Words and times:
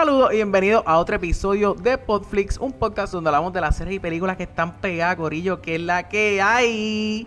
Saludos 0.00 0.30
y 0.32 0.36
bienvenidos 0.36 0.84
a 0.86 0.96
otro 0.98 1.16
episodio 1.16 1.74
de 1.74 1.98
Podflix, 1.98 2.56
un 2.58 2.72
podcast 2.72 3.12
donde 3.12 3.30
hablamos 3.30 3.52
de 3.52 3.60
las 3.60 3.76
series 3.76 3.96
y 3.96 3.98
películas 3.98 4.36
que 4.36 4.44
están 4.44 4.76
pegadas, 4.76 5.16
Corillo, 5.16 5.60
que 5.60 5.74
es 5.74 5.80
la 5.80 6.08
que 6.08 6.40
hay. 6.40 7.26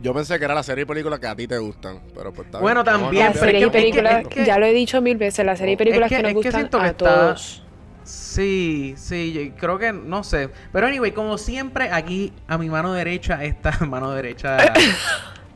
Yo 0.00 0.14
pensé 0.14 0.38
que 0.38 0.46
era 0.46 0.54
la 0.54 0.62
serie 0.62 0.84
y 0.84 0.86
películas 0.86 1.20
que 1.20 1.26
a 1.26 1.36
ti 1.36 1.46
te 1.46 1.58
gustan, 1.58 2.00
pero 2.14 2.32
pues 2.32 2.46
está 2.46 2.56
bien. 2.56 2.62
Bueno, 2.62 2.84
también. 2.84 3.26
Las 3.26 3.32
pero 3.38 3.44
es 3.44 3.50
series 3.52 3.66
y 3.66 3.70
que- 3.70 3.78
es 3.78 3.84
que- 3.84 3.90
películas, 3.90 4.22
es 4.22 4.28
que- 4.28 4.44
ya 4.46 4.58
lo 4.58 4.64
he 4.64 4.72
dicho 4.72 5.02
mil 5.02 5.18
veces, 5.18 5.44
las 5.44 5.58
series 5.58 5.74
y 5.74 5.76
películas 5.76 6.10
Es 6.10 6.16
que, 6.16 6.16
que- 6.16 6.22
nos 6.22 6.30
es 6.30 6.32
que 6.32 6.36
gustan 6.48 6.60
siento 6.62 6.78
que 6.78 6.84
a 6.84 6.88
está- 6.88 7.04
todos. 7.26 7.64
Sí, 8.04 8.94
sí, 8.96 9.32
yo 9.34 9.54
creo 9.58 9.78
que, 9.78 9.92
no 9.92 10.24
sé. 10.24 10.48
Pero 10.72 10.86
anyway, 10.86 11.12
como 11.12 11.36
siempre, 11.36 11.90
aquí 11.92 12.32
a 12.48 12.56
mi 12.56 12.70
mano 12.70 12.94
derecha 12.94 13.44
está, 13.44 13.72
mano 13.86 14.10
derecha... 14.12 14.56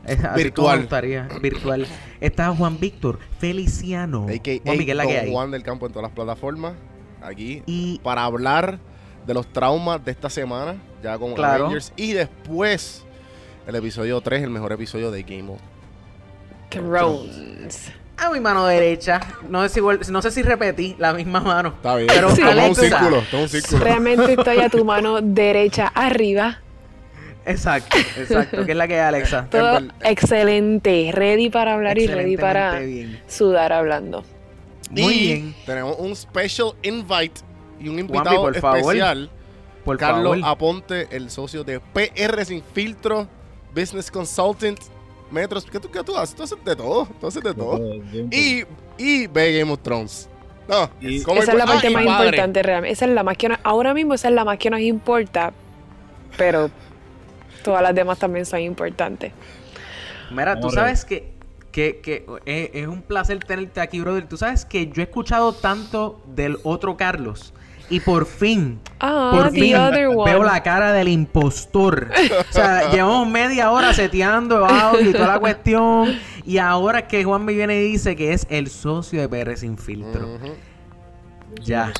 así 0.05 0.43
Virtual. 0.43 0.77
me 0.77 0.81
gustaría, 0.83 1.27
virtual. 1.41 1.87
Está 2.21 2.53
Juan 2.55 2.79
Víctor 2.79 3.19
Feliciano. 3.39 4.27
AKA 4.29 4.51
Juan 4.63 4.77
Miguel, 4.77 4.97
la 4.97 5.05
que 5.07 5.19
hay. 5.19 5.31
Juan 5.31 5.51
del 5.51 5.63
Campo 5.63 5.85
en 5.87 5.91
todas 5.93 6.03
las 6.09 6.15
plataformas. 6.15 6.73
Aquí. 7.21 7.63
Y 7.65 7.99
Para 7.99 8.23
hablar 8.25 8.79
de 9.25 9.33
los 9.33 9.47
traumas 9.51 10.03
de 10.05 10.11
esta 10.11 10.29
semana, 10.29 10.75
ya 11.01 11.17
con 11.17 11.33
Claro. 11.33 11.65
Avengers. 11.65 11.91
Y 11.95 12.13
después, 12.13 13.03
el 13.67 13.75
episodio 13.75 14.21
3, 14.21 14.43
el 14.43 14.49
mejor 14.51 14.71
episodio 14.73 15.09
de 15.09 15.23
Game 15.23 15.51
of 15.51 15.59
Thrones. 16.69 17.91
a 18.17 18.29
mi 18.29 18.39
mano 18.39 18.65
derecha, 18.65 19.19
no 19.49 19.67
sé 19.67 19.69
si, 19.69 20.11
no 20.11 20.21
sé 20.21 20.31
si 20.31 20.41
repetí 20.41 20.95
la 20.99 21.13
misma 21.13 21.41
mano. 21.41 21.69
Está 21.69 21.95
bien. 21.95 22.07
Pero 22.13 22.29
Sí. 22.35 22.41
Un 22.41 22.75
círculo, 22.75 23.23
un 23.33 23.49
círculo. 23.49 23.83
Realmente 23.83 24.33
estoy 24.33 24.59
a 24.59 24.69
tu 24.69 24.85
mano 24.85 25.19
derecha 25.21 25.87
arriba. 25.87 26.59
Exacto, 27.45 27.97
exacto. 28.17 28.65
¿Qué 28.65 28.71
es 28.71 28.77
la 28.77 28.87
que 28.87 28.95
hay, 28.95 29.01
Alexa? 29.07 29.47
Todo 29.49 29.79
excelente. 30.03 31.11
Ready 31.13 31.49
para 31.49 31.73
hablar 31.75 31.97
y 31.97 32.07
ready 32.07 32.37
para 32.37 32.79
bien. 32.79 33.21
sudar 33.27 33.71
hablando. 33.73 34.23
Muy 34.89 35.13
y 35.13 35.19
bien. 35.27 35.55
Tenemos 35.65 35.95
un 35.99 36.15
special 36.15 36.73
invite 36.83 37.41
y 37.79 37.87
un 37.89 37.95
Juanpi, 37.95 38.01
invitado 38.17 38.41
por 38.41 38.55
favor. 38.59 38.79
especial. 38.79 39.29
Por 39.83 39.97
Carlos 39.97 40.39
favor. 40.39 40.49
Aponte, 40.51 41.07
el 41.11 41.29
socio 41.29 41.63
de 41.63 41.79
PR 41.79 42.43
Sin 42.45 42.63
Filtro, 42.73 43.27
Business 43.75 44.09
Consultant, 44.09 44.79
Metros. 45.29 45.65
¿Qué 45.65 45.79
tú, 45.79 45.91
qué 45.91 46.03
tú 46.03 46.15
haces? 46.17 46.35
Tú 46.35 46.43
haces 46.43 46.57
de 46.65 46.75
todo. 46.75 47.07
Tú 47.21 47.27
haces 47.27 47.43
de 47.43 47.53
todo. 47.53 47.79
Y, 48.31 48.63
y 48.97 49.27
ve 49.27 49.59
Game 49.59 49.71
of 49.71 49.79
Thrones. 49.83 50.29
No, 50.67 50.89
Y- 50.99 51.21
como 51.21 51.41
Esa 51.43 51.51
es 51.51 51.57
la 51.59 51.65
parte 51.67 51.91
más 51.91 52.03
padre. 52.05 52.25
importante 52.29 52.63
realmente. 52.63 52.93
Esa 52.93 53.05
es 53.05 53.11
la 53.11 53.21
más 53.23 53.37
que 53.37 53.49
nos- 53.49 53.59
ahora 53.63 53.93
mismo 53.93 54.15
esa 54.15 54.29
es 54.29 54.33
la 54.33 54.43
más 54.45 54.57
que 54.57 54.71
nos 54.71 54.79
importa. 54.79 55.53
Pero 56.37 56.71
todas 57.65 57.81
las 57.81 57.95
demás 57.95 58.19
también 58.19 58.45
son 58.45 58.61
importantes. 58.61 59.33
Mira, 60.31 60.59
tú 60.59 60.69
sabes 60.69 61.03
que, 61.03 61.33
que, 61.71 61.99
que 61.99 62.25
es, 62.45 62.69
es 62.73 62.87
un 62.87 63.01
placer 63.01 63.39
tenerte 63.39 63.81
aquí, 63.81 63.99
brother. 63.99 64.27
Tú 64.27 64.37
sabes 64.37 64.63
que 64.65 64.87
yo 64.87 65.01
he 65.01 65.05
escuchado 65.05 65.51
tanto 65.51 66.21
del 66.27 66.57
otro 66.63 66.95
Carlos. 66.95 67.53
Y 67.89 67.99
por 67.99 68.25
fin, 68.25 68.79
Ah, 68.99 69.31
por 69.31 69.51
the 69.51 69.59
fin 69.59 69.77
veo 70.25 70.43
la 70.43 70.63
cara 70.63 70.91
del 70.91 71.07
impostor. 71.07 72.09
O 72.49 72.53
sea, 72.53 72.89
llevamos 72.91 73.27
media 73.27 73.71
hora 73.71 73.93
seteando 73.93 74.65
audio 74.65 75.09
y 75.09 75.13
toda 75.13 75.27
la 75.27 75.39
cuestión. 75.39 76.17
Y 76.45 76.57
ahora 76.59 76.99
es 76.99 77.05
que 77.05 77.23
Juan 77.23 77.45
me 77.45 77.53
viene 77.53 77.75
y 77.77 77.91
dice 77.91 78.15
que 78.15 78.33
es 78.33 78.47
el 78.49 78.69
socio 78.69 79.21
de 79.21 79.29
PR 79.29 79.57
Sin 79.57 79.77
Filtro. 79.77 80.39
Ya. 81.61 81.91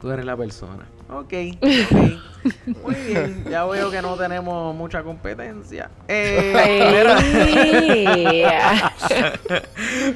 Tú 0.00 0.10
eres 0.10 0.24
la 0.24 0.36
persona. 0.36 0.86
Ok, 1.08 1.32
ok. 1.60 2.34
Muy 2.82 2.94
bien. 3.06 3.44
Ya 3.50 3.64
veo 3.64 3.90
que 3.90 4.02
no 4.02 4.16
tenemos 4.16 4.74
mucha 4.74 5.02
competencia. 5.02 5.90
Eh, 6.08 6.52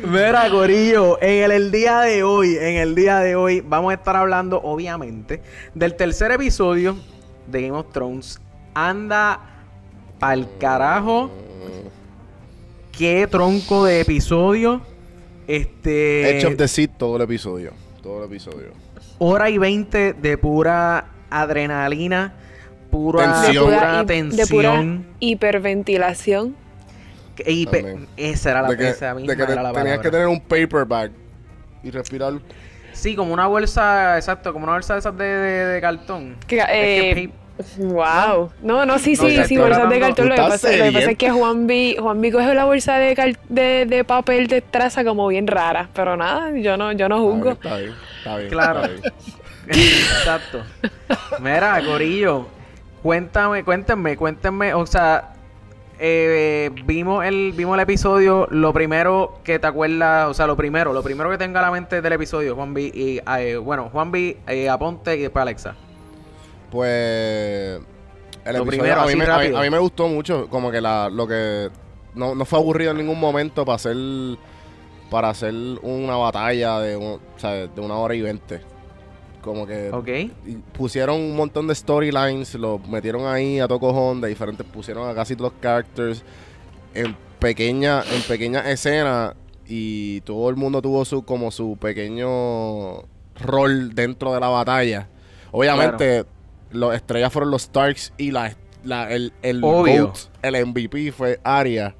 Mira, 0.05 0.51
Corillo, 0.51 1.21
en 1.23 1.51
el, 1.51 1.71
día 1.71 2.01
de 2.01 2.23
hoy, 2.23 2.57
en 2.57 2.77
el 2.77 2.95
día 2.95 3.21
de 3.21 3.37
hoy, 3.37 3.61
vamos 3.61 3.93
a 3.93 3.95
estar 3.95 4.17
hablando, 4.17 4.61
obviamente, 4.63 5.41
del 5.75 5.95
tercer 5.95 6.33
episodio 6.33 6.97
de 7.47 7.63
Game 7.63 7.79
of 7.79 7.91
Thrones. 7.93 8.41
Anda 8.75 9.41
pa'l 10.19 10.47
carajo. 10.59 11.31
Qué 12.93 13.27
tronco 13.31 13.85
de 13.85 14.01
episodio. 14.01 14.83
Este. 15.47 16.39
Edge 16.39 16.47
of 16.47 16.57
the 16.57 16.89
todo 16.89 17.17
el 17.17 17.23
episodio. 17.23 17.73
Todo 18.03 18.25
el 18.25 18.31
episodio. 18.31 18.88
Hora 19.19 19.51
y 19.51 19.59
20 19.59 20.13
de 20.15 20.39
pura 20.39 21.07
adrenalina, 21.31 22.33
pura 22.91 23.43
Tensión. 23.43 23.65
pura 23.67 23.77
de 23.77 23.87
pura 23.95 24.07
tensión. 24.07 25.07
hiperventilación. 25.21 26.57
e 27.45 27.53
hiper- 27.53 27.83
También. 27.85 28.09
esa 28.17 28.51
era 28.51 28.63
la 28.63 28.69
de 28.71 28.77
que, 28.77 28.89
esa 28.89 29.15
misma 29.15 29.31
de 29.33 29.37
que 29.37 29.43
era 29.45 29.55
te- 29.55 29.63
la 29.63 29.73
tenías 29.73 29.99
que 30.01 30.11
tener 30.11 30.27
un 30.27 30.41
paperback 30.41 31.13
y 31.85 31.91
respirar. 31.93 32.33
Sí, 32.93 33.15
como 33.15 33.33
una 33.33 33.47
bolsa, 33.47 34.17
exacto, 34.17 34.53
como 34.53 34.65
una 34.65 34.73
bolsa 34.73 34.95
de 34.95 34.99
esas 34.99 35.17
de, 35.17 35.25
de, 35.25 35.65
de 35.67 35.81
cartón. 35.81 36.35
Que, 36.49 36.59
Es 36.59 36.65
que 36.67 37.11
eh, 37.23 37.31
Wow. 37.79 38.51
No, 38.63 38.87
no, 38.87 38.99
sí, 39.01 39.15
No, 39.15 39.29
sí, 39.29 39.45
sí, 39.47 39.57
bolsas 39.57 39.89
de 39.89 39.99
cartón. 40.01 40.29
Lo 40.29 40.35
que, 40.37 40.41
¿Tú 40.43 40.49
pasa, 40.49 40.69
lo 40.77 40.85
que 40.85 40.93
pasa 40.93 41.11
es 41.11 41.19
que 41.19 41.31
Juan 41.31 41.67
B, 41.67 41.97
Juan 42.01 42.21
B 42.21 42.31
coge 42.33 42.55
la 42.55 42.65
bolsa 42.65 42.99
de, 42.99 43.37
de, 43.49 43.85
de 43.87 44.05
papel 44.05 44.47
de 44.47 44.61
traza 44.61 45.05
como 45.05 45.27
bien 45.29 45.47
rara. 45.49 45.89
Pero 45.93 46.17
nada, 46.17 46.51
yo 46.57 46.77
no, 46.77 46.93
yo 46.93 47.09
no 47.09 47.21
juzgo. 47.21 47.51
Está 47.53 47.79
bien, 47.79 47.95
está 48.19 48.37
bien. 48.37 48.51
Claro. 48.51 48.85
está 48.85 49.11
bien. 49.11 49.13
Exacto. 49.69 50.63
Mira, 51.41 51.81
Corillo, 51.85 52.47
cuéntame, 53.03 53.65
cuéntenme, 53.65 54.17
cuéntenme, 54.17 54.75
o 54.75 54.87
sea, 54.87 55.35
eh, 55.99 56.71
vimos 56.85 57.25
el 57.25 57.53
vimos 57.57 57.75
el 57.75 57.81
episodio, 57.81 58.47
lo 58.51 58.73
primero 58.73 59.41
que 59.45 59.59
te 59.59 59.67
acuerdas, 59.67 60.29
o 60.29 60.35
sea, 60.35 60.47
lo 60.47 60.57
primero, 60.57 60.93
lo 60.93 61.03
primero 61.03 61.31
que 61.31 61.39
tenga 61.39 61.61
a 61.61 61.65
la 61.65 61.71
mente 61.71 62.01
del 62.01 62.13
episodio, 62.13 62.55
Juan 62.55 62.73
B 62.73 62.83
y 62.83 63.21
eh, 63.39 63.57
bueno, 63.57 63.91
Juan 63.91 64.11
B, 64.11 64.39
eh, 64.47 64.69
Aponte 64.69 65.17
y 65.17 65.23
después 65.23 65.43
Alexa. 65.43 65.75
Pues. 66.71 67.81
El 68.45 68.57
Lo 68.57 68.63
episodio 68.63 68.67
primero, 68.67 69.01
a, 69.01 69.05
mí 69.05 69.09
así 69.09 69.17
me, 69.17 69.25
a, 69.25 69.27
mí, 69.27 69.33
rápido. 69.33 69.59
a 69.59 69.63
mí 69.63 69.71
me 69.71 69.79
gustó 69.79 70.09
mucho. 70.09 70.49
Como 70.49 70.71
que 70.71 70.81
la, 70.81 71.11
lo 71.11 71.27
que. 71.27 71.69
No, 72.15 72.35
no 72.35 72.45
fue 72.45 72.59
aburrido 72.59 72.93
en 72.93 72.99
ningún 72.99 73.21
momento 73.21 73.65
para 73.65 73.77
hacer. 73.77 73.97
Para 75.11 75.31
hacer 75.31 75.55
una 75.83 76.17
batalla 76.17 76.81
de, 76.81 76.97
un- 76.97 77.21
una 77.81 77.95
hora 77.95 78.15
y 78.15 78.21
veinte. 78.21 78.61
Como 79.41 79.67
que. 79.67 79.91
Pusieron 80.77 81.17
un 81.21 81.37
montón 81.37 81.67
de 81.69 81.75
storylines, 81.75 82.55
lo 82.57 82.79
metieron 82.81 83.27
ahí 83.27 83.61
a 83.61 83.69
cojón 83.69 84.21
de 84.21 84.29
diferentes, 84.29 84.67
pusieron 84.67 85.09
a 85.09 85.15
casi 85.15 85.37
todos 85.37 85.53
los 85.53 85.61
characters 85.63 86.23
en 86.95 87.17
pequeña, 87.39 88.03
en 88.13 88.23
pequeñas 88.23 88.67
escenas 88.67 89.35
y 89.67 90.21
todo 90.23 90.51
el 90.51 90.57
mundo 90.57 90.83
tuvo 90.83 91.05
su 91.05 91.23
como 91.25 91.51
su 91.51 91.77
pequeño 91.81 93.03
rol 93.41 93.95
dentro 93.95 94.35
de 94.35 94.41
la 94.41 94.49
batalla. 94.49 95.09
Obviamente, 95.53 96.25
los 96.73 96.95
estrellas 96.95 97.33
fueron 97.33 97.51
los 97.51 97.63
Starks 97.63 98.13
y 98.19 98.33
la, 98.33 98.55
la- 98.85 99.11
el, 99.11 99.33
el. 99.43 99.63
GOAT, 100.03 100.17
el 100.43 100.67
MVP 100.67 101.13
fue 101.13 101.41
Arya. 101.45 101.95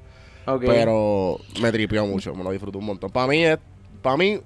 Pero 0.59 1.39
me 1.61 1.71
tripió 1.71 2.05
mucho, 2.05 2.33
me 2.33 2.43
lo 2.43 2.51
disfruté 2.51 2.77
un 2.77 2.85
montón. 2.85 3.11
Para 3.11 3.27
mí, 3.27 3.43
es, 3.43 3.59
para 4.01 4.17
mí, 4.17 4.39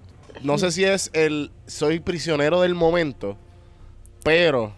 no 0.44 0.57
sé 0.57 0.72
si 0.72 0.83
es 0.83 1.10
el 1.13 1.51
soy 1.68 2.00
prisionero 2.00 2.62
del 2.62 2.75
momento, 2.75 3.38
pero 4.24 4.74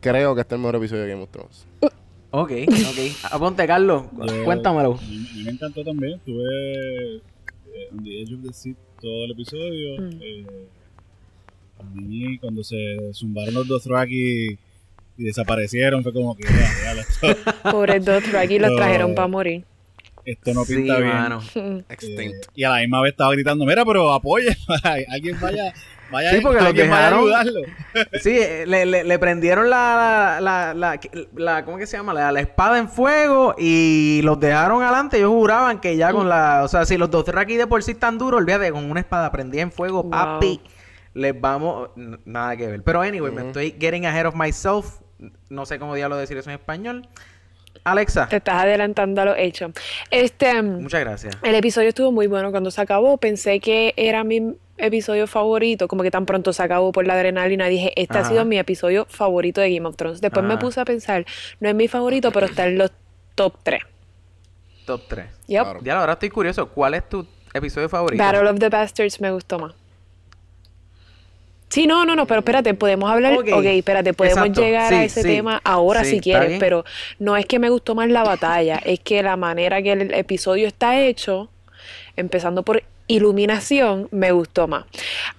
creo 0.00 0.34
que 0.34 0.40
este 0.40 0.54
es 0.54 0.58
el 0.58 0.62
mejor 0.62 0.76
episodio 0.76 1.02
de 1.02 1.08
Game 1.10 1.22
of 1.22 1.30
Thrones. 1.30 1.66
Ok, 2.30 2.50
ok. 2.66 3.32
Aponte, 3.32 3.66
Carlos, 3.66 4.04
Yo- 4.26 4.44
cuéntamelo. 4.44 4.94
A 4.94 5.00
mí, 5.02 5.26
a 5.30 5.34
mí 5.36 5.42
me 5.44 5.50
encantó 5.50 5.84
también. 5.84 6.14
Estuve 6.14 7.16
eh, 7.16 7.88
on 7.92 8.02
the 8.02 8.22
edge 8.22 8.34
of 8.34 8.42
the 8.42 8.52
seat 8.52 8.76
todo 9.00 9.24
el 9.26 9.32
episodio. 9.32 10.00
Mm. 10.00 10.22
Eh, 10.22 10.46
a 11.78 11.82
mí, 11.82 12.38
cuando 12.38 12.64
se 12.64 12.76
zumbaron 13.12 13.52
los 13.54 13.68
dos 13.68 13.84
Rocky 13.84 14.56
y 15.22 15.26
desaparecieron, 15.26 16.02
fue 16.02 16.12
como 16.12 16.36
que 16.36 16.44
Pobres 17.70 18.04
dos 18.04 18.22
aquí 18.34 18.58
los 18.58 18.74
trajeron 18.76 19.14
para 19.14 19.28
morir. 19.28 19.64
esto 20.24 20.52
no 20.54 20.64
sí, 20.64 20.76
pinta 20.76 20.98
bien. 20.98 21.08
mano. 21.08 21.40
Eh, 22.00 22.32
y 22.54 22.64
a 22.64 22.70
la 22.70 22.78
misma 22.80 23.00
vez 23.02 23.12
estaba 23.12 23.32
gritando: 23.32 23.64
Mira, 23.64 23.84
pero 23.84 24.12
apoya, 24.12 24.56
alguien 25.08 25.38
vaya, 25.40 25.72
vaya, 26.10 26.30
Sí, 26.30 26.40
porque 26.40 26.58
los 26.58 26.66
alguien 26.66 26.90
vaya 26.90 27.06
a 27.06 27.10
dejaron- 27.10 27.20
ayudarlo. 27.20 27.60
Sí, 28.20 28.30
eh, 28.38 28.64
le, 28.66 28.84
le, 28.86 29.04
le 29.04 29.18
prendieron 29.18 29.70
la, 29.70 30.38
la, 30.40 30.74
la, 30.74 30.98
la- 31.34 31.64
¿cómo 31.64 31.78
que 31.78 31.86
se 31.86 31.96
llama? 31.96 32.12
La, 32.14 32.32
la 32.32 32.40
espada 32.40 32.78
en 32.78 32.88
fuego 32.88 33.54
y 33.58 34.20
los 34.24 34.38
dejaron 34.40 34.82
adelante. 34.82 35.18
Ellos 35.18 35.30
juraban 35.30 35.80
que 35.80 35.96
ya 35.96 36.12
con 36.12 36.28
la, 36.28 36.62
o 36.64 36.68
sea, 36.68 36.84
si 36.84 36.96
los 36.96 37.10
dos 37.10 37.24
aquí 37.36 37.56
de 37.56 37.66
por 37.66 37.82
sí 37.82 37.92
están 37.92 38.18
duros, 38.18 38.40
olvídate, 38.40 38.70
con 38.72 38.90
una 38.90 39.00
espada 39.00 39.30
prendida 39.30 39.62
en 39.62 39.70
fuego, 39.72 40.02
Wow. 40.02 40.10
papi, 40.10 40.60
les 41.14 41.38
vamos, 41.40 41.90
nada 42.24 42.56
que 42.56 42.66
ver. 42.66 42.82
Pero 42.82 43.00
anyway, 43.02 43.32
me 43.32 43.46
estoy 43.46 43.74
getting 43.78 44.06
ahead 44.06 44.26
of 44.26 44.34
myself. 44.34 45.00
No 45.48 45.66
sé 45.66 45.78
cómo 45.78 45.94
diablo 45.94 46.16
decir 46.16 46.36
eso 46.36 46.50
en 46.50 46.54
español. 46.54 47.08
Alexa, 47.84 48.28
Te 48.28 48.36
estás 48.36 48.62
adelantando 48.62 49.22
a 49.22 49.24
los 49.24 49.36
hechos. 49.38 49.72
Este, 50.10 50.62
muchas 50.62 51.00
gracias. 51.00 51.38
el 51.42 51.54
episodio 51.54 51.88
estuvo 51.88 52.12
muy 52.12 52.26
bueno. 52.26 52.50
Cuando 52.50 52.70
se 52.70 52.80
acabó, 52.80 53.16
pensé 53.16 53.60
que 53.60 53.94
era 53.96 54.24
mi 54.24 54.54
episodio 54.76 55.26
favorito. 55.26 55.88
Como 55.88 56.02
que 56.02 56.10
tan 56.10 56.26
pronto 56.26 56.52
se 56.52 56.62
acabó 56.62 56.92
por 56.92 57.06
la 57.06 57.14
adrenalina, 57.14 57.66
dije, 57.66 57.92
este 58.00 58.18
Ajá. 58.18 58.26
ha 58.26 58.30
sido 58.30 58.44
mi 58.44 58.58
episodio 58.58 59.06
favorito 59.08 59.60
de 59.60 59.74
Game 59.74 59.88
of 59.88 59.96
Thrones. 59.96 60.20
Después 60.20 60.44
me 60.44 60.54
Ajá. 60.54 60.60
puse 60.60 60.80
a 60.80 60.84
pensar, 60.84 61.24
no 61.60 61.68
es 61.68 61.74
mi 61.74 61.88
favorito, 61.88 62.30
pero 62.30 62.46
está 62.46 62.66
en 62.66 62.78
los 62.78 62.92
top 63.34 63.54
3. 63.62 63.82
Top 64.86 65.02
3. 65.08 65.26
Yep. 65.46 65.62
Claro. 65.62 65.80
Ya 65.82 65.98
ahora 65.98 66.12
estoy 66.12 66.28
curioso. 66.30 66.68
¿Cuál 66.68 66.94
es 66.94 67.08
tu 67.08 67.26
episodio 67.54 67.88
favorito? 67.88 68.22
Battle 68.22 68.48
of 68.50 68.58
the 68.58 68.68
Bastards 68.68 69.20
me 69.20 69.30
gustó 69.30 69.58
más. 69.58 69.74
Sí, 71.72 71.86
no, 71.86 72.04
no, 72.04 72.14
no, 72.14 72.26
pero 72.26 72.40
espérate, 72.40 72.74
podemos 72.74 73.10
hablar, 73.10 73.32
Ok, 73.32 73.48
ok, 73.50 73.64
espérate, 73.64 74.12
podemos 74.12 74.40
exacto, 74.40 74.60
llegar 74.60 74.90
sí, 74.90 74.94
a 74.94 75.04
ese 75.04 75.22
sí, 75.22 75.28
tema 75.28 75.58
ahora 75.64 76.04
sí, 76.04 76.10
si 76.10 76.20
quieres, 76.20 76.58
pero 76.60 76.84
no 77.18 77.34
es 77.34 77.46
que 77.46 77.58
me 77.58 77.70
gustó 77.70 77.94
más 77.94 78.10
la 78.10 78.24
batalla, 78.24 78.76
es 78.84 79.00
que 79.00 79.22
la 79.22 79.38
manera 79.38 79.80
que 79.80 79.92
el 79.92 80.12
episodio 80.12 80.66
está 80.66 81.00
hecho, 81.00 81.48
empezando 82.14 82.62
por 82.62 82.82
iluminación, 83.06 84.06
me 84.10 84.32
gustó 84.32 84.68
más. 84.68 84.84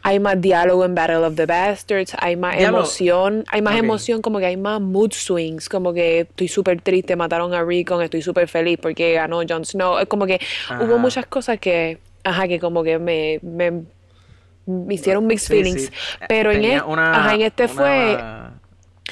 Hay 0.01 0.19
más 0.19 0.41
diálogo 0.41 0.85
en 0.85 0.95
Battle 0.95 1.17
of 1.17 1.35
the 1.35 1.45
Bastards, 1.45 2.15
hay 2.17 2.35
más 2.35 2.59
emoción, 2.59 3.43
hay 3.51 3.61
más 3.61 3.77
emoción, 3.77 4.23
como 4.23 4.39
que 4.39 4.47
hay 4.47 4.57
más 4.57 4.81
mood 4.81 5.11
swings, 5.11 5.69
como 5.69 5.93
que 5.93 6.21
estoy 6.21 6.47
súper 6.47 6.81
triste, 6.81 7.15
mataron 7.15 7.53
a 7.53 7.63
Rickon, 7.63 8.01
estoy 8.01 8.23
súper 8.23 8.47
feliz 8.47 8.79
porque 8.81 9.13
ganó 9.13 9.43
Jon 9.47 9.65
Snow, 9.65 9.99
es 9.99 10.07
como 10.07 10.25
que 10.25 10.39
hubo 10.81 10.97
muchas 10.97 11.27
cosas 11.27 11.59
que, 11.59 11.99
ajá, 12.23 12.47
que 12.47 12.59
como 12.59 12.83
que 12.83 12.97
me, 12.97 13.37
me, 13.43 13.83
me 14.65 14.93
hicieron 14.93 15.27
mixed 15.27 15.47
Sí, 15.47 15.53
feelings, 15.53 15.81
sí. 15.87 15.89
Pero 16.27 16.51
en, 16.51 16.61
tenía 16.61 16.77
e- 16.77 16.81
una- 16.81 17.15
ajá, 17.19 17.35
en 17.35 17.41
este 17.41 17.63
una- 17.65 17.73
fue... 17.73 18.17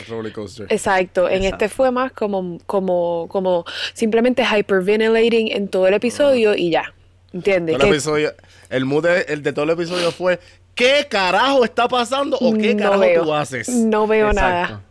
Roller 0.08 0.32
coaster. 0.34 0.68
Exacto, 0.70 1.28
en 1.30 1.44
Exacto. 1.44 1.66
este 1.66 1.76
fue 1.76 1.92
más 1.92 2.12
como, 2.14 2.58
como, 2.66 3.28
como 3.30 3.66
simplemente 3.94 4.44
hyperventilating 4.46 5.52
en 5.52 5.68
todo 5.68 5.88
el 5.88 5.94
episodio 5.94 6.56
y 6.56 6.72
ya. 6.72 6.94
¿Entiendes? 7.34 7.76
El 7.76 7.88
episodio, 7.88 8.34
el 8.70 8.86
mood 8.86 9.04
de, 9.04 9.22
el 9.30 9.44
de 9.44 9.54
todo 9.54 9.64
el 9.66 9.72
episodio 9.72 10.12
fue 10.12 10.40
¿Qué 10.76 11.06
carajo 11.10 11.64
está 11.66 11.88
pasando 11.88 12.38
o 12.40 12.54
qué 12.54 12.74
no 12.74 12.84
carajo 12.84 13.00
veo, 13.02 13.24
tú 13.24 13.34
haces? 13.34 13.68
No 13.70 14.08
veo 14.08 14.30
Exacto. 14.32 14.74
nada. 14.74 14.82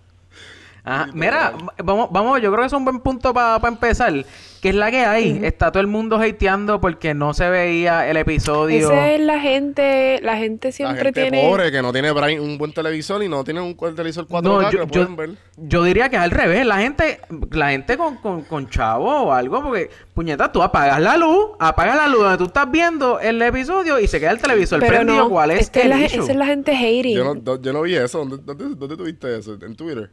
Ajá. 0.85 1.11
Mira, 1.15 1.55
vamos, 1.83 2.09
vamos, 2.11 2.41
yo 2.41 2.51
creo 2.51 2.62
que 2.62 2.67
es 2.69 2.73
un 2.73 2.85
buen 2.85 3.01
punto 3.01 3.33
para 3.35 3.67
empezar. 3.69 4.12
Que 4.61 4.69
es 4.69 4.75
la 4.75 4.91
que 4.91 4.99
hay. 4.99 5.41
Está 5.43 5.73
todo 5.73 5.81
el 5.81 5.87
mundo 5.87 6.17
hateando 6.17 6.83
porque 6.83 7.15
no 7.15 7.33
se 7.33 7.49
veía 7.49 8.09
el 8.11 8.19
episodio. 8.19 8.79
Esa 8.91 9.11
es 9.12 9.21
la 9.21 9.41
gente, 9.41 10.21
la 10.23 10.37
gente 10.37 10.69
La 10.69 10.73
siempre 10.73 11.05
gente 11.05 11.23
tiene... 11.23 11.49
pobre 11.49 11.73
que 11.73 11.81
no 11.81 11.93
tiene 11.93 12.12
un 12.39 12.59
buen 12.59 12.73
televisor 12.73 13.23
y 13.23 13.29
no 13.29 13.43
tiene 13.43 13.62
un 13.62 13.75
televisor 13.75 14.27
4K 14.29 14.43
No, 14.43 14.59
que 14.59 14.77
yo, 14.77 14.83
yo, 14.83 14.87
pueden 14.89 15.17
ver. 15.17 15.31
yo 15.57 15.83
diría 15.85 16.11
que 16.11 16.17
es 16.17 16.23
al 16.23 16.31
revés. 16.31 16.67
La 16.67 16.77
gente, 16.79 17.21
la 17.53 17.71
gente 17.71 17.97
con, 17.97 18.17
con, 18.19 18.43
con 18.43 18.69
chavo 18.69 19.11
o 19.23 19.33
algo, 19.33 19.62
porque, 19.62 19.89
puñeta, 20.12 20.53
tú 20.53 20.62
apagas 20.62 21.01
la 21.01 21.17
luz, 21.17 21.53
apagas 21.59 21.97
la 21.97 22.09
luz 22.09 22.21
donde 22.21 22.37
tú 22.39 22.45
estás 22.45 22.71
viendo 22.71 23.19
el 23.19 23.41
episodio 23.41 23.99
y 23.99 24.07
se 24.09 24.21
queda 24.21 24.33
el 24.33 24.41
televisor 24.43 24.79
Pero 24.81 24.93
prendido. 24.93 25.17
no, 25.25 25.31
¿Cuál 25.31 25.53
es 25.53 25.61
esta 25.61 25.79
es 25.79 25.85
el 25.87 25.91
la, 25.91 26.01
issue? 26.05 26.23
esa 26.23 26.33
es 26.33 26.37
la 26.39 26.47
gente 26.47 26.73
hating. 26.77 27.17
Yo 27.17 27.35
no, 27.35 27.61
yo 27.62 27.73
no 27.73 27.81
vi 27.83 27.95
eso. 27.97 28.19
¿Dónde, 28.25 28.37
dónde, 28.45 28.77
dónde 28.77 28.97
tuviste 28.99 29.39
eso? 29.39 29.55
¿En 29.62 29.75
Twitter? 29.75 30.11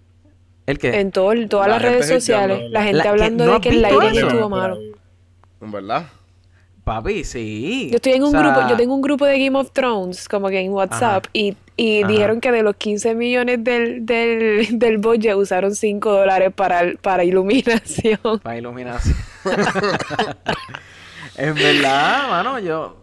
¿El 0.68 0.78
qué? 0.78 1.00
En 1.00 1.12
todo, 1.12 1.34
todas 1.48 1.68
La 1.68 1.74
las 1.76 1.82
redes 1.82 2.08
sociales, 2.08 2.70
la 2.70 2.84
gente 2.84 2.98
La- 2.98 3.04
que 3.04 3.10
hablando 3.10 3.46
no 3.46 3.54
de 3.54 3.62
que 3.62 3.70
el 3.70 3.84
eso. 3.86 4.28
estuvo 4.28 4.50
malo. 4.50 4.78
¿En 5.62 5.72
verdad? 5.72 6.06
Papi, 6.84 7.24
sí. 7.26 7.88
Yo 7.90 7.96
estoy 7.98 8.14
en 8.14 8.24
un 8.24 8.30
O 8.30 8.32
sea, 8.32 8.52
grupo, 8.52 8.70
yo 8.70 8.78
tengo 8.78 8.94
un 8.96 9.02
grupo 9.02 9.26
de 9.26 9.40
Game 9.44 9.58
of 9.58 9.72
Thrones, 9.72 10.30
como 10.30 10.48
que 10.50 10.60
en 10.60 10.72
WhatsApp, 10.72 11.24
Ajá. 11.26 11.30
y, 11.34 11.58
y 11.76 12.04
Ajá. 12.04 12.12
dijeron 12.12 12.40
que 12.40 12.52
de 12.52 12.64
los 12.64 12.76
15 12.78 13.14
millones 13.16 13.62
del, 13.64 14.06
del, 14.06 14.68
del 14.80 14.98
budget 15.00 15.36
usaron 15.36 15.76
5 15.76 16.12
dólares 16.12 16.54
para, 16.56 16.94
para 17.02 17.24
iluminación. 17.26 18.40
Para 18.42 18.58
iluminación. 18.58 19.16
en 21.38 21.56
verdad, 21.56 22.30
mano, 22.30 22.60
yo... 22.60 22.96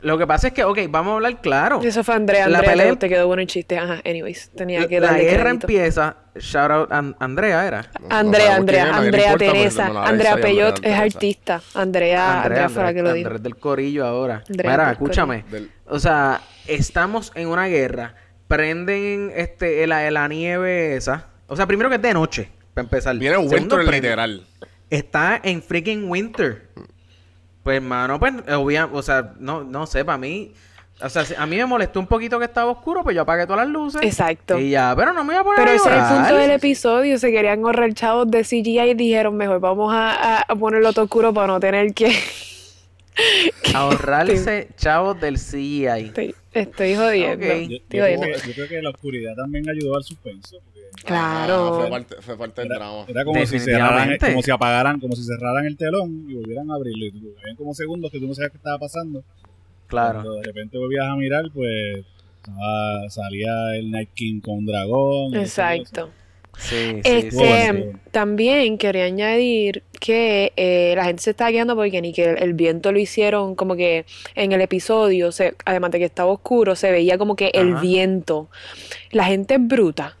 Lo 0.00 0.16
que 0.16 0.26
pasa 0.26 0.48
es 0.48 0.52
que, 0.52 0.62
ok, 0.62 0.78
vamos 0.90 1.10
a 1.12 1.14
hablar 1.16 1.40
claro. 1.40 1.80
Eso 1.82 2.04
fue 2.04 2.14
Andrea, 2.14 2.48
La 2.48 2.58
Andrea, 2.58 2.74
pelea- 2.76 2.98
te, 2.98 3.08
quedó 3.08 3.26
bueno 3.26 3.42
el 3.42 3.48
chiste. 3.48 3.76
Ajá, 3.78 4.00
anyways, 4.04 4.50
tenía 4.54 4.86
que 4.86 5.00
la 5.00 5.08
darle 5.08 5.24
guerra 5.24 5.42
crédito. 5.44 5.66
empieza. 5.66 6.16
Shout 6.36 6.70
out 6.70 6.92
a 6.92 7.14
Andrea, 7.18 7.66
era. 7.66 7.90
No- 8.00 8.06
Andrea, 8.10 8.56
Andrea, 8.56 8.94
Andrea 8.96 9.32
importa, 9.32 9.52
Teresa, 9.52 9.88
no 9.88 9.94
la 9.94 10.06
Andrea 10.06 10.36
Peyot 10.36 10.76
Andrea 10.76 11.04
es 11.06 11.14
artista. 11.14 11.60
Andrea, 11.74 12.42
Andrea, 12.42 12.68
fue 12.68 12.82
la 12.84 12.94
que 12.94 13.02
lo 13.02 13.12
dijo. 13.12 13.26
Andrés 13.26 13.42
del 13.42 13.56
Corillo 13.56 14.06
ahora. 14.06 14.44
Andrea 14.48 14.70
Mira, 14.70 14.92
escúchame. 14.92 15.44
Del- 15.50 15.70
O 15.86 15.98
sea, 15.98 16.42
estamos 16.68 17.32
en 17.34 17.48
una 17.48 17.66
guerra. 17.66 18.14
Prenden 18.46 19.32
este, 19.34 19.86
la, 19.86 20.10
la 20.10 20.28
nieve 20.28 20.96
esa. 20.96 21.26
O 21.48 21.56
sea, 21.56 21.66
primero 21.66 21.88
que 21.88 21.96
es 21.96 22.02
de 22.02 22.14
noche, 22.14 22.48
para 22.72 22.84
empezar. 22.84 23.16
Viene 23.16 23.36
Winter 23.36 23.84
literal. 23.84 24.46
Está 24.90 25.40
en 25.42 25.60
freaking 25.60 26.08
winter. 26.08 26.68
Pues, 27.68 27.76
hermano, 27.82 28.18
pues, 28.18 28.32
obvia- 28.46 28.88
o 28.90 29.02
sea, 29.02 29.34
no, 29.38 29.62
no 29.62 29.86
sé, 29.86 30.02
para 30.02 30.16
mí... 30.16 30.54
O 31.02 31.08
sea, 31.10 31.22
a 31.36 31.44
mí 31.44 31.56
me 31.56 31.66
molestó 31.66 32.00
un 32.00 32.06
poquito 32.06 32.38
que 32.38 32.46
estaba 32.46 32.70
oscuro, 32.70 33.04
pues 33.04 33.14
yo 33.14 33.20
apagué 33.20 33.44
todas 33.46 33.66
las 33.66 33.68
luces. 33.68 34.00
Exacto. 34.02 34.58
Y 34.58 34.70
ya, 34.70 34.94
pero 34.96 35.12
no 35.12 35.22
me 35.22 35.34
voy 35.34 35.40
a 35.40 35.44
poner 35.44 35.58
Pero 35.58 35.70
a 35.72 35.74
ese 35.74 35.88
es 35.90 35.94
el 35.94 36.16
punto 36.16 36.34
del 36.36 36.50
episodio. 36.52 37.18
Se 37.18 37.30
querían 37.30 37.62
ahorrar 37.62 37.92
chavos 37.92 38.30
de 38.30 38.42
CGI 38.42 38.80
y 38.80 38.94
dijeron, 38.94 39.36
mejor 39.36 39.60
vamos 39.60 39.92
a, 39.94 40.46
ponerlo 40.58 40.94
todo 40.94 41.04
oscuro 41.04 41.34
para 41.34 41.48
no 41.48 41.60
tener 41.60 41.92
que... 41.92 42.10
Ahorrarse 43.74 44.68
chavos 44.78 45.20
del 45.20 45.34
CGI. 45.36 46.06
Estoy, 46.06 46.34
estoy 46.54 46.94
jodiendo. 46.96 47.46
Ok. 47.46 47.52
Yo, 47.52 47.58
yo 47.68 47.76
Estoy 47.76 47.80
creo 47.88 48.02
jodiendo. 48.04 48.26
que, 48.26 48.48
yo 48.48 48.54
creo 48.54 48.68
que 48.68 48.82
la 48.82 48.90
oscuridad 48.90 49.34
también 49.36 49.68
ayudó 49.68 49.94
al 49.94 50.04
suspenso. 50.04 50.56
porque 50.64 50.77
Claro. 51.04 51.74
Ah, 51.74 51.80
fue, 51.80 51.90
parte, 51.90 52.14
fue 52.20 52.36
parte 52.38 52.60
del 52.62 52.70
Era, 52.72 52.78
drama. 52.78 53.04
era 53.08 53.24
como 53.24 53.46
si 53.46 53.58
cerraran, 53.58 54.16
como 54.18 54.42
si 54.42 54.50
apagaran, 54.50 55.00
como 55.00 55.16
si 55.16 55.24
cerraran 55.24 55.64
el 55.66 55.76
telón 55.76 56.26
y 56.28 56.34
volvieran 56.34 56.70
a 56.70 56.74
abrirlo. 56.74 57.06
Y 57.06 57.10
tú- 57.12 57.34
habían 57.40 57.56
como 57.56 57.74
segundos 57.74 58.10
que 58.10 58.18
tú 58.18 58.26
no 58.26 58.34
sabías 58.34 58.50
qué 58.52 58.56
estaba 58.58 58.78
pasando. 58.78 59.22
Claro. 59.86 60.20
Cuando 60.22 60.34
de 60.36 60.42
repente 60.44 60.76
volvías 60.78 61.06
a 61.06 61.16
mirar, 61.16 61.44
pues 61.54 62.04
estaba- 62.36 63.08
salía 63.10 63.76
el 63.76 63.90
Night 63.90 64.10
King 64.14 64.40
con 64.40 64.58
un 64.58 64.66
dragón. 64.66 65.34
Exacto. 65.36 66.10
Sí, 66.58 66.74
sí, 66.76 67.00
Este, 67.04 67.30
sí. 67.30 67.98
También 68.10 68.78
quería 68.78 69.04
añadir 69.04 69.84
que 70.00 70.52
eh, 70.56 70.92
la 70.96 71.04
gente 71.04 71.22
se 71.22 71.30
está 71.30 71.48
guiando 71.50 71.76
porque 71.76 72.02
ni 72.02 72.12
que 72.12 72.24
el, 72.30 72.42
el 72.42 72.54
viento 72.54 72.90
lo 72.90 72.98
hicieron 72.98 73.54
como 73.54 73.76
que 73.76 74.04
en 74.34 74.50
el 74.50 74.60
episodio, 74.60 75.30
se, 75.30 75.54
además 75.64 75.92
de 75.92 76.00
que 76.00 76.04
estaba 76.06 76.32
oscuro, 76.32 76.74
se 76.74 76.90
veía 76.90 77.16
como 77.16 77.36
que 77.36 77.52
el 77.54 77.76
viento. 77.76 78.48
La 79.12 79.24
gente 79.26 79.54
es 79.54 79.66
bruta. 79.68 80.16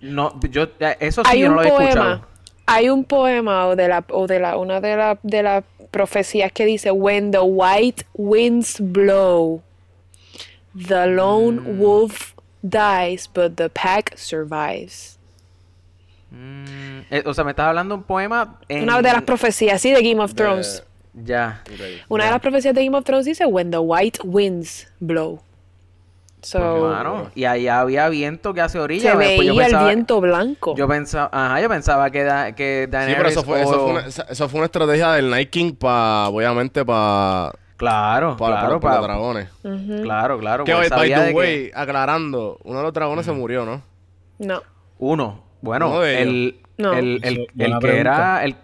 No, 0.00 0.38
yo, 0.50 0.68
eso 1.00 1.22
sí 1.24 1.30
hay 1.30 1.40
yo 1.40 1.46
un 1.48 1.56
no 1.56 1.62
lo 1.62 1.68
he 1.68 1.70
poema, 1.70 1.88
escuchado. 1.88 2.26
hay 2.66 2.88
un 2.88 3.04
poema 3.04 3.66
o 3.66 3.76
de 3.76 3.88
la 3.88 4.04
o 4.10 4.26
de 4.26 4.38
la 4.40 4.56
una 4.56 4.80
de 4.80 4.96
la 4.96 5.18
de 5.22 5.42
las 5.42 5.64
profecías 5.90 6.52
que 6.52 6.64
dice 6.66 6.90
when 6.90 7.30
the 7.32 7.40
white 7.40 8.04
winds 8.14 8.78
blow 8.80 9.62
the 10.74 11.06
lone 11.06 11.60
Mm. 11.60 11.78
wolf 11.78 12.34
dies 12.62 13.28
but 13.32 13.56
the 13.56 13.68
pack 13.68 14.16
survives. 14.16 15.18
Mm, 16.30 17.00
eh, 17.10 17.22
o 17.24 17.32
sea, 17.32 17.42
me 17.44 17.50
estás 17.52 17.66
hablando 17.68 17.94
de 17.94 18.00
un 18.00 18.04
poema 18.04 18.58
en... 18.68 18.82
Una 18.82 19.00
de 19.00 19.12
las 19.12 19.22
profecías, 19.22 19.80
sí, 19.80 19.90
de 19.92 20.02
Game 20.02 20.22
of 20.22 20.34
Thrones. 20.34 20.84
Ya. 21.14 21.62
Ok. 21.72 21.80
Una 22.08 22.26
de 22.26 22.30
las 22.32 22.40
profecías 22.40 22.74
de 22.74 22.84
Game 22.84 22.96
of 22.96 23.04
Thrones 23.04 23.24
dice 23.24 23.46
when 23.46 23.70
the 23.70 23.78
white 23.78 24.18
winds 24.24 24.86
blow. 25.00 25.40
So, 26.42 26.88
Claro. 26.88 27.30
Y 27.34 27.44
allá 27.46 27.80
había 27.80 28.08
viento 28.08 28.54
que 28.54 28.60
hace 28.60 28.78
orilla. 28.78 29.10
se 29.10 29.16
pues, 29.16 29.28
veía 29.38 29.52
yo 29.52 29.56
pensaba, 29.56 29.82
el 29.82 29.96
viento 29.96 30.20
blanco. 30.20 30.74
Yo 30.76 30.86
pensaba, 30.86 31.30
ajá, 31.32 31.60
yo 31.60 31.68
pensaba 31.68 32.10
que, 32.10 32.22
da, 32.24 32.52
que 32.54 32.82
Sí, 32.86 32.90
Daenerys 32.92 33.16
pero 33.16 33.28
eso 33.30 33.42
fue, 33.42 33.62
eso, 33.62 33.70
o- 33.70 33.84
fue 33.88 33.90
una, 33.98 34.06
eso 34.06 34.48
fue 34.48 34.58
una 34.60 34.66
estrategia 34.66 35.12
del 35.12 35.30
Night 35.30 35.50
King 35.50 35.72
para, 35.74 36.28
obviamente, 36.28 36.84
para 36.84 37.50
Claro, 37.76 38.36
claro, 38.36 38.72
los 38.74 38.80
pa- 38.80 39.00
dragones. 39.00 39.48
Ujú. 39.62 40.02
claro, 40.02 40.38
claro. 40.38 40.64
Que, 40.64 40.74
pues 40.74 40.90
by 40.90 41.08
the 41.12 41.20
de 41.20 41.28
que- 41.28 41.34
way, 41.34 41.70
aclarando, 41.74 42.58
uno 42.64 42.78
de 42.78 42.84
los 42.84 42.92
dragones 42.92 43.24
se 43.26 43.32
murió, 43.32 43.64
¿no? 43.64 43.82
No. 44.38 44.62
Uno. 44.98 45.44
Bueno, 45.60 46.04
el, 46.04 46.60
No. 46.76 46.92
el, 46.92 47.20
el, 47.22 47.34
Eso, 47.40 47.46
el 47.58 47.70
buena 47.70 47.78
que 47.80 47.98
era... 47.98 48.44
El, 48.44 48.56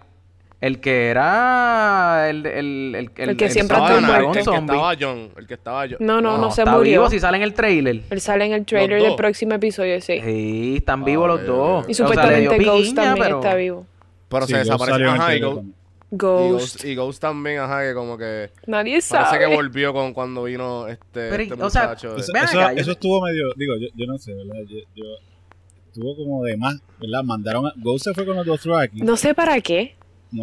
el 0.65 0.79
que 0.79 1.09
era 1.09 2.29
el, 2.29 2.45
el, 2.45 2.95
el, 2.95 3.29
El 3.29 3.37
que 3.37 3.49
siempre 3.49 3.77
Estaba 3.77 4.01
muerto. 4.01 4.27
el 4.29 4.33
que 4.33 4.39
estaba 4.39 4.93
John, 4.99 5.29
el 5.37 5.47
que 5.47 5.53
estaba 5.53 5.81
John. 5.87 5.97
No, 5.99 6.21
no, 6.21 6.37
no, 6.37 6.49
se 6.51 6.61
está 6.61 6.71
murió. 6.71 6.91
vivo 7.01 7.09
si 7.09 7.19
sale 7.19 7.37
en 7.37 7.43
el 7.43 7.53
trailer. 7.53 8.01
Él 8.09 8.21
sale 8.21 8.45
en 8.45 8.53
el 8.53 8.65
trailer 8.65 9.01
del 9.01 9.15
próximo 9.15 9.53
episodio, 9.53 10.01
sí. 10.01 10.19
Sí, 10.21 10.75
están 10.77 11.01
Ah, 11.01 11.05
vivos 11.05 11.27
los 11.27 11.39
ok, 11.41 11.45
dos. 11.45 11.85
Y 11.87 11.91
O 11.91 11.93
sea, 11.93 12.05
le 12.07 12.11
supuestamente 12.15 12.65
Ghost 12.65 12.95
también 12.95 13.23
pero- 13.23 13.39
está 13.41 13.55
vivo. 13.55 13.85
Pero 14.27 14.47
Sí, 14.47 14.53
se 14.53 14.59
desapareció. 14.59 15.11
Ajá, 15.11 15.35
y 15.35 15.39
Ghost, 15.39 15.63
y 15.63 16.15
Ghost. 16.17 16.85
Y 16.85 16.95
Ghost 16.95 17.21
también, 17.21 17.59
ajá, 17.59 17.83
que 17.83 17.93
como 17.93 18.17
que 18.17 18.49
Nadie 18.65 18.93
parece 18.93 19.07
sabe. 19.07 19.39
que 19.39 19.55
volvió 19.55 19.93
con 19.93 20.13
cuando 20.13 20.43
vino 20.43 20.87
este, 20.87 21.29
Pero, 21.29 21.43
este 21.43 21.63
o 21.63 21.69
sea, 21.69 21.89
de- 21.89 21.95
Eso, 22.17 22.85
yo- 22.85 22.91
estuvo 22.91 23.21
medio, 23.21 23.53
digo, 23.55 23.73
yo, 23.79 23.87
yo 23.95 24.05
no 24.07 24.17
sé, 24.17 24.33
¿verdad? 24.33 24.63
Yo, 24.67 24.79
yo- 24.95 25.03
estuvo 25.87 26.15
como 26.15 26.43
de 26.43 26.57
más, 26.57 26.81
¿verdad? 26.99 27.23
Mandaron 27.23 27.67
a, 27.67 27.73
Ghost 27.77 28.05
se 28.05 28.13
fue 28.15 28.25
con 28.25 28.35
los 28.35 28.45
dos 28.45 28.63
Dothraki. 28.63 29.01
No 29.01 29.15
sé 29.15 29.33
para 29.35 29.61
qué. 29.61 29.95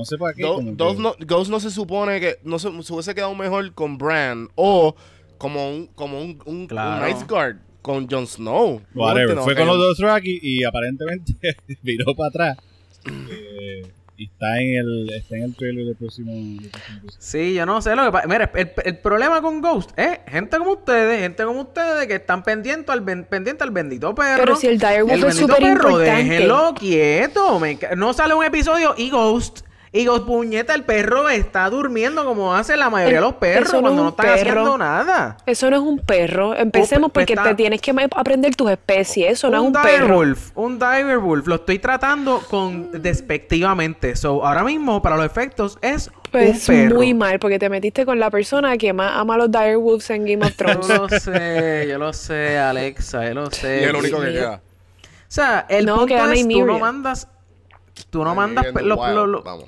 Sé 0.05 0.17
para 0.19 0.35
qué. 0.35 0.43
Do- 0.43 0.61
Ghost, 0.63 0.97
que- 0.97 1.03
no, 1.03 1.15
Ghost 1.27 1.51
no 1.51 1.61
se 1.61 1.71
supone 1.71 2.21
que 2.21 2.37
no 2.45 2.59
se, 2.59 2.69
se 2.83 2.93
hubiese 2.93 3.15
quedado 3.15 3.35
mejor 3.35 3.73
con 3.75 3.99
Bran 3.99 4.49
o 4.55 4.95
como 5.39 5.69
un 5.71 5.87
como 5.95 6.21
un, 6.21 6.41
un, 6.47 6.67
Claro. 6.67 7.05
un 7.05 7.11
Night 7.11 7.29
Guard 7.29 7.57
con 7.83 8.09
Jon 8.09 8.27
Snow. 8.27 8.81
Whatever. 8.95 9.35
No, 9.37 9.43
Fue 9.45 9.57
con 9.57 9.67
los 9.67 9.77
dos 9.77 9.99
Dothraki 9.99 10.39
y 10.43 10.65
aparentemente 10.65 11.35
viró 11.83 12.15
para 12.15 12.29
atrás. 12.29 12.59
Eh, 13.07 13.83
y 14.17 14.27
está 14.27 14.61
en 14.61 14.77
el 14.77 15.11
está 15.13 15.37
en 15.37 15.43
el 15.45 15.57
trailer 15.57 15.87
del 15.87 15.97
próximo, 15.97 16.31
del 16.33 16.71
próximo 16.71 16.99
episodio. 16.99 17.19
Sí, 17.21 17.55
yo 17.55 17.67
no 17.67 17.83
sé 17.83 17.97
lo 17.97 18.05
que 18.05 18.13
pasa. 18.13 18.29
Mira, 18.29 18.53
el, 18.55 18.71
el 18.85 18.99
problema 18.99 19.43
con 19.43 19.61
Ghost 19.61 19.99
es 19.99 20.21
gente 20.29 20.59
como 20.59 20.73
ustedes, 20.73 21.21
gente 21.23 21.45
como 21.45 21.63
ustedes 21.63 22.07
que 22.07 22.15
están 22.17 22.45
pendientes 22.45 22.89
al, 22.91 23.01
ben- 23.01 23.25
pendiente 23.25 23.65
al 23.65 23.73
bendito 23.73 24.15
perro. 24.15 24.37
Pero 24.45 24.57
si 24.57 24.69
el 24.69 24.79
Direwolf 24.79 25.13
el 25.15 25.19
es 25.19 25.25
bendito 25.25 25.47
súper 25.57 25.63
perro, 25.75 25.91
importante. 25.91 26.23
déjenlo 26.25 26.75
quieto. 26.79 27.59
me 27.59 27.79
no 27.97 28.13
sale 28.13 28.35
un 28.35 28.45
episodio 28.45 28.95
y 28.97 29.11
Ghost 29.11 29.63
Y 29.95 30.07
con 30.07 30.25
puñeta, 30.25 30.75
el 30.75 30.85
perro 30.85 31.29
está 31.29 31.69
durmiendo 31.69 32.25
como 32.25 32.55
hace 32.55 32.79
la 32.79 32.89
mayoría 32.89 33.17
de 33.19 33.21
los 33.21 33.35
perros 33.35 33.75
no 33.75 33.81
cuando 33.83 34.01
es 34.01 34.05
no 34.05 34.09
están 34.09 34.25
perro. 34.27 34.41
haciendo 34.41 34.79
nada. 34.79 35.37
Eso 35.45 35.69
no 35.69 35.77
es 35.77 35.83
un 35.83 35.99
perro. 35.99 36.57
Empecemos 36.57 37.13
porque 37.13 37.35
está- 37.35 37.51
te 37.51 37.55
tienes 37.57 37.83
que 37.83 37.93
aprender 38.17 38.57
tus 38.57 38.71
especies. 38.71 39.33
Eso 39.33 39.51
no 39.51 39.59
es 39.59 39.63
un 39.65 39.73
dire 39.75 39.85
perro. 39.85 40.15
wolf, 40.17 40.51
un 40.55 40.79
dire 40.79 41.17
wolf, 41.19 41.47
lo 41.47 41.57
estoy 41.57 41.79
tratando 41.79 42.41
con 42.49 42.91
despectivamente. 43.03 44.17
So, 44.17 44.47
ahora 44.47 44.65
mismo, 44.65 45.03
para 45.03 45.17
los 45.17 45.27
efectos, 45.27 45.79
es 45.83 46.11
Pues 46.31 46.67
un 46.71 46.75
perro. 46.75 46.95
muy 46.97 47.13
mal 47.13 47.39
porque 47.39 47.59
te 47.59 47.69
metiste 47.69 48.07
con 48.07 48.19
la 48.19 48.31
persona 48.31 48.79
que 48.79 48.95
más 48.95 49.13
ama 49.15 49.35
a 49.35 49.37
los 49.37 49.51
direwolves 49.51 50.09
en 50.09 50.25
Game 50.25 50.43
of 50.47 50.53
Yo 50.53 50.57
Thrones. 50.57 50.89
lo 50.89 51.09
sé, 51.11 51.87
yo 51.91 51.99
lo 51.99 52.13
sé, 52.15 52.59
Alexa, 52.59 53.29
yo 53.29 53.35
lo 53.35 53.51
sé. 53.51 53.81
Y 53.81 53.85
es 53.85 53.91
el 53.91 53.97
único 53.97 54.21
que 54.23 54.33
queda. 54.33 54.55
O 55.05 55.35
sea, 55.35 55.67
el 55.69 55.85
No, 55.85 55.97
punto 55.97 56.07
queda 56.07 56.33
es, 56.33 56.49
tú 56.49 56.65
no 56.65 56.79
mandas... 56.79 57.29
Tú 58.09 58.25
no 58.25 58.35
mandas... 58.35 58.67
Vamos. 58.73 59.65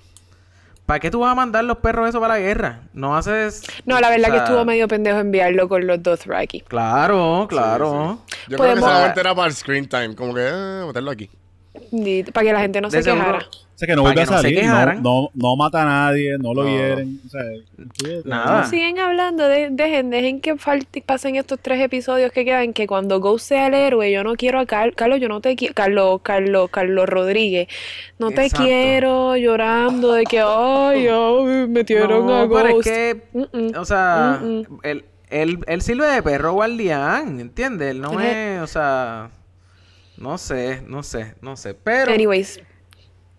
¿Para 0.87 1.01
qué 1.01 1.11
tú 1.11 1.21
vas 1.21 1.33
a 1.33 1.35
mandar 1.35 1.65
los 1.65 1.79
perros 1.79 2.09
eso 2.11 2.21
para 2.21 2.35
la 2.35 2.41
guerra? 2.41 2.81
No 2.93 3.17
haces... 3.17 3.63
No, 3.87 3.99
la 4.01 4.11
verdad 4.11 4.29
o 4.29 4.33
que 4.33 4.39
estuvo 4.39 4.65
medio 4.67 4.87
pendejo 4.87 5.19
enviarlo 5.19 5.67
con 5.69 5.87
los 5.87 6.03
Dothraki. 6.03 6.61
Claro, 6.61 7.47
claro. 7.49 8.19
Yo 8.49 8.59
creo 8.59 8.59
que 8.59 8.65
Podemos- 8.75 8.91
solamente 8.91 9.21
era 9.21 9.35
para 9.35 9.49
el 9.49 9.55
screen 9.55 9.89
time. 9.89 10.15
Como 10.15 10.35
que, 10.35 10.47
eh, 10.47 10.85
meterlo 10.87 11.11
aquí. 11.11 11.31
Para 12.33 12.47
que 12.47 12.53
la 12.53 12.61
gente 12.61 12.81
no 12.83 12.91
De 12.91 12.99
se 12.99 13.03
seguro- 13.03 13.25
quejara. 13.39 13.47
O 13.75 13.77
sea, 13.77 13.87
que 13.89 13.97
no 13.97 14.03
vuelve 14.03 14.23
a 14.23 14.27
salir, 14.27 14.65
no, 14.65 14.95
no, 15.03 15.31
no 15.35 15.57
mata 15.57 15.83
a 15.83 15.85
nadie, 15.85 16.39
no 16.39 16.55
lo 16.55 16.63
No. 16.63 16.71
hieren. 16.71 17.21
O 17.27 17.29
sea, 17.29 17.43
Nada. 18.25 18.61
No 18.63 18.69
siguen 18.69 19.01
hablando, 19.01 19.49
de- 19.49 19.69
dejen, 19.71 20.11
dejen 20.11 20.41
que 20.41 20.55
falte- 20.57 21.03
pasen 21.05 21.35
estos 21.35 21.59
tres 21.61 21.81
episodios 21.81 22.31
que 22.31 22.45
quedan, 22.45 22.73
que 22.73 22.87
cuando 22.87 23.19
Ghost 23.19 23.49
sea 23.49 23.67
el 23.67 23.75
héroe, 23.75 24.13
yo 24.13 24.23
no 24.23 24.35
quiero 24.37 24.61
a 24.61 24.67
Carlos, 24.67 24.95
Carlos, 24.97 25.19
yo 25.21 25.29
no 25.29 25.41
te 25.41 25.57
quiero, 25.57 25.75
Carlos, 25.75 26.21
Carlos, 26.23 26.71
Carlos 26.71 27.09
Rodríguez, 27.09 27.67
no 28.21 28.31
te 28.31 28.45
Exacto. 28.47 28.65
quiero 28.65 29.37
llorando 29.37 30.13
de 30.13 30.23
que, 30.25 30.39
ay, 30.41 31.09
ay, 31.09 31.67
metieron 31.69 32.31
a 32.31 32.43
No, 32.47 32.49
pero 32.49 32.69
es 32.69 32.75
Ghost. 32.75 32.87
que... 32.89 33.21
O 33.77 33.85
sea, 33.85 34.39
Mm-mm. 34.41 34.67
él, 34.85 35.05
él, 35.31 35.59
él 35.67 35.83
sirve 35.83 36.07
de 36.07 36.23
perro 36.23 36.53
guardián, 36.53 37.41
¿entiendes? 37.41 37.91
Él 37.91 38.01
no 38.01 38.21
es... 38.21 38.61
O 38.63 38.69
sea... 38.69 39.31
No 40.17 40.39
sé, 40.39 40.81
no 40.87 41.03
sé, 41.03 41.35
no 41.43 41.57
sé. 41.57 41.75
Pero... 41.75 42.13
Anyways, 42.13 42.61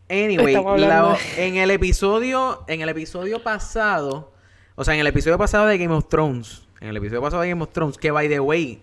Anyway, 0.09 0.53
la- 0.77 1.17
en 1.38 1.55
el 1.57 1.71
episodio, 1.71 2.63
en 2.67 2.81
el 2.81 2.89
episodio 2.89 3.41
pasado, 3.41 4.31
o 4.75 4.83
sea, 4.83 4.93
en 4.93 5.00
el 5.00 5.07
episodio 5.07 5.38
pasado 5.38 5.65
de 5.67 5.77
Game 5.77 5.93
of 5.93 6.07
Thrones, 6.07 6.67
en 6.79 6.89
el 6.89 6.97
episodio 6.97 7.21
pasado 7.21 7.41
de 7.41 7.50
Game 7.50 7.63
of 7.63 7.71
Thrones, 7.71 7.97
que 7.97 8.12
by 8.12 8.27
the 8.29 8.39
way, 8.39 8.81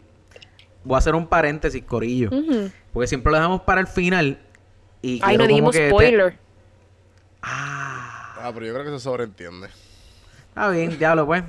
voy 0.85 0.97
a 0.97 0.99
hacer 0.99 1.15
un 1.15 1.27
paréntesis, 1.29 1.85
corillo, 1.85 2.31
porque 2.93 3.07
siempre 3.07 3.31
lo 3.31 3.37
dejamos 3.39 3.61
para 3.63 3.81
el 3.81 3.87
final 3.87 4.41
y 5.01 5.21
ay, 5.23 5.37
no 5.37 5.45
como 5.45 5.49
dijimos 5.49 5.73
te- 5.77 5.89
spoiler. 5.91 6.39
Ah, 7.43 8.09
Ah, 8.45 8.51
pero 8.53 8.67
yo 8.67 8.73
creo 8.75 8.85
que 8.85 8.91
se 8.91 8.99
sobreentiende. 8.99 9.69
está 10.49 10.69
bien, 10.71 10.99
diablo, 10.99 11.27
pues. 11.27 11.45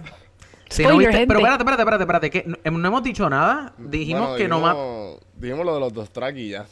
Si 0.70 0.84
no 0.84 0.90
Spoiler, 0.90 1.12
viste- 1.12 1.28
pero 1.28 1.40
espérate, 1.40 1.64
espérate, 1.64 1.82
espérate, 1.82 2.04
espérate, 2.04 2.30
que 2.30 2.70
no, 2.72 2.78
no 2.78 2.88
hemos 2.88 3.04
dicho 3.04 3.30
nada. 3.30 3.74
Dijimos 3.80 4.22
Bueno, 4.22 4.36
que 4.38 4.48
no 4.48 4.60
más. 4.60 4.74
dijimos- 4.76 5.20
Dijimos 5.36 5.66
lo 5.66 5.74
de 5.74 5.80
los 5.80 5.94
dos 5.94 6.10
tracks 6.12 6.38
y 6.38 6.50
ya. 6.50 6.66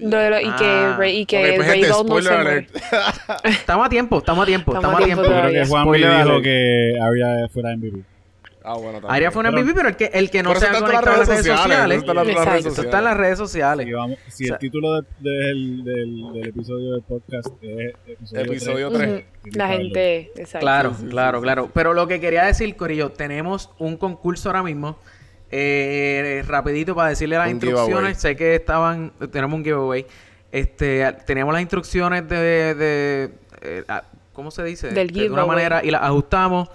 Lo 0.00 0.18
de 0.18 0.30
lo- 0.30 0.40
y 0.40 0.44
Ah. 0.46 0.56
que, 0.58 0.96
Rey- 0.96 1.16
y 1.20 1.26
que 1.26 1.54
pues, 1.56 1.88
no 2.08 2.22
se 2.22 2.30
muere. 2.36 2.66
Estamos 3.44 3.86
a 3.86 3.88
tiempo, 3.88 4.18
estamos 4.18 4.42
a 4.42 4.46
tiempo, 4.46 4.74
Estamos 4.74 5.00
a 5.00 5.04
tiempo 5.04 5.22
tiempo. 5.22 5.22
Yo 5.22 5.28
creo 5.28 5.40
todavía. 5.40 5.62
que 5.62 5.68
Juan 5.68 5.82
Spoiler 5.84 6.10
dijo 6.10 6.22
alert. 6.30 6.42
que 6.44 6.94
Arya 7.00 7.48
fuera 7.48 7.76
MVP. 7.76 7.98
ah, 8.64 8.74
bueno, 8.74 8.92
también. 8.92 9.10
Aria 9.14 9.30
fue 9.30 9.40
un 9.40 9.46
Pero- 9.50 9.56
MVP, 9.62 9.74
pero 9.74 9.88
el 9.88 9.96
que, 9.96 10.10
el 10.12 10.30
que 10.30 10.42
no 10.42 10.54
se 10.54 10.66
ha 10.66 10.72
conectado 10.80 10.98
a 10.98 11.16
las 11.18 11.28
redes 11.28 11.46
sociales. 11.46 11.98
eso 11.98 12.00
está 12.00 12.12
en 12.12 12.16
las 12.16 12.26
redes 12.26 12.66
Eso 12.66 12.70
sociales. 12.70 12.84
está 12.84 12.98
en 12.98 13.04
las 13.04 13.16
redes 13.16 13.38
sociales. 13.38 13.86
Si, 13.86 13.92
vamos- 13.92 14.18
si 14.28 14.44
O 14.44 14.46
sea- 14.46 14.54
el 14.54 14.60
título 14.60 14.92
de- 15.00 15.06
del, 15.20 15.84
del, 15.84 16.32
del 16.32 16.48
episodio 16.48 16.92
del 16.92 17.02
podcast 17.02 17.46
es 17.62 17.94
episodio, 18.06 18.42
Episodio 18.44 18.90
tres, 18.90 18.98
tres. 19.00 19.08
Ujú. 19.10 19.26
tiene 19.42 19.52
que 19.52 19.58
La 19.58 19.64
saberlo. 19.64 19.82
gente, 19.84 20.32
exacto. 20.36 20.58
Claro, 20.64 20.90
Sí, 20.90 20.96
sí, 21.02 21.08
claro, 21.08 21.38
sí, 21.38 21.42
claro. 21.42 21.70
Pero 21.74 21.94
lo 21.94 22.06
que 22.06 22.20
quería 22.20 22.44
decir, 22.44 22.76
Corillo, 22.76 23.10
tenemos 23.12 23.70
un 23.78 23.96
concurso 23.96 24.48
ahora 24.50 24.62
mismo. 24.62 24.98
Eh, 25.50 26.44
rapidito 26.46 26.94
para 26.94 27.10
decirle 27.10 27.36
las 27.36 27.46
Un 27.46 27.52
instrucciones. 27.52 27.88
giveaway. 27.88 28.14
Sé 28.14 28.36
que 28.36 28.54
estaban, 28.54 29.12
tenemos 29.32 29.56
un 29.58 29.64
giveaway. 29.64 30.06
Este, 30.52 31.10
teníamos 31.26 31.52
las 31.52 31.62
instrucciones 31.62 32.28
de, 32.28 32.74
de, 32.74 33.30
eh, 33.62 33.84
¿cómo 34.32 34.50
se 34.50 34.62
dice? 34.64 34.88
Del 34.88 35.08
De 35.08 35.12
una 35.12 35.42
giveaway. 35.42 35.46
manera 35.48 35.80
y 35.84 35.90
las 35.90 36.02
ajustamos. 36.02 36.68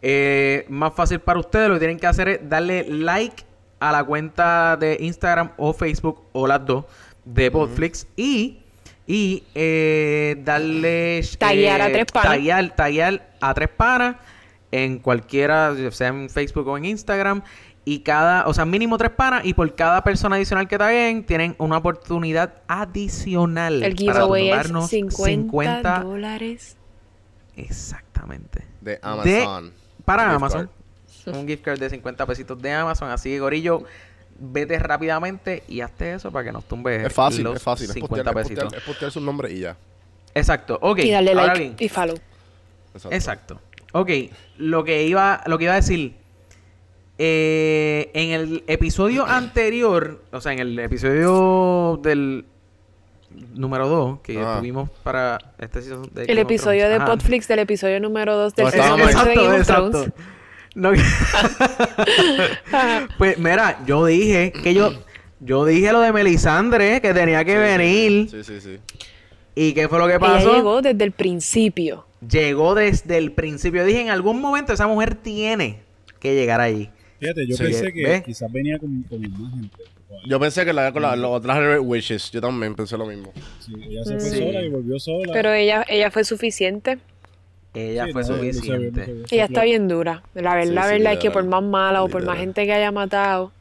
Eh, 0.00 0.64
más 0.68 0.94
fácil 0.94 1.18
para 1.20 1.40
ustedes, 1.40 1.68
lo 1.68 1.74
que 1.74 1.80
tienen 1.80 1.98
que 1.98 2.06
hacer 2.06 2.28
es 2.28 2.48
darle 2.48 2.84
like 2.88 3.44
a 3.80 3.92
la 3.92 4.04
cuenta 4.04 4.76
de 4.76 4.96
Instagram 5.00 5.50
o 5.56 5.72
Facebook 5.72 6.22
o 6.32 6.46
las 6.46 6.64
dos 6.64 6.84
de 7.24 7.50
Podflix 7.50 8.06
y 8.16 8.58
y 9.06 9.42
eh, 9.54 10.36
darle 10.44 11.22
Taguear 11.38 11.80
a 11.80 11.88
eh, 11.88 11.92
tres 11.92 12.06
panas. 12.12 12.74
taguear 12.76 13.28
a 13.40 13.54
tres 13.54 13.68
panas 13.70 14.16
en 14.70 14.98
cualquiera, 14.98 15.74
sea 15.90 16.08
en 16.08 16.28
Facebook 16.28 16.68
o 16.68 16.76
en 16.76 16.84
Instagram. 16.84 17.42
Y 17.88 18.00
cada, 18.00 18.46
o 18.46 18.52
sea, 18.52 18.66
mínimo 18.66 18.98
tres 18.98 19.12
panas. 19.12 19.46
Y 19.46 19.54
por 19.54 19.74
cada 19.74 20.04
persona 20.04 20.36
adicional 20.36 20.68
que 20.68 20.76
taguen, 20.76 21.24
tienen 21.24 21.54
una 21.56 21.78
oportunidad 21.78 22.60
adicional. 22.68 23.82
El 23.82 23.94
para 23.94 24.12
giveaway 24.12 24.50
es 24.50 24.66
tumbarnos 24.66 24.90
50, 24.90 26.00
dólares. 26.00 26.76
Exactamente. 27.56 28.66
De 28.82 28.98
Amazon. 29.00 29.72
Para 30.04 30.24
Gift 30.24 30.34
Amazon. 30.34 30.70
Un 31.28 31.48
gift 31.48 31.64
card 31.64 31.78
de 31.78 31.88
50 31.88 32.26
pesitos 32.26 32.60
de 32.60 32.72
Amazon. 32.74 33.08
Así 33.08 33.30
que, 33.30 33.40
Gorillo, 33.40 33.84
vete 34.38 34.78
rápidamente 34.78 35.62
y 35.66 35.80
hazte 35.80 36.12
eso 36.12 36.30
para 36.30 36.44
que 36.44 36.52
nos 36.52 36.64
tumbe 36.64 37.06
Es 37.06 37.12
fácil, 37.14 37.44
los 37.44 37.56
es 37.56 37.62
fácil. 37.62 37.86
Es 37.88 37.94
50 37.94 38.16
postear, 38.16 38.36
es, 38.36 38.42
pesitos. 38.42 38.64
postear, 38.64 38.82
es 38.82 38.86
postear 38.86 39.12
su 39.12 39.20
nombre 39.22 39.50
y 39.50 39.60
ya. 39.60 39.78
Exacto. 40.34 40.78
Ok. 40.82 40.98
Y 40.98 41.14
ahora 41.14 41.32
like 41.32 41.58
bien. 41.58 41.76
y 41.78 41.88
follow. 41.88 42.18
Exacto. 42.92 43.14
Exacto. 43.14 43.60
Ok, 43.92 44.10
lo 44.58 44.84
que 44.84 45.04
iba, 45.04 45.42
lo 45.46 45.56
que 45.56 45.64
iba 45.64 45.72
a 45.72 45.76
decir. 45.76 46.27
Eh, 47.18 48.10
en 48.14 48.30
el 48.30 48.64
episodio 48.68 49.26
anterior, 49.26 50.22
o 50.32 50.40
sea, 50.40 50.52
en 50.52 50.60
el 50.60 50.78
episodio 50.78 51.98
del 52.02 52.44
número 53.54 53.88
2 53.88 54.20
que 54.20 54.38
Ah. 54.38 54.56
tuvimos 54.58 54.88
para 55.02 55.38
este 55.58 55.82
season 55.82 56.08
de 56.12 56.24
El 56.24 56.38
episodio 56.38 56.82
Thrones. 56.84 56.98
de 56.98 57.04
Ajá. 57.04 57.12
Podflix 57.12 57.48
del 57.48 57.58
episodio 57.60 58.00
número 58.00 58.36
2 58.36 58.54
del 58.54 58.64
No, 58.66 58.70
season 58.70 59.00
estábamos- 59.00 59.14
8 59.14 59.28
de 59.28 59.34
Game 59.34 59.60
of 59.60 59.66
Thrones. 59.66 60.12
No, 60.74 60.92
pues 63.18 63.38
mira, 63.38 63.80
yo 63.86 64.04
dije 64.06 64.52
que 64.52 64.74
yo 64.74 64.92
yo 65.40 65.64
dije 65.64 65.92
lo 65.92 66.00
de 66.00 66.12
Melisandre 66.12 67.00
que 67.00 67.14
tenía 67.14 67.44
que 67.44 67.52
Sí, 67.52 67.58
venir 67.58 68.30
Sí, 68.30 68.44
sí, 68.44 68.60
sí. 68.60 68.78
y 69.54 69.72
qué 69.72 69.88
fue 69.88 69.98
lo 69.98 70.06
que 70.06 70.12
Ella 70.14 70.20
pasó. 70.20 70.54
llegó 70.54 70.82
desde 70.82 71.04
el 71.04 71.12
principio. 71.12 72.06
Llegó 72.28 72.74
desde 72.74 73.16
el 73.18 73.30
principio. 73.32 73.84
Dije, 73.84 74.00
en 74.00 74.10
algún 74.10 74.40
momento 74.40 74.72
esa 74.72 74.88
mujer 74.88 75.14
tiene 75.14 75.80
que 76.18 76.34
llegar 76.34 76.60
ahí. 76.60 76.90
Fíjate, 77.18 77.46
yo 77.46 77.56
Sí. 77.56 77.62
pensé 77.64 77.92
que 77.92 78.02
¿Ves? 78.04 78.22
quizás 78.24 78.50
venía 78.52 78.78
con, 78.78 79.02
con 79.02 79.20
más 79.20 79.52
gente. 79.54 79.76
Yo 80.26 80.40
pensé 80.40 80.64
que 80.64 80.72
la 80.72 80.92
con 80.92 81.02
la, 81.02 81.16
las 81.16 81.30
otras 81.30 81.58
Red 81.58 81.80
Wishes. 81.80 82.30
Yo 82.30 82.40
también 82.40 82.74
pensé 82.74 82.96
lo 82.96 83.06
mismo. 83.06 83.32
Sí, 83.60 83.72
ella 83.88 84.04
se 84.04 84.18
fue 84.18 84.30
Sí. 84.30 84.38
sola 84.38 84.62
y 84.62 84.68
volvió 84.68 84.98
sola. 84.98 85.32
Pero 85.32 85.52
ella, 85.52 85.84
ella 85.88 86.10
fue 86.10 86.24
suficiente. 86.24 86.98
Ella 87.74 88.06
Sí, 88.06 88.12
fue 88.12 88.22
no, 88.22 88.28
no 88.28 88.34
ve, 88.40 88.46
no 88.48 88.52
suficiente. 88.54 89.04
se 89.04 89.12
ve. 89.12 89.22
Ella 89.30 89.44
está 89.44 89.64
bien 89.64 89.88
dura. 89.88 90.22
La 90.34 90.54
verdad, 90.54 90.68
Sí, 90.68 90.74
la 90.74 90.86
verdad 90.86 91.12
es 91.12 91.18
que 91.18 91.30
por 91.30 91.44
más 91.44 91.62
mala 91.62 92.02
o 92.02 92.08
por 92.08 92.24
más 92.24 92.38
gente 92.38 92.64
que 92.64 92.72
haya 92.72 92.90
matado, 92.90 93.52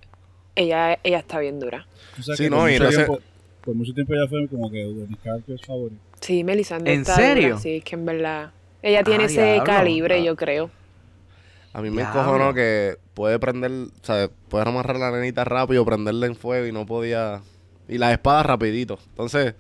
ella, 0.56 0.98
ella 1.04 1.20
está 1.20 1.40
bien 1.40 1.60
dura. 1.60 1.86
Tú 2.16 2.24
sabes 2.24 2.38
Sí, 2.38 2.50
no, 2.50 2.58
por 2.60 2.70
y 2.70 2.74
mucho 2.74 2.84
no 2.86 2.90
sé- 2.92 2.96
tiempo, 2.98 3.20
por 3.66 3.76
mucho 3.76 3.94
tiempo 3.94 4.14
ella 4.14 4.28
fue 4.28 4.48
como 4.48 4.72
que 4.72 4.78
de 4.78 5.08
mis 5.08 5.18
characters 5.20 5.62
favoritos. 5.66 6.02
Sí, 6.22 6.44
Melisandre 6.44 6.94
¿En 6.94 7.02
está 7.02 7.16
serio? 7.16 7.48
dura. 7.50 7.60
Sí, 7.60 7.76
es 7.78 7.84
que 7.84 7.96
en 7.96 8.06
verdad. 8.06 8.52
Ella 8.82 9.04
tiene 9.04 9.24
Ah, 9.24 9.28
ese 9.28 9.44
diablo. 9.44 9.64
calibre, 9.66 10.16
Ah. 10.20 10.24
yo 10.24 10.36
creo. 10.36 10.72
A 11.74 11.82
mí 11.82 11.90
me 11.90 12.02
encojonó 12.02 12.54
que 12.54 12.98
puede 13.14 13.38
prender, 13.40 13.72
o 13.72 14.06
sea, 14.06 14.30
puede 14.50 14.68
amarrar 14.68 14.98
la 14.98 15.12
nenita 15.12 15.44
rápido, 15.44 15.86
prenderla 15.86 16.26
en 16.26 16.36
fuego 16.36 16.66
y 16.66 16.72
no 16.72 16.86
podía. 16.86 17.42
Y 17.88 17.98
la 17.98 18.12
espada 18.12 18.44
rapidito. 18.44 19.00
Entonces, 19.10 19.56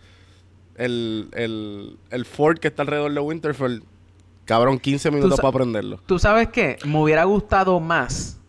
el, 0.75 1.29
el, 1.33 1.97
el 2.09 2.25
fort 2.25 2.59
que 2.59 2.67
está 2.67 2.81
alrededor 2.81 3.13
de 3.13 3.19
Winterfell, 3.19 3.81
cabrón, 4.45 4.79
15 4.79 5.11
minutos 5.11 5.39
para 5.39 5.51
prenderlo. 5.53 6.01
¿Tú 6.05 6.19
sabes 6.19 6.49
qué? 6.49 6.77
Me 6.85 7.01
hubiera 7.01 7.23
gustado 7.23 7.79
más 7.79 8.39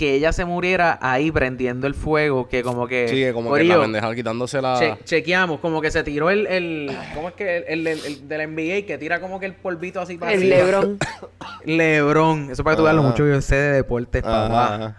que 0.00 0.14
ella 0.14 0.32
se 0.32 0.46
muriera 0.46 0.98
ahí 1.02 1.30
prendiendo 1.30 1.86
el 1.86 1.92
fuego 1.94 2.48
que 2.48 2.62
como 2.62 2.88
que... 2.88 3.06
Sí, 3.06 3.16
que 3.16 3.34
como 3.34 3.52
que 3.52 3.64
la 3.64 3.78
pendeja 3.82 4.14
quitándose 4.14 4.62
la. 4.62 4.78
che- 4.78 4.96
chequeamos, 5.04 5.60
como 5.60 5.82
que 5.82 5.90
se 5.90 6.02
tiró 6.02 6.30
el... 6.30 6.46
el 6.46 6.90
¿Cómo 7.14 7.28
es 7.28 7.34
que? 7.34 7.58
El, 7.68 7.86
el, 7.86 7.98
el 8.06 8.26
del 8.26 8.50
NBA 8.54 8.86
que 8.86 8.96
tira 8.98 9.20
como 9.20 9.38
que 9.38 9.44
el 9.44 9.52
polvito 9.54 10.00
así 10.00 10.16
para 10.16 10.32
El 10.32 10.40
arriba. 10.50 10.56
Lebron. 10.56 10.98
Lebrón. 11.66 12.48
Eso 12.50 12.64
para 12.64 12.76
que 12.76 12.78
tú 12.78 12.84
veas 12.84 12.94
lo 12.96 13.02
Ajá. 13.02 13.10
mucho 13.10 13.24
que 13.24 13.30
yo 13.30 13.40
sé 13.42 13.56
de 13.56 13.72
deportes, 13.74 14.22
papá. 14.22 14.74
ajá. 14.74 14.96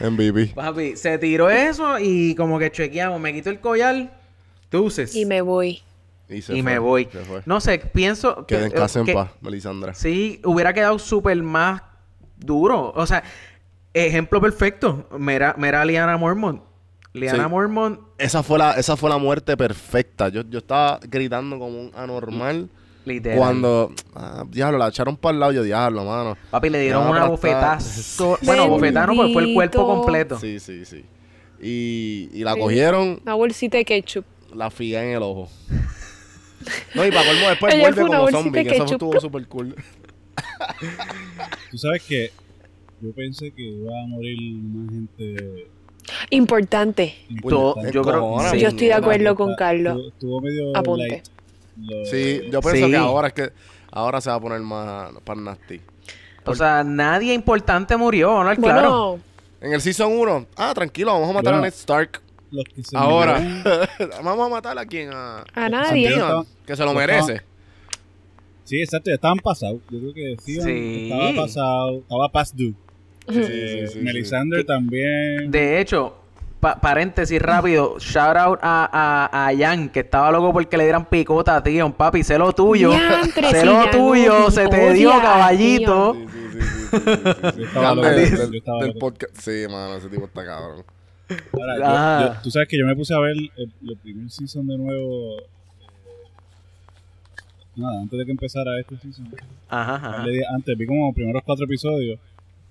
Ja. 0.00 0.10
MVP. 0.10 0.46
Papi, 0.56 0.96
se 0.96 1.16
tiró 1.18 1.48
eso 1.48 1.98
y 2.00 2.34
como 2.34 2.58
que 2.58 2.72
chequeamos. 2.72 3.20
Me 3.20 3.32
quito 3.32 3.50
el 3.50 3.60
collar, 3.60 4.10
deuces. 4.72 5.14
Y 5.14 5.24
me 5.24 5.40
voy. 5.40 5.82
Y, 6.28 6.42
se 6.42 6.54
y 6.56 6.62
fue, 6.62 6.72
me 6.72 6.78
voy. 6.80 7.08
se 7.12 7.18
fue. 7.20 7.42
No 7.46 7.60
sé, 7.60 7.78
pienso 7.78 8.44
Queda 8.46 8.66
en 8.66 8.72
casa 8.72 8.98
en 9.00 9.06
que- 9.06 9.14
paz, 9.14 9.30
Melisandra. 9.40 9.94
Sí, 9.94 10.40
hubiera 10.44 10.72
quedado 10.72 10.98
súper 10.98 11.40
más 11.42 11.82
duro. 12.38 12.92
O 12.96 13.06
sea, 13.06 13.22
ejemplo 13.94 14.40
perfecto. 14.40 15.06
Mira, 15.18 15.54
mira 15.58 15.82
a 15.82 15.84
Liana 15.84 16.16
Mormont. 16.16 16.62
Liana 17.14 17.44
Sí. 17.44 17.50
Mormont, 17.50 18.00
Esa 18.16 18.42
fue 18.42 18.58
la, 18.58 18.72
esa 18.72 18.96
fue 18.96 19.10
la 19.10 19.18
muerte 19.18 19.54
perfecta. 19.56 20.28
Yo, 20.30 20.42
yo 20.48 20.58
estaba 20.60 20.98
gritando 21.02 21.58
como 21.58 21.78
un 21.80 21.92
anormal 21.94 22.70
Literal. 23.04 23.36
Cuando, 23.36 23.92
ah, 24.14 24.44
diablo, 24.48 24.78
la 24.78 24.86
echaron 24.88 25.16
para 25.16 25.34
el 25.34 25.40
lado, 25.40 25.52
yo, 25.52 25.62
diablo, 25.64 26.04
mano. 26.04 26.36
Papi, 26.50 26.70
le 26.70 26.80
dieron 26.80 27.08
una 27.08 27.24
bofetazo. 27.26 28.38
Bueno, 28.42 28.68
bofetá 28.68 29.06
no, 29.08 29.14
pues 29.16 29.32
fue 29.32 29.42
el 29.42 29.54
cuerpo 29.54 29.84
completo. 29.86 30.38
Sí, 30.38 30.60
sí, 30.60 30.84
sí. 30.84 31.04
Y, 31.60 32.28
y 32.32 32.44
la 32.44 32.54
Sí. 32.54 32.60
cogieron, 32.60 33.20
Una 33.24 33.34
bolsita 33.34 33.76
de 33.76 33.84
ketchup. 33.84 34.24
la 34.54 34.70
figa 34.70 35.02
en 35.04 35.16
el 35.16 35.22
ojo. 35.22 35.48
No, 36.94 37.04
y 37.04 37.10
para 37.10 37.26
colmo 37.26 37.48
después 37.48 37.74
Ella 37.74 37.90
vuelve 37.90 38.06
como 38.06 38.30
zombie, 38.30 38.62
que 38.64 38.76
eso 38.76 38.84
estuvo 38.84 39.20
súper 39.20 39.48
cool. 39.48 39.74
Tú 41.72 41.76
sabes 41.78 42.02
que 42.04 42.30
yo 43.02 43.12
pensé 43.12 43.50
que 43.52 43.62
iba 43.62 43.92
a 44.02 44.06
morir 44.06 44.38
más 44.62 44.90
gente. 44.90 45.68
Importante. 46.30 47.14
Importante. 47.28 47.92
yo 47.92 48.02
creo- 48.02 48.38
sí. 48.50 48.58
Yo 48.60 48.68
estoy 48.68 48.86
de 48.88 48.94
acuerdo 48.94 49.34
con 49.34 49.54
Carlos. 49.56 49.98
Estuvo, 50.08 50.40
medio 50.40 50.76
Apunte. 50.76 51.08
light. 51.08 51.24
Lo- 51.80 52.04
Sí, 52.06 52.40
yo 52.50 52.60
pienso 52.60 52.86
Sí. 52.86 52.90
que 52.90 52.96
ahora 52.96 53.28
es 53.28 53.34
que 53.34 53.50
ahora 53.90 54.20
se 54.20 54.30
va 54.30 54.36
a 54.36 54.40
poner 54.40 54.60
más, 54.60 55.12
más 55.26 55.36
nasty. 55.38 55.80
O 56.44 56.54
sea, 56.54 56.82
nadie 56.84 57.32
importante 57.34 57.96
murió, 57.96 58.42
¿no? 58.44 58.54
Claro. 58.56 58.90
Bueno, 58.90 59.20
En 59.60 59.72
el 59.72 59.80
Season 59.80 60.12
1, 60.12 60.46
ah, 60.56 60.72
tranquilo, 60.74 61.12
vamos 61.12 61.30
a 61.30 61.32
matar 61.34 61.52
Bueno. 61.52 61.58
a 61.58 61.60
Ned 61.62 61.72
Stark. 61.74 62.20
Los 62.50 62.64
que 62.64 62.82
se 62.82 62.96
Ahora, 62.96 63.40
vamos 64.24 64.46
a 64.46 64.50
matar 64.50 64.76
a 64.78 64.84
quien 64.84 65.10
a, 65.12 65.44
a 65.54 65.68
nadie. 65.68 66.10
Que 66.66 66.74
se 66.76 66.84
lo 66.84 66.92
merece. 66.92 67.40
Sí, 68.64 68.80
exacto, 68.80 69.10
ya 69.10 69.14
estaban 69.14 69.38
pasados. 69.38 69.80
Yo 69.90 69.98
creo 70.00 70.14
que 70.14 70.36
Theon 70.44 70.64
Sí. 70.66 71.10
estaba 71.12 71.44
pasado, 71.44 71.98
estaba 71.98 72.28
past 72.30 72.54
due. 72.56 72.74
Sí, 73.28 73.44
sí, 73.44 73.86
sí, 73.88 73.98
Melisandre 74.00 74.60
sí. 74.60 74.66
también. 74.66 75.50
De 75.50 75.80
hecho, 75.80 76.16
pa- 76.60 76.80
paréntesis 76.80 77.40
rápido, 77.40 77.98
shout 77.98 78.36
out 78.36 78.58
a, 78.62 78.88
a, 79.32 79.46
a 79.48 79.56
Jan, 79.56 79.88
que 79.90 80.00
estaba 80.00 80.30
loco 80.32 80.52
porque 80.52 80.76
le 80.76 80.84
dieran 80.84 81.04
picota 81.06 81.56
a 81.56 81.62
Tion, 81.62 81.92
papi, 81.92 82.22
sé 82.24 82.36
lo 82.38 82.52
tuyo. 82.52 82.90
Sé 83.50 83.64
lo 83.64 83.88
tuyo, 83.90 84.50
se 84.50 84.66
te 84.68 84.76
odia 84.76 84.92
dio 84.92 85.10
caballito. 85.10 86.16
Sí, 89.34 89.52
mano, 89.70 89.96
ese 89.96 90.08
tipo 90.08 90.24
está 90.26 90.44
cabrón. 90.44 90.84
Ahora, 91.52 91.76
yo- 92.26 92.34
yo- 92.34 92.40
tú 92.42 92.50
sabes 92.50 92.68
que 92.68 92.78
yo 92.78 92.86
me 92.86 92.94
puse 92.94 93.14
a 93.14 93.18
ver 93.18 93.32
el, 93.36 93.50
el 93.56 93.96
primer 94.02 94.30
season 94.30 94.66
de 94.66 94.76
nuevo. 94.76 95.38
eh, 95.38 95.46
nada, 97.76 98.00
antes 98.02 98.18
de 98.18 98.24
que 98.26 98.30
empezara 98.32 98.78
este 98.80 98.98
season. 98.98 99.34
Ajá, 99.68 99.94
ajá. 99.94 100.24
Antes 100.54 100.76
vi 100.76 100.86
como 100.86 101.06
los 101.06 101.14
primeros 101.14 101.42
cuatro 101.44 101.64
episodios. 101.64 102.18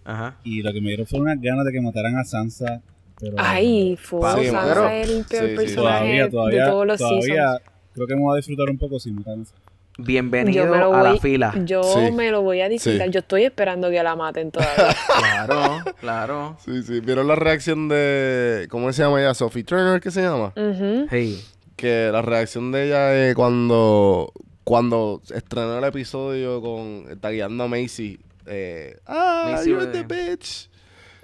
Ajá. 0.06 0.38
Y 0.44 0.62
lo 0.62 0.72
que 0.74 0.82
me 0.82 0.88
dieron 0.90 1.06
fue 1.06 1.20
unas 1.20 1.40
ganas 1.42 1.66
de 1.66 1.72
que 1.72 1.82
mataran 1.82 2.18
a 2.18 2.24
Sansa. 2.24 2.82
Pero 3.20 3.36
Ay, 3.38 3.98
fue 4.02 4.20
Sí, 4.44 4.50
Sansa 4.50 4.68
pero- 4.74 4.90
es 4.90 5.10
el 5.10 5.26
peor 5.26 5.50
sí, 5.50 5.56
personaje 5.56 5.78
todavía, 5.78 6.30
todavía, 6.30 6.64
de 6.66 6.70
todos 6.72 6.88
los 6.88 6.98
todavía 6.98 7.22
seasons. 7.22 7.62
creo 7.94 8.08
que 8.08 8.16
me 8.16 8.22
voy 8.22 8.34
a 8.34 8.38
disfrutar 8.38 8.70
un 8.70 8.78
poco 8.78 9.00
si 9.00 9.12
matan 9.12 9.34
a 9.42 9.46
Sansa. 9.46 9.56
Bienvenido 9.98 10.74
a 10.74 11.04
la 11.04 11.18
fila. 11.18 11.54
yo 11.66 11.84
Sí. 11.84 12.12
me 12.14 12.32
lo 12.32 12.42
voy 12.42 12.62
a 12.62 12.70
disfrutar. 12.70 13.08
Sí. 13.08 13.14
Yo 13.14 13.20
estoy 13.20 13.44
esperando 13.44 13.90
que 13.92 14.02
la 14.02 14.16
maten 14.16 14.50
todavía. 14.50 14.96
Claro, 15.46 15.84
claro. 16.00 16.58
Sí, 16.64 16.82
sí. 16.84 17.00
¿Vieron 17.02 17.28
la 17.28 17.36
reacción 17.36 17.88
de. 17.90 18.68
¿Cómo 18.72 18.92
se 18.94 19.04
llama 19.04 19.20
ella? 19.22 19.34
Sophie 19.34 19.64
Turner, 19.64 20.00
¿qué 20.02 20.10
se 20.10 20.22
llama? 20.22 20.54
Eh, 20.56 21.06
Sí. 21.12 21.44
Que 21.76 22.10
la 22.12 22.22
reacción 22.22 22.72
de 22.72 22.88
ella 22.88 23.14
es 23.30 23.36
cuando. 23.36 24.32
Cuando 24.64 25.22
estrenó 25.34 25.78
el 25.78 25.84
episodio 25.84 26.62
con. 26.62 27.20
Tagueando 27.20 27.66
a 27.66 27.68
Macy. 27.68 28.20
Eh, 28.52 28.98
ah, 29.08 29.62
you're 29.66 29.86
the 29.88 30.04
bitch. 30.04 30.70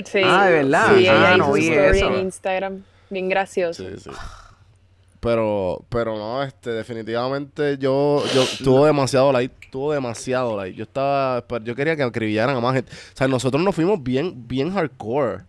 Sí. 0.06 0.22
Ah, 0.24 0.46
¿de 0.46 0.54
verdad? 0.64 0.96
Sí, 0.96 1.02
ella 1.02 1.30
Ah, 1.30 1.36
hizo 1.36 1.46
no 1.48 1.54
vi 1.54 1.68
story 1.70 1.98
eso. 2.00 2.08
en 2.08 2.20
Instagram. 2.22 2.84
Bien 3.10 3.30
gracioso. 3.30 3.84
Sí, 3.84 3.96
sí. 3.98 4.10
Pero, 5.20 5.84
pero 5.90 6.16
no, 6.16 6.44
este, 6.44 6.70
definitivamente 6.70 7.78
yo, 7.80 8.24
yo 8.34 8.44
tuvo 8.64 8.86
demasiado 8.86 9.32
like, 9.32 9.54
tuvo 9.72 9.92
demasiado 9.94 10.56
like. 10.56 10.78
Yo 10.78 10.84
estaba, 10.84 11.46
esper- 11.46 11.64
yo 11.64 11.76
quería 11.76 11.96
que 11.96 12.04
acribillaran 12.04 12.56
a 12.56 12.60
más 12.62 12.76
gente. 12.76 12.92
O 12.92 13.18
sea, 13.18 13.28
nosotros 13.28 13.62
nos 13.64 13.74
fuimos 13.74 14.02
bien, 14.04 14.48
bien 14.48 14.72
hardcore. 14.72 15.44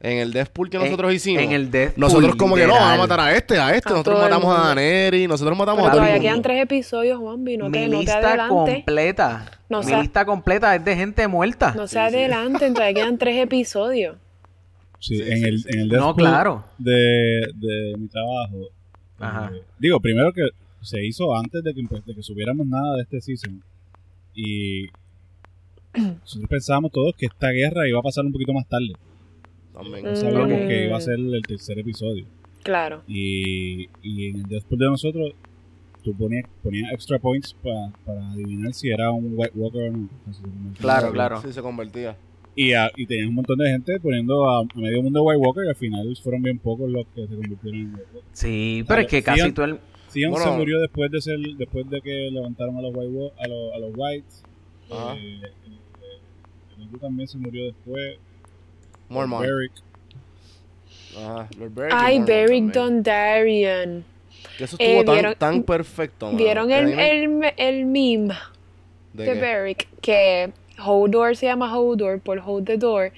En 0.00 0.18
el 0.18 0.32
Deathpool 0.32 0.70
que 0.70 0.76
En- 0.76 0.84
nosotros 0.84 1.12
hicimos. 1.12 1.42
en 1.42 1.50
el 1.52 1.70
Deathpool, 1.72 2.00
Nosotros 2.00 2.36
como 2.36 2.54
que 2.54 2.66
no, 2.68 2.74
vamos 2.74 2.88
a 2.88 2.96
matar 2.98 3.18
a 3.20 3.34
este, 3.36 3.58
a 3.58 3.74
este. 3.74 3.88
A 3.88 3.92
nosotros 3.92 4.16
el 4.16 4.22
matamos 4.30 4.56
a. 4.58 4.62
Daenerys, 4.74 5.28
nosotros 5.28 5.58
matamos 5.58 5.80
Pero 5.82 5.88
a 5.88 5.90
todo 5.90 6.00
el 6.02 6.06
todavía 6.06 6.14
mundo. 6.30 6.30
quedan 6.30 6.42
tres 6.42 6.62
episodios, 6.62 7.18
Juanvi. 7.18 7.56
No 7.56 7.64
Mi 7.66 7.72
te, 7.72 7.84
no 7.86 7.90
te 7.90 7.96
lista 7.98 8.18
adelante. 8.18 8.54
completa. 8.54 9.50
No 9.68 9.78
Mi 9.80 9.84
sea- 9.86 10.00
lista 10.00 10.24
completa 10.24 10.76
es 10.76 10.84
de 10.84 10.94
gente 10.96 11.26
muerta. 11.26 11.72
No 11.74 11.88
se 11.88 11.98
adelanten, 11.98 12.74
todavía 12.74 12.94
quedan 13.02 13.18
tres 13.18 13.38
episodios. 13.42 14.16
Sí, 15.00 15.20
en, 15.20 15.44
el, 15.44 15.64
en 15.68 15.80
el 15.80 15.88
No, 15.88 15.94
Deathpool 15.94 16.14
claro. 16.16 16.64
de, 16.78 16.92
de 17.56 17.94
mi 17.98 18.06
trabajo. 18.08 18.56
Ajá. 19.18 19.50
eh, 19.52 19.62
digo, 19.80 19.98
primero 19.98 20.32
que 20.32 20.42
se 20.80 21.04
hizo 21.04 21.36
antes 21.36 21.62
de 21.64 21.74
que, 21.74 21.80
empe- 21.80 22.04
de 22.04 22.14
que 22.14 22.22
subiéramos 22.22 22.66
nada 22.68 22.94
de 22.96 23.02
este 23.02 23.20
season. 23.20 23.62
Y 24.32 24.86
nosotros 25.94 26.48
pensábamos 26.48 26.92
todos 26.92 27.14
que 27.16 27.26
esta 27.26 27.48
guerra 27.50 27.88
iba 27.88 27.98
a 27.98 28.02
pasar 28.02 28.24
un 28.24 28.30
poquito 28.32 28.52
más 28.52 28.66
tarde. 28.68 28.92
También. 29.82 30.16
Sabíamos 30.16 30.52
Ok. 30.52 30.68
que 30.68 30.86
iba 30.86 30.96
a 30.96 31.00
ser 31.00 31.14
el 31.14 31.42
tercer 31.46 31.78
episodio. 31.78 32.24
Claro. 32.62 33.02
Y, 33.06 33.88
y 34.02 34.28
en 34.30 34.36
el 34.36 34.42
Deathpool 34.44 34.78
de 34.78 34.86
nosotros, 34.86 35.32
tú 36.02 36.14
ponías, 36.14 36.44
ponías 36.62 36.92
extra 36.92 37.18
points 37.18 37.54
pa- 37.54 37.92
para 38.04 38.30
adivinar 38.32 38.74
si 38.74 38.90
era 38.90 39.10
un 39.10 39.32
White 39.36 39.52
Walker 39.54 39.88
o 39.88 39.92
no. 39.92 40.08
Si 40.32 40.80
Claro, 40.80 41.12
claro. 41.12 41.40
Sí, 41.42 41.52
se 41.52 41.62
convertía. 41.62 42.16
Y, 42.54 42.72
a- 42.72 42.90
y 42.96 43.06
tenías 43.06 43.28
un 43.28 43.34
montón 43.36 43.58
de 43.58 43.70
gente 43.70 44.00
poniendo 44.00 44.48
a, 44.50 44.60
a 44.60 44.64
medio 44.74 45.02
mundo 45.02 45.22
White 45.22 45.38
Walker 45.40 45.64
y 45.64 45.68
al 45.68 45.76
final 45.76 46.16
fueron 46.22 46.42
bien 46.42 46.58
pocos 46.58 46.90
los 46.90 47.06
que 47.14 47.26
se 47.26 47.34
convirtieron 47.36 47.80
en 47.80 47.86
White 47.94 48.06
Walker. 48.14 48.30
Sí, 48.32 48.84
pero 48.88 49.00
es 49.02 49.06
que 49.06 49.22
casi 49.22 49.40
an- 49.42 49.54
todo 49.54 49.66
el... 49.66 49.78
Bueno. 50.30 50.38
se 50.38 50.50
murió 50.56 50.80
después 50.80 51.10
de 51.12 51.20
ser, 51.20 51.38
después 51.58 51.88
de 51.90 52.00
que 52.00 52.30
levantaron 52.32 52.76
a 52.78 52.82
los 52.82 52.92
White 52.94 53.32
a, 53.38 53.46
los, 53.46 53.72
a 53.74 53.78
los 53.78 53.92
Whites. 53.94 54.42
Ajá. 54.90 55.14
Eh, 55.16 55.40
eh, 55.42 56.78
el 56.78 56.86
otro 56.86 56.98
también 56.98 57.28
se 57.28 57.38
murió 57.38 57.64
después. 57.66 58.16
Mormon. 59.08 59.42
Beric. 59.42 59.72
Ajá. 61.16 61.48
Lord 61.58 61.74
Beric 61.74 61.92
y 61.92 61.96
Ay, 61.96 62.20
Beric. 62.20 62.64
Dondarrion. 62.72 64.04
Que 64.56 64.64
eso 64.64 64.76
Eh, 64.78 64.98
estuvo 64.98 65.04
tan, 65.04 65.14
¿vieron- 65.14 65.34
tan 65.36 65.62
perfecto, 65.62 66.26
mano. 66.26 66.38
¿Vieron 66.38 66.70
el, 66.70 66.98
el, 66.98 67.52
el 67.56 67.86
meme 67.86 68.34
¿De 69.12 69.24
de? 69.24 69.34
Beric? 69.34 69.88
Que 70.00 70.52
Hodor 70.84 71.36
se 71.36 71.46
llama 71.46 71.76
Hodor 71.76 72.20
por 72.20 72.38
Hold 72.44 72.66
the 72.66 72.76
Door. 72.76 73.12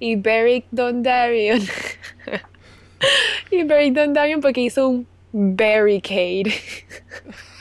Y 0.00 0.16
Beric 0.16 0.64
Dondarrion. 0.70 1.60
y 3.50 3.62
Beric 3.62 3.94
Dondarrion 3.94 4.40
porque 4.40 4.60
hizo 4.62 4.88
un 4.88 5.06
barricade. 5.32 6.44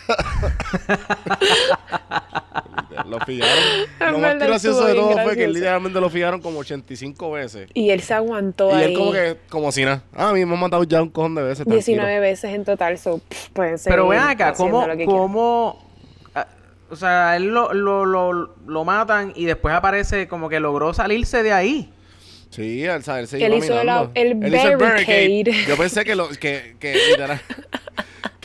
Lo 3.07 3.19
pillaron. 3.19 3.63
Lo 4.11 4.17
más 4.19 4.39
gracioso 4.39 4.85
de 4.85 4.93
todo 4.95 5.11
fue 5.11 5.15
que 5.15 5.21
gracioso. 5.25 5.53
literalmente 5.53 5.99
lo 6.01 6.09
pillaron 6.09 6.41
como 6.41 6.59
85 6.59 7.31
veces. 7.31 7.69
Y 7.73 7.89
él 7.91 8.01
se 8.01 8.13
aguantó 8.13 8.69
Y 8.71 8.81
ahí 8.81 8.91
él 8.93 8.97
como 8.97 9.11
que, 9.11 9.37
como 9.49 9.71
si 9.71 9.83
nada. 9.83 10.01
Ah, 10.13 10.29
a 10.29 10.33
mí 10.33 10.43
me 10.45 10.53
han 10.53 10.59
matado 10.59 10.83
ya 10.85 11.01
un 11.01 11.09
cojón 11.09 11.35
de 11.35 11.43
veces. 11.43 11.65
19 11.65 12.19
veces 12.19 12.53
en 12.53 12.63
total. 12.65 12.97
So, 12.97 13.19
pff, 13.19 13.49
pueden 13.49 13.77
seguir 13.77 13.95
Pero 13.95 14.07
ven 14.07 14.19
acá, 14.19 14.53
¿cómo, 14.53 14.87
cómo, 15.05 15.85
ah, 16.33 16.47
o 16.89 16.95
sea, 16.95 17.35
él 17.35 17.47
lo, 17.47 17.73
lo, 17.73 18.05
lo, 18.05 18.55
lo 18.65 18.83
matan 18.85 19.33
y 19.35 19.45
después 19.45 19.75
aparece 19.75 20.27
como 20.27 20.49
que 20.49 20.59
logró 20.59 20.93
salirse 20.93 21.43
de 21.43 21.51
ahí. 21.53 21.91
Sí, 22.49 22.85
él, 22.85 23.03
sabe, 23.03 23.21
él 23.21 23.27
se 23.27 23.37
Él 23.45 23.53
iba 23.53 23.65
hizo 23.65 23.81
el- 23.81 23.89
el 24.15 24.43
Él 24.45 24.55
hizo 24.55 24.77
barricade. 24.77 25.43
Yo 25.67 25.75
pensé 25.75 26.05
que, 26.05 26.15
lo, 26.15 26.29
que, 26.29 26.75
que, 26.79 26.95
literal- 27.11 27.41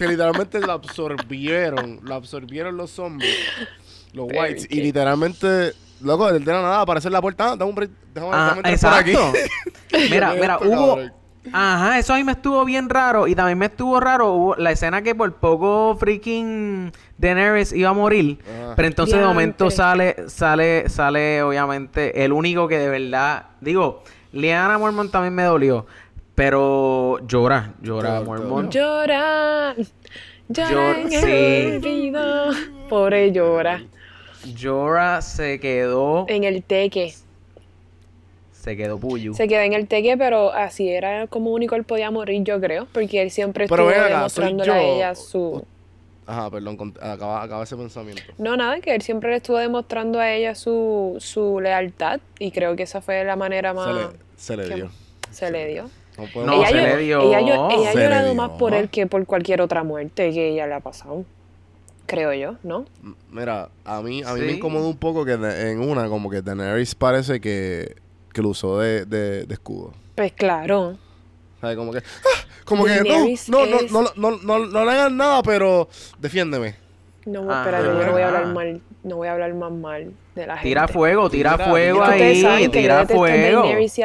que 0.01 0.09
literalmente 0.09 0.59
lo 0.61 0.73
absorbieron. 0.73 2.01
Lo 2.03 2.15
absorbieron 2.15 2.77
los 2.77 2.91
zombies. 2.91 3.37
Los 4.13 4.27
whites. 4.33 4.67
Y 4.71 4.81
literalmente... 4.81 5.73
Loco, 6.01 6.33
de 6.33 6.41
la 6.41 6.63
nada 6.63 6.81
aparece 6.81 7.09
en 7.09 7.13
la 7.13 7.21
puerta. 7.21 7.53
Ah, 7.53 7.57
dame 7.57 7.69
un 7.69 7.75
break, 7.75 7.91
déjame, 8.15 8.33
Ah, 8.35 8.55
déjame 8.57 8.73
entrar 8.73 8.93
por 8.93 9.01
aquí. 9.01 9.11
exacto. 9.11 9.39
mira, 10.11 10.33
mira, 10.33 10.55
Esto, 10.55 10.69
hubo... 10.71 10.89
cabrón. 10.95 11.13
Ajá, 11.53 11.99
eso 11.99 12.15
a 12.15 12.17
mí 12.17 12.25
me 12.25 12.33
estuvo 12.33 12.65
bien 12.65 12.89
raro. 12.89 13.29
Y 13.29 13.35
también 13.35 13.59
me 13.59 13.67
estuvo 13.67 14.01
raro 14.01 14.33
hubo 14.33 14.57
la 14.57 14.71
escena 14.73 15.03
que 15.03 15.15
por 15.15 15.31
poco 15.35 15.97
freaking 16.01 16.91
Daenerys 17.19 17.75
iba 17.75 17.91
a 17.91 17.93
morir. 17.93 18.39
Pero 18.77 18.89
entonces 18.89 19.19
de 19.19 19.27
momento 19.27 19.71
sale, 19.71 20.29
sale, 20.29 20.89
sale 20.89 21.43
obviamente 21.43 22.25
el 22.25 22.33
único 22.33 22.67
que 22.67 22.79
de 22.79 22.89
verdad... 22.89 23.49
Digo, 23.61 24.03
Liana 24.33 24.79
Mormon 24.79 25.11
también 25.11 25.35
me 25.35 25.43
dolió. 25.43 25.87
Pero 26.41 27.19
llora, 27.27 27.75
llora 27.83 28.15
Llora, 28.15 28.21
Mormon. 28.23 28.71
Llora. 28.71 29.75
Llora 30.49 30.71
Llora, 30.71 31.01
en 31.03 31.11
sí. 31.11 31.17
el 31.27 31.77
olvido. 31.77 32.51
Pobre 32.89 33.31
llora. 33.31 33.85
Llora 34.57 35.21
se 35.21 35.61
quedó... 35.61 36.25
En 36.29 36.45
el 36.45 36.63
teque. 36.63 37.13
Se 38.53 38.75
quedó 38.75 38.99
puyu. 38.99 39.35
Se 39.35 39.49
quedó 39.49 39.61
en 39.61 39.75
el 39.75 39.87
teque, 39.87 40.17
pero 40.17 40.51
así 40.51 40.89
era 40.89 41.27
como 41.27 41.51
único 41.51 41.75
él 41.75 41.85
podía 41.85 42.11
morir, 42.11 42.43
yo 42.43 42.59
creo. 42.59 42.87
Porque 42.91 43.21
él 43.21 43.31
siempre 43.31 43.69
Pero 43.69 43.91
estuvo 43.91 44.03
acá, 44.03 44.17
demostrándole 44.17 44.73
a 44.73 44.83
ella 44.83 45.15
su. 45.15 45.63
Ajá, 46.25 46.51
perdón. 46.51 46.95
Acaba, 47.03 47.43
acaba 47.43 47.65
ese 47.65 47.77
pensamiento. 47.77 48.23
No, 48.39 48.57
nada, 48.57 48.81
que 48.81 48.95
él 48.95 49.03
siempre 49.03 49.29
le 49.29 49.37
estuvo 49.37 49.59
demostrando 49.59 50.19
a 50.19 50.33
ella 50.33 50.55
su, 50.55 51.17
su 51.21 51.61
lealtad. 51.61 52.19
Y 52.39 52.51
creo 52.51 52.77
que 52.77 52.85
esa 52.85 53.03
fue 53.03 53.25
la 53.25 53.37
manera 53.37 53.75
más. 53.75 54.11
Se 54.39 54.57
le, 54.57 54.63
se 54.65 54.69
le 54.69 54.69
que 54.71 54.75
dio. 54.77 54.91
se 55.31 55.51
le 55.51 55.67
dio. 55.67 56.00
No 56.21 56.27
podemos 56.33 56.55
No, 56.57 56.67
ella, 56.67 56.69
se 56.69 56.97
le 56.97 57.03
dio. 57.03 57.23
ella, 57.23 57.41
ella 57.41 57.67
ha 57.89 57.93
Se 57.93 57.99
le 57.99 58.05
llorado 58.05 58.25
dio. 58.27 58.35
más 58.35 58.51
por 58.53 58.75
él 58.75 58.89
que 58.91 59.07
por 59.07 59.25
cualquier 59.27 59.61
otra 59.63 59.83
muerte 59.85 60.31
que 60.33 60.51
ella 60.51 60.67
le 60.67 60.75
ha 60.75 60.81
pasado. 60.81 61.25
creo 62.07 62.33
yo, 62.35 62.57
¿no? 62.65 62.87
Mira, 63.31 63.69
a 63.85 64.03
mí, 64.03 64.23
a 64.25 64.35
mí 64.35 64.41
Sí. 64.41 64.47
me 64.47 64.53
incomodó 64.55 64.89
un 64.89 64.97
poco 64.97 65.25
que 65.25 65.35
en 65.35 65.79
una, 65.79 66.09
como 66.09 66.29
que 66.29 66.43
Daenerys 66.43 66.97
parece 66.97 67.41
que, 67.41 67.95
que 68.33 68.43
lo 68.43 68.49
usó 68.49 68.81
de, 68.81 69.05
de, 69.07 69.45
de 69.45 69.55
escudo. 69.55 69.93
Pues 70.17 70.33
claro. 70.33 70.97
¿Sabes? 71.61 71.77
Como 71.77 71.93
que, 71.93 71.99
¡ah! 71.99 72.47
como 72.65 72.85
que, 72.85 72.91
Daenerys 72.91 73.49
no, 73.49 73.65
no, 73.65 73.77
es- 73.77 73.93
no, 73.93 74.03
no, 74.03 74.11
no, 74.17 74.39
no, 74.43 74.67
no 74.67 74.85
le 74.85 74.91
hagan 74.91 75.17
nada, 75.17 75.41
pero 75.45 75.89
defiéndeme. 76.19 76.75
No, 77.31 77.47
Ah, 77.49 77.63
espérate, 77.65 77.87
yo 77.87 78.07
no 78.07 78.13
voy 78.13 78.23
a 78.23 78.27
hablar 78.27 78.47
mal, 78.47 78.81
no 79.05 79.17
voy 79.17 79.29
a 79.29 79.33
hablar 79.33 79.55
más 79.55 79.71
mal 79.71 80.13
de 80.35 80.47
la 80.47 80.55
gente. 80.57 80.69
Tira 80.69 80.89
fuego, 80.89 81.31
tira 81.31 81.53
Tira, 81.53 81.71
fuego 81.71 82.03
ahí, 82.03 82.41
saben 82.43 82.71
que 82.73 82.81
tira 82.81 83.07
fuego. 83.07 83.63
Daenerys 83.63 84.01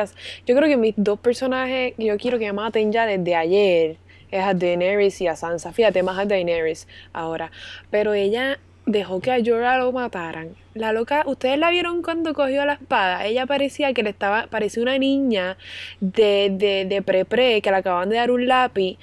Yo 0.46 0.56
creo 0.56 0.68
que 0.70 0.78
mis 0.78 0.94
dos 0.96 1.20
personajes 1.20 1.94
que 1.96 2.06
yo 2.06 2.18
quiero 2.18 2.38
que 2.38 2.46
me 2.46 2.54
maten 2.54 2.92
ya 2.92 3.08
desde 3.08 3.36
ayer 3.36 3.98
es 4.30 4.44
a 4.44 4.54
Daenerys 4.54 5.20
y 5.22 5.28
a 5.28 5.36
Sansa. 5.36 5.74
Fíjate, 5.74 6.04
más 6.04 6.20
a 6.20 6.26
Daenerys 6.26 6.88
ahora. 7.14 7.52
Pero 7.90 8.14
ella 8.14 8.60
dejó 8.86 9.20
que 9.22 9.32
a 9.32 9.40
Jorah 9.44 9.80
lo 9.80 9.92
mataran. 9.92 10.50
La 10.76 10.92
loca, 10.92 11.24
¿ustedes 11.26 11.58
la 11.58 11.72
vieron 11.72 12.04
cuando 12.04 12.36
cogió 12.36 12.64
la 12.66 12.74
espada? 12.74 13.26
Ella 13.26 13.48
parecía 13.48 13.92
que 13.94 14.04
le 14.04 14.12
estaba, 14.12 14.48
parecía 14.48 14.84
una 14.84 15.00
niña 15.00 15.58
de, 16.00 16.52
de, 16.52 16.86
de 16.86 17.02
pre-pre 17.02 17.62
que 17.64 17.72
le 17.72 17.78
acaban 17.78 18.10
de 18.10 18.18
dar 18.18 18.30
un 18.30 18.48
lápiz 18.48 19.00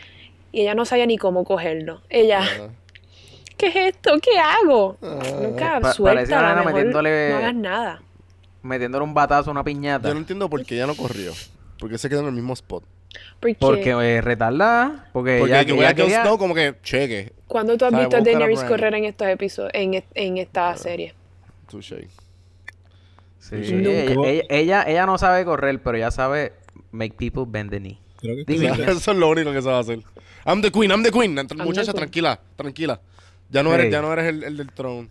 y 0.52 0.61
ella 0.61 0.74
no 0.74 0.85
sabía 0.85 1.06
ni 1.06 1.18
cómo 1.18 1.44
cogerlo. 1.44 2.02
Ella. 2.08 2.42
¿Qué 3.62 3.68
es 3.88 3.94
esto? 3.94 4.18
¿Qué 4.20 4.38
hago? 4.38 4.96
Nunca, 5.01 5.81
Pa- 5.81 5.92
suelta, 5.92 6.40
no 6.40 6.46
hagas 7.37 7.55
nada. 7.55 8.03
Metiéndole 8.62 9.05
un 9.05 9.14
batazo 9.14 9.51
a 9.51 9.53
una 9.53 9.64
piñata. 9.64 10.09
Yo 10.09 10.14
no 10.14 10.20
entiendo 10.20 10.48
por 10.48 10.64
qué 10.64 10.77
ella 10.77 10.87
no 10.87 10.94
corrió. 10.94 11.33
Porque 11.79 11.98
se 11.98 12.09
quedó 12.09 12.20
en 12.20 12.27
el 12.27 12.33
mismo 12.33 12.53
spot. 12.53 12.85
Porque, 13.40 13.57
Porque 13.59 13.90
eh, 13.90 14.20
retarda, 14.20 15.09
porque, 15.12 15.38
Porque 15.40 15.53
ella, 15.53 15.64
que 15.64 15.72
ella 15.75 15.87
Jon 15.88 15.96
quería- 15.96 16.37
como 16.38 16.55
que 16.55 16.75
cheque. 16.83 17.33
cuando 17.46 17.77
tú 17.77 17.85
has 17.85 17.90
¿Sabe? 17.90 18.05
visto 18.05 18.16
a 18.16 18.20
Daenerys 18.20 18.62
correr 18.64 18.94
en 18.94 19.05
estos 19.05 19.27
episodios, 19.29 19.70
en, 19.75 20.03
en 20.14 20.38
esta 20.38 20.77
serie. 20.77 21.12
Touché. 21.68 22.09
Sí, 23.38 23.64
Sí. 23.64 23.75
ella, 23.75 24.05
ella, 24.31 24.42
ella, 24.48 24.83
ella 24.87 25.07
no 25.07 25.18
sabe 25.18 25.44
correr, 25.44 25.83
pero 25.83 25.96
ella 25.98 26.11
sabe 26.11 26.53
make 26.92 27.14
people 27.18 27.44
bend 27.46 27.70
the 27.70 27.81
knee. 27.81 27.98
Creo 28.18 28.37
que 28.37 28.44
Dime. 28.53 28.68
esto- 28.68 28.83
Eso 28.92 29.11
es 29.12 29.16
lo 29.18 29.29
único 29.29 29.53
que 29.53 29.61
se 29.61 29.68
va 29.68 29.77
a 29.79 29.81
hacer. 29.81 29.98
I'm 30.46 30.62
the 30.62 30.70
queen, 30.70 30.90
I'm 30.90 31.03
the 31.03 31.11
queen. 31.11 31.35
Muchacha, 31.35 31.92
queen. 31.92 31.96
tranquila, 31.96 32.40
tranquila. 32.57 33.01
Ya 33.52 33.62
no 33.62 33.74
eres, 33.74 33.92
ya 33.92 34.00
no 34.02 34.12
eres 34.12 34.26
el, 34.26 34.42
el 34.44 34.56
del 34.56 34.72
trono. 34.72 35.08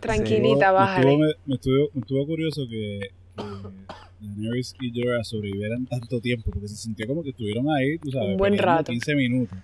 Tranquilita, 0.00 0.96
estuvo, 0.96 1.18
me, 1.18 1.26
me 1.46 1.54
estuvo, 1.54 1.88
me 1.94 2.00
estuvo 2.00 2.26
curioso 2.26 2.62
que 2.68 2.96
eh, 2.98 3.10
Daenerys 4.20 4.74
y 4.80 4.92
Jorah 5.00 5.24
sobrevivieran 5.24 5.86
tanto 5.86 6.20
tiempo, 6.20 6.50
porque 6.50 6.68
se 6.68 6.76
sintió 6.76 7.06
como 7.06 7.22
que 7.22 7.30
estuvieron 7.30 7.70
ahí, 7.70 7.98
tú 7.98 8.10
sabes, 8.10 8.28
Un 8.30 8.36
buen 8.36 8.58
rato. 8.58 8.92
15 8.92 9.14
minutos. 9.14 9.56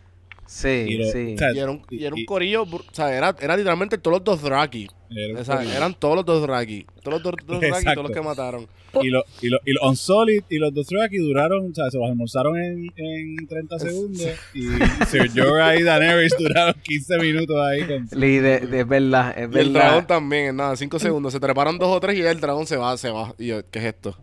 Sí, 0.47 0.69
Y 0.89 0.97
lo- 0.99 1.05
sí. 1.07 1.35
o 1.35 1.39
sea, 1.39 1.53
Y 1.55 1.59
era 1.59 1.71
un, 1.71 1.83
y 1.91 2.05
era 2.05 2.15
un 2.15 2.21
y- 2.21 2.25
corillo, 2.25 2.63
o 2.65 2.81
sea, 2.93 3.15
era, 3.17 3.35
era 3.41 3.57
literalmente 3.57 3.97
todos 3.99 4.19
los 4.19 4.25
dos 4.25 4.43
Draki. 4.43 4.87
era 5.11 5.41
O 5.41 5.45
sea, 5.45 5.63
eran 5.77 5.95
todos 5.95 6.17
los 6.17 6.25
dos 6.25 6.43
Draki. 6.43 6.85
Todos 7.03 7.23
los 7.23 7.23
dos, 7.23 7.35
Draki, 7.61 7.85
todos 7.95 8.09
los 8.09 8.11
que 8.13 8.21
mataron. 8.23 8.67
Y 9.01 9.09
los 9.09 9.25
y 9.41 9.49
lo, 9.49 9.59
y 9.65 9.73
los 9.73 9.83
Unsolid 9.89 10.43
y 10.49 10.59
los 10.59 10.75
Dothraki 10.75 11.17
duraron, 11.19 11.71
o 11.71 11.75
sea, 11.75 11.91
se 11.91 11.99
los 11.99 12.09
almorzaron 12.09 12.57
en, 12.61 12.87
en 12.97 13.47
30 13.47 13.79
segundos. 13.79 14.23
Y 14.55 14.63
Sir 15.07 15.31
Jorah 15.35 15.77
y 15.77 15.83
Daenerys 15.83 16.35
duraron 16.39 16.75
15 16.83 17.19
minutos 17.19 17.57
ahí 17.65 17.85
con... 17.87 18.09
Lee, 18.21 18.39
de, 18.39 18.61
de- 18.61 18.81
es 18.81 18.89
verdad, 18.89 19.31
es 19.37 19.41
Y 19.41 19.43
el 19.45 19.49
verdad. 19.71 19.73
dragón 19.73 20.07
también, 20.07 20.47
en 20.49 20.57
nada, 20.57 20.77
cinco 20.77 20.99
segundos. 20.99 21.33
Se 21.33 21.41
treparon 21.41 21.79
dos 21.79 21.89
o 21.89 22.01
tres 22.01 22.19
y 22.19 22.23
ya 22.23 22.31
el 22.31 22.41
dragón 22.41 22.67
se 22.67 22.77
va, 22.77 22.97
se 22.97 23.11
va. 23.11 23.35
Y 23.39 23.47
yo, 23.49 23.69
¿qué 23.71 23.79
es 23.79 23.85
esto? 23.87 24.17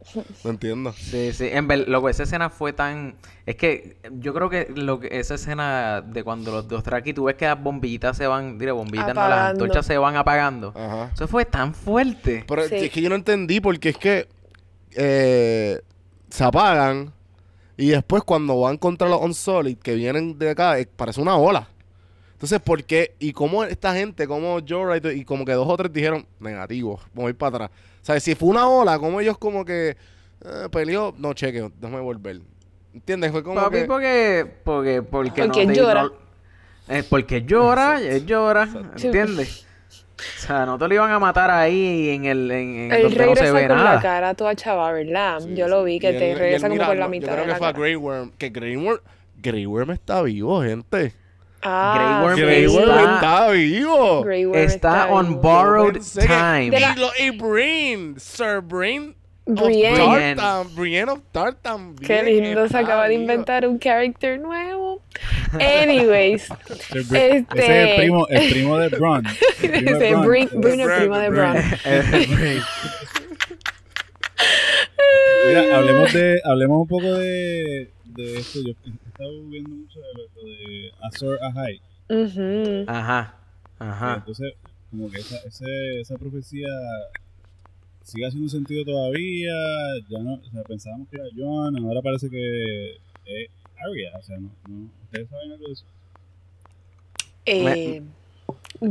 No 0.43 0.51
entiendo. 0.51 0.93
Sí, 0.93 1.32
sí, 1.34 1.47
en 1.51 1.67
ver, 1.67 1.88
lo 1.88 2.03
que 2.03 2.12
esa 2.12 2.23
escena 2.23 2.49
fue 2.49 2.73
tan... 2.73 3.15
Es 3.45 3.55
que 3.55 3.97
yo 4.19 4.32
creo 4.36 4.49
que 4.49 4.67
lo 4.75 4.99
que 4.99 5.08
esa 5.19 5.34
escena 5.34 6.01
de 6.01 6.23
cuando 6.23 6.51
los 6.51 6.67
dos 6.67 6.84
Traki, 6.84 7.13
tú 7.13 7.23
ves 7.23 7.36
que 7.36 7.45
las 7.45 7.62
bombillitas 7.62 8.15
se 8.15 8.27
van, 8.27 8.60
diré, 8.60 8.71
bombillitas 8.71 9.15
no, 9.15 9.27
las 9.27 9.51
antorchas 9.51 9.86
se 9.88 9.97
van 9.97 10.15
apagando. 10.17 10.71
Ajá. 10.75 11.10
Eso 11.15 11.27
fue 11.27 11.45
tan 11.45 11.73
fuerte. 11.73 12.45
Pero 12.47 12.67
Sí. 12.67 12.75
es 12.75 12.91
que 12.91 13.01
yo 13.01 13.10
no 13.10 13.15
entendí 13.15 13.60
porque 13.60 13.89
es 13.89 13.97
que 13.97 14.27
eh, 15.01 15.79
se 16.29 16.43
apagan 16.43 17.13
y 17.77 17.88
después 17.91 18.23
cuando 18.23 18.59
van 18.59 18.77
contra 18.77 19.07
los 19.07 19.21
Unsolid 19.21 19.77
que 19.77 19.95
vienen 19.95 20.38
de 20.38 20.49
acá, 20.49 20.77
eh, 20.77 20.88
parece 20.93 21.21
una 21.21 21.38
ola. 21.38 21.69
Entonces, 22.33 22.59
¿por 22.59 22.83
qué? 22.83 23.15
¿Y 23.19 23.31
cómo 23.33 23.63
esta 23.63 23.93
gente, 23.95 24.27
como 24.27 24.59
Jorah 24.67 24.97
y, 25.13 25.23
como 25.23 25.45
que 25.45 25.53
dos 25.53 25.67
o 25.67 25.77
tres 25.77 25.91
dijeron, 25.93 26.25
negativo, 26.39 26.99
vamos 27.13 27.27
a 27.27 27.29
ir 27.31 27.38
para 27.38 27.55
atrás? 27.65 27.69
O 28.01 28.05
sea, 28.05 28.19
si 28.19 28.35
fue 28.35 28.49
una 28.49 28.67
ola, 28.67 28.99
como 28.99 29.19
ellos 29.21 29.38
como 29.38 29.63
que 29.65 29.95
eh, 30.45 30.67
peleó, 30.71 31.13
no 31.17 31.33
cheque, 31.33 31.69
déjame 31.79 32.01
volver. 32.01 32.41
¿Entiendes? 32.93 33.31
Fue 33.31 33.43
como 33.43 33.59
Papi, 33.62 33.77
que... 33.79 33.85
porque, 33.85 34.51
porque, 34.63 35.01
porque, 35.01 35.43
Porque 35.45 35.65
no 35.65 35.73
te- 35.73 35.79
llora. 35.79 36.03
no- 36.03 36.13
eh, 36.89 37.03
porque 37.09 37.41
llora, 37.45 38.01
él 38.01 38.25
llora. 38.25 38.67
¿entiendes? 39.01 39.65
O 40.38 40.39
sea, 40.41 40.65
no 40.65 40.77
te 40.77 40.88
lo 40.88 40.93
iban 40.93 41.12
a 41.12 41.19
matar 41.19 41.49
ahí 41.51 42.10
en 42.10 42.25
el 42.25 42.51
en, 42.51 42.75
en 42.75 42.91
Él 42.91 43.01
donde 43.03 43.17
no 43.17 43.36
se 43.36 43.41
regresa 43.41 43.51
ve 43.53 43.67
con 43.67 43.77
nada. 43.77 43.95
la 43.95 44.01
cara 44.01 44.34
toda 44.34 44.55
chava, 44.55 44.91
¿verdad? 44.91 45.39
Sí, 45.39 45.55
Yo 45.55 45.65
sí. 45.65 45.71
lo 45.71 45.84
vi, 45.84 45.99
que 45.99 46.12
te 46.12 46.32
él 46.32 46.38
regresa 46.39 46.67
como 46.69 46.79
por 46.86 46.97
la 46.97 47.08
mirando. 47.08 47.10
mitad 47.10 47.27
Yo 47.27 47.34
creo 47.34 47.41
de 47.41 47.45
que 47.45 47.51
la 47.51 47.58
fue 47.58 47.67
a. 47.67 47.71
Grey 47.73 47.95
Worm. 47.95 48.32
Que 48.38 48.49
Grey 48.49 48.75
Worm... 48.77 48.99
Grey 49.41 49.65
Worm 49.65 49.91
está 49.91 50.21
vivo, 50.21 50.62
gente. 50.62 51.13
Ah, 51.62 51.93
Grey 51.95 52.23
Worm. 52.23 52.39
Grey 52.39 52.65
está- 52.65 52.79
Worm 52.79 53.13
está 53.15 53.49
vivo. 53.51 54.23
Grey 54.23 54.45
Worm 54.45 54.60
Está 54.60 55.08
on 55.08 55.27
vivo. 55.29 55.41
borrowed 55.41 55.99
time. 56.27 56.65
Y, 56.77 56.99
lo, 56.99 57.10
y 57.19 57.29
Brain, 57.38 58.15
Sir 58.19 58.62
Brain 58.62 59.15
Brienne. 59.55 60.35
Tartan, 60.35 60.75
Brienne 60.75 61.09
of 61.12 61.19
Tartan. 61.31 61.95
Qué 61.95 62.23
lindo, 62.23 62.67
se 62.67 62.77
acaba 62.77 63.07
de 63.07 63.15
inventar 63.15 63.67
un 63.67 63.79
character 63.79 64.39
nuevo. 64.39 65.01
Anyways, 65.53 66.47
Ese 66.69 66.99
es 66.99 67.12
el 67.12 67.45
Este- 67.55 67.95
primo, 67.97 68.27
el 68.29 68.49
primo 68.51 68.77
de 68.77 68.89
Bron. 68.89 69.23
El 69.63 69.69
primo 69.71 69.97
de. 69.99 70.15
Brin- 70.17 70.49
el 70.53 70.99
primo 70.99 71.17
de. 71.17 71.29
Bron. 71.29 71.55
Mira, 75.47 75.77
hablemos 75.77 76.13
de, 76.13 76.41
hablemos 76.43 76.81
un 76.81 76.88
poco 76.88 77.13
de, 77.13 77.89
de 78.05 78.38
esto. 78.38 78.59
Yo 78.62 78.69
he 78.85 78.89
estado 79.09 79.43
viendo 79.49 79.69
mucho 79.69 79.99
de 79.99 80.13
lo 80.13 80.45
de 80.45 80.91
Azor 81.01 81.39
Ahai. 81.41 81.81
Ujú. 82.09 82.85
Ajá, 82.88 83.35
ajá. 83.79 84.15
Entonces, 84.17 84.53
como 84.91 85.09
que 85.09 85.19
esa, 85.19 85.38
ese- 85.47 86.01
esa 86.01 86.15
profecía 86.17 86.67
sigue 88.10 88.28
haciendo 88.28 88.50
sentido 88.50 88.84
todavía. 88.86 89.52
Ya 90.10 90.19
no, 90.19 90.34
o 90.36 90.52
sea, 90.52 90.63
pensábamos 90.63 91.08
que 91.10 91.17
era 91.17 91.26
John, 91.36 91.78
ahora 91.86 92.02
parece 92.02 92.30
que 92.30 92.95
es 93.26 93.50
Arya. 93.78 94.17
O 94.19 94.24
sea, 94.24 94.38
no, 94.38 94.50
no, 94.67 94.89
¿ustedes 95.06 95.30
saben 95.30 95.52
algo 95.54 95.67
de 95.67 95.74
eso? 95.74 95.86
Eh, 97.45 98.04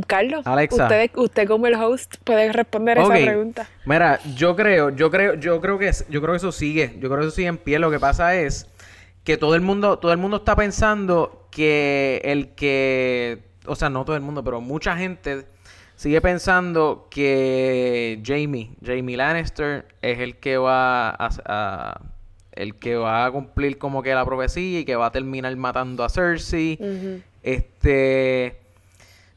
Carlos, 0.07 0.45
Alexa. 0.45 0.83
usted, 0.83 1.11
usted 1.15 1.47
como 1.47 1.67
el 1.67 1.75
host 1.75 2.15
puede 2.23 2.51
responder 2.51 2.99
Ok. 2.99 3.13
esa 3.15 3.25
pregunta. 3.25 3.69
Mira, 3.85 4.19
yo 4.35 4.55
creo, 4.55 4.89
yo 4.91 5.09
creo, 5.09 5.35
yo 5.35 5.59
creo 5.61 5.77
que 5.79 5.91
yo 6.09 6.21
creo 6.21 6.33
que 6.33 6.37
eso 6.37 6.51
sigue, 6.51 6.93
yo 6.99 7.09
creo 7.09 7.21
que 7.21 7.27
eso 7.27 7.35
sigue 7.35 7.47
en 7.47 7.57
pie. 7.57 7.79
Lo 7.79 7.89
que 7.91 7.99
pasa 7.99 8.35
es 8.35 8.67
que 9.23 9.37
todo 9.37 9.55
el 9.55 9.61
mundo, 9.61 9.97
todo 9.99 10.11
el 10.11 10.17
mundo 10.17 10.37
está 10.37 10.55
pensando 10.55 11.47
que 11.51 12.21
el 12.23 12.49
que, 12.49 13.39
o 13.65 13.75
sea, 13.75 13.89
no 13.89 14.05
todo 14.05 14.15
el 14.15 14.21
mundo, 14.21 14.43
pero 14.43 14.61
mucha 14.61 14.95
gente 14.97 15.45
sigue 15.99 16.21
pensando 16.21 17.07
que 17.11 18.21
Jamie, 18.25 18.71
Jamie 18.81 19.17
Lannister 19.17 19.85
es 20.01 20.19
el 20.19 20.37
que 20.37 20.57
va 20.57 21.09
a, 21.09 21.29
a- 21.45 22.01
el 22.53 22.75
que 22.75 22.95
va 22.95 23.25
a 23.25 23.31
cumplir 23.31 23.77
como 23.77 24.01
que 24.01 24.13
la 24.15 24.23
profecía 24.23 24.79
y 24.79 24.85
que 24.85 24.95
va 24.95 25.07
a 25.07 25.11
terminar 25.11 25.53
matando 25.57 26.05
a 26.05 26.09
Cersei. 26.09 26.79
Este. 27.43 28.59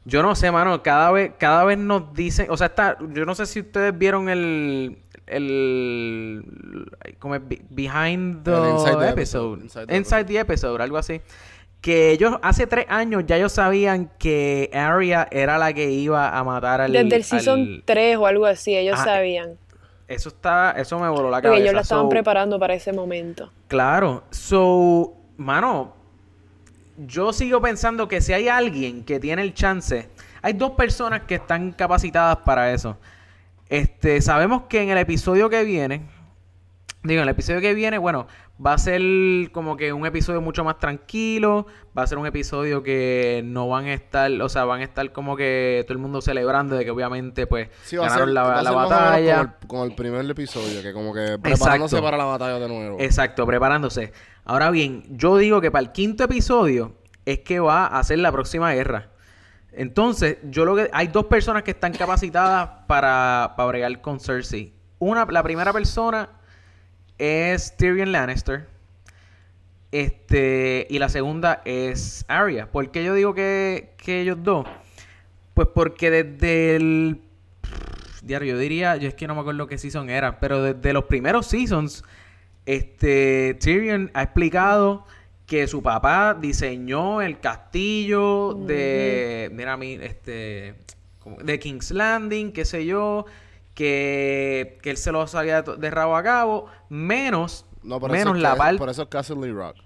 Yo 0.05 0.21
no 0.23 0.35
sé, 0.35 0.51
mano. 0.51 0.81
Cada 0.83 1.11
vez, 1.11 1.31
cada 1.37 1.63
vez 1.65 1.77
nos 1.77 2.13
dicen. 2.13 2.47
O 2.49 2.55
sea, 2.57 2.67
está. 2.67 2.97
Yo 3.13 3.25
no 3.25 3.35
sé 3.35 3.45
si 3.45 3.59
ustedes 3.61 3.97
vieron 3.97 4.29
el. 4.29 4.97
El. 5.27 6.43
¿Cómo 7.19 7.35
es? 7.35 7.41
Be- 7.47 7.61
Behind 7.69 8.43
the 8.43 8.51
the 8.51 8.57
episode. 8.57 9.09
episode, 9.09 9.61
Inside 9.63 9.87
the 9.87 9.95
Inside 9.97 10.25
the 10.25 10.39
episode, 10.39 10.81
algo 10.83 10.97
así. 10.97 11.21
Que 11.83 12.11
ellos 12.11 12.35
hace 12.41 12.65
tres 12.65 12.85
años 12.87 13.25
ya 13.27 13.35
ellos 13.35 13.51
sabían 13.51 14.09
que 14.17 14.71
Arya 14.73 15.27
era 15.31 15.57
la 15.57 15.73
que 15.73 15.91
iba 15.91 16.29
a 16.37 16.41
matar 16.45 16.79
al. 16.79 16.93
Desde 16.93 17.13
el 17.17 17.23
season 17.25 17.59
al- 17.59 17.83
3 17.83 18.15
o 18.15 18.25
algo 18.25 18.45
así, 18.45 18.73
ellos 18.75 18.97
Ah, 19.01 19.03
sabían. 19.03 19.57
Eso 20.07 20.29
está. 20.29 20.71
Eso 20.77 20.97
me 20.97 21.09
voló 21.09 21.29
la 21.29 21.37
Porque 21.37 21.47
cabeza. 21.49 21.61
ellos 21.61 21.73
la 21.75 21.81
estaban 21.81 22.05
So, 22.05 22.09
preparando 22.09 22.57
para 22.57 22.73
ese 22.73 22.93
momento. 22.93 23.51
Claro. 23.67 24.23
So, 24.31 25.13
mano, 25.35 25.93
yo 26.97 27.33
sigo 27.33 27.59
pensando 27.61 28.07
que 28.07 28.21
si 28.21 28.31
hay 28.31 28.47
alguien 28.47 29.03
que 29.03 29.19
tiene 29.19 29.41
el 29.41 29.53
chance, 29.53 30.07
hay 30.41 30.53
dos 30.53 30.71
personas 30.71 31.23
que 31.23 31.35
están 31.35 31.73
capacitadas 31.73 32.37
para 32.37 32.71
eso. 32.71 32.95
Este, 33.67 34.21
sabemos 34.21 34.63
que 34.69 34.83
en 34.83 34.89
el 34.89 34.97
episodio 34.99 35.49
que 35.49 35.65
viene, 35.65 36.01
digo, 37.03 37.21
en 37.21 37.27
el 37.27 37.29
episodio 37.29 37.59
que 37.59 37.73
viene, 37.73 37.97
bueno, 37.97 38.27
va 38.65 38.73
a 38.73 38.77
ser 38.77 39.01
como 39.51 39.75
que 39.75 39.91
un 39.91 40.05
episodio 40.05 40.41
mucho 40.41 40.63
más 40.63 40.79
tranquilo, 40.79 41.67
va 41.97 42.03
a 42.03 42.07
ser 42.07 42.17
un 42.17 42.25
episodio 42.25 42.81
que 42.81 43.41
no 43.43 43.67
van 43.67 43.85
a 43.85 43.93
estar, 43.93 44.31
o 44.41 44.47
sea, 44.47 44.63
van 44.63 44.81
a 44.81 44.83
estar 44.83 45.11
como 45.11 45.35
que 45.35 45.83
todo 45.85 45.93
el 45.93 45.99
mundo 45.99 46.21
celebrando 46.21 46.75
de 46.75 46.85
que 46.85 46.91
obviamente 46.91 47.45
pues 47.45 47.69
Sí, 47.83 47.97
va 47.97 48.05
a 48.05 48.09
ganaron 48.09 48.27
ser, 48.27 48.33
la, 48.33 48.43
va 48.43 48.63
la 48.63 48.71
batalla. 48.71 49.35
Como 49.35 49.43
el, 49.43 49.67
como 49.67 49.83
el 49.85 49.95
primer 49.95 50.29
episodio, 50.29 50.81
que 50.81 50.93
como 50.93 51.13
que 51.13 51.37
preparándose 51.41 51.97
Exacto. 51.97 52.03
para 52.03 52.17
la 52.17 52.25
batalla 52.25 52.59
de 52.59 52.67
nuevo. 52.67 52.97
Exacto, 52.99 53.45
preparándose. 53.45 54.13
Ahora 54.45 54.71
bien, 54.71 55.03
yo 55.09 55.37
digo 55.37 55.59
que 55.59 55.71
para 55.71 55.83
el 55.83 55.91
quinto 55.91 56.23
episodio 56.23 56.95
es 57.25 57.39
que 57.39 57.59
va 57.59 57.87
a 57.87 58.03
ser 58.03 58.19
la 58.19 58.31
próxima 58.31 58.73
guerra. 58.73 59.09
Entonces, 59.75 60.37
yo 60.43 60.65
lo 60.65 60.75
que 60.75 60.89
hay 60.93 61.07
dos 61.07 61.25
personas 61.25 61.63
que 61.63 61.71
están 61.71 61.93
capacitadas 61.93 62.85
para, 62.87 63.55
para 63.57 63.67
bregar 63.67 64.01
con 64.01 64.19
Cersei. 64.19 64.73
Una, 64.99 65.25
la 65.25 65.41
primera 65.41 65.73
persona 65.73 66.29
es 67.17 67.75
Tyrion 67.77 68.11
Lannister. 68.11 68.67
Este, 69.91 70.87
y 70.89 70.97
la 70.97 71.09
segunda 71.09 71.61
es 71.65 72.25
Arya. 72.27 72.71
¿Por 72.71 72.89
qué 72.89 73.03
yo 73.03 73.13
digo 73.13 73.33
que, 73.35 73.93
que 73.97 74.21
ellos 74.21 74.37
dos? 74.41 74.65
Pues 75.53 75.67
porque 75.73 76.09
desde 76.09 76.75
el 76.75 77.21
diario, 78.23 78.53
yo 78.53 78.59
diría, 78.59 78.95
yo 78.95 79.07
es 79.07 79.13
que 79.13 79.27
no 79.27 79.35
me 79.35 79.41
acuerdo 79.41 79.67
qué 79.67 79.77
season 79.77 80.09
era, 80.09 80.39
pero 80.39 80.63
desde 80.63 80.93
los 80.93 81.05
primeros 81.05 81.45
seasons, 81.45 82.03
este 82.65 83.55
Tyrion 83.59 84.09
ha 84.13 84.23
explicado 84.23 85.05
que 85.45 85.67
su 85.67 85.83
papá 85.83 86.33
diseñó 86.39 87.21
el 87.21 87.39
castillo 87.39 88.53
de, 88.53 89.51
mira 89.53 89.73
a 89.73 89.77
mí, 89.77 89.99
este, 90.01 90.75
de 91.43 91.59
King's 91.59 91.91
Landing, 91.91 92.51
qué 92.53 92.65
sé 92.65 92.85
yo, 92.85 93.25
que, 93.73 94.77
que 94.81 94.91
él 94.91 94.97
se 94.97 95.11
lo 95.11 95.25
sabía 95.27 95.61
de, 95.61 95.77
de 95.77 95.89
rabo 95.91 96.15
a 96.15 96.23
cabo, 96.23 96.67
menos, 96.89 97.65
No, 97.83 97.99
por 97.99 98.11
menos 98.11 98.37
la 98.37 98.55
parte... 98.55 98.77
Por 98.77 98.89
eso 98.89 99.03
es 99.03 99.07
Castle 99.09 99.51
Rock. 99.51 99.77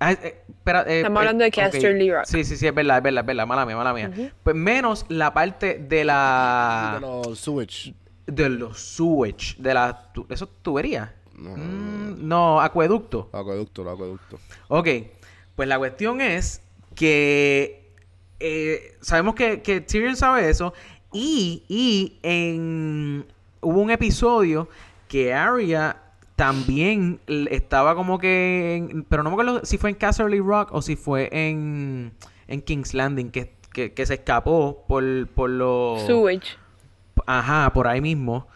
Ah, 0.00 0.12
eh, 0.12 0.42
espera, 0.48 0.82
eh, 0.86 0.98
Estamos 0.98 1.18
eh, 1.18 1.20
hablando 1.20 1.44
de 1.44 1.48
ok. 1.48 1.54
Casterly 1.54 2.12
Rock. 2.12 2.24
Sí, 2.26 2.44
sí, 2.44 2.56
sí, 2.56 2.66
es 2.66 2.74
verdad, 2.74 2.98
es 2.98 3.02
verdad, 3.02 3.20
es 3.22 3.26
verdad. 3.26 3.46
Mala 3.46 3.64
mía, 3.64 3.76
mala 3.76 3.92
mía. 3.94 4.10
Pues 4.42 4.54
menos 4.56 5.06
la 5.08 5.32
parte 5.32 5.78
de 5.78 6.04
la... 6.04 6.92
De 6.94 7.00
los 7.00 7.38
sewage. 7.38 7.94
De 8.26 8.48
los 8.48 8.78
sewage. 8.80 9.56
De 9.58 9.72
la... 9.74 10.12
tu- 10.12 10.26
¿Eso 10.28 10.44
es 10.46 10.50
tubería? 10.62 11.14
No, 11.36 11.56
Mm, 11.56 12.28
no, 12.28 12.60
acueducto. 12.60 13.28
Los 13.32 13.40
acueductos. 13.42 14.40
Ok, 14.68 14.88
pues 15.56 15.68
la 15.68 15.78
cuestión 15.78 16.20
es 16.20 16.62
que 16.94 17.92
eh, 18.40 18.96
sabemos 19.00 19.34
que, 19.34 19.62
que 19.62 19.80
Tyrion 19.80 20.16
sabe 20.16 20.48
eso 20.48 20.74
y, 21.14 21.62
y 21.68 22.18
en 22.22 23.24
hubo 23.62 23.80
un 23.80 23.90
episodio 23.90 24.68
que 25.08 25.32
Arya 25.32 25.96
también 26.36 27.20
estaba 27.50 27.94
como 27.94 28.18
que, 28.18 28.74
en- 28.76 29.04
pero 29.04 29.22
no 29.22 29.30
me 29.30 29.34
acuerdo 29.34 29.64
si 29.64 29.78
fue 29.78 29.88
en 29.90 29.96
Casterly 29.96 30.40
Rock 30.40 30.68
o 30.72 30.82
si 30.82 30.96
fue 30.96 31.28
en, 31.32 32.12
en 32.48 32.60
King's 32.60 32.92
Landing 32.92 33.30
que, 33.30 33.54
que, 33.72 33.92
que 33.94 34.04
se 34.04 34.14
escapó 34.14 34.84
por, 34.86 35.26
por 35.28 35.48
los... 35.48 36.02
Sewage. 36.02 36.58
Ajá, 37.26 37.72
por 37.72 37.86
ahí 37.86 38.00
mismo. 38.00 38.46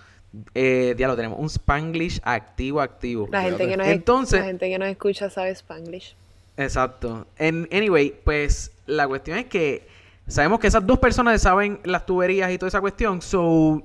Eh, 0.54 0.94
ya 0.98 1.08
lo 1.08 1.16
tenemos, 1.16 1.38
un 1.38 1.46
Spanglish 1.46 2.20
activo, 2.22 2.82
activo. 2.82 3.28
La 3.32 3.40
gente, 3.42 3.66
que 3.66 3.76
nos, 3.78 3.86
Entonces, 3.86 4.40
la 4.40 4.46
gente 4.46 4.68
que 4.68 4.78
nos 4.78 4.88
escucha 4.88 5.30
sabe 5.30 5.50
Spanglish. 5.52 6.14
Exacto. 6.58 7.26
En, 7.38 7.66
anyway, 7.72 8.14
pues 8.24 8.72
la 8.86 9.08
cuestión 9.08 9.38
es 9.38 9.46
que 9.46 9.87
sabemos 10.28 10.60
que 10.60 10.66
esas 10.68 10.86
dos 10.86 10.98
personas 10.98 11.42
saben 11.42 11.80
las 11.84 12.06
tuberías 12.06 12.50
y 12.52 12.58
toda 12.58 12.68
esa 12.68 12.80
cuestión. 12.80 13.20
So, 13.22 13.82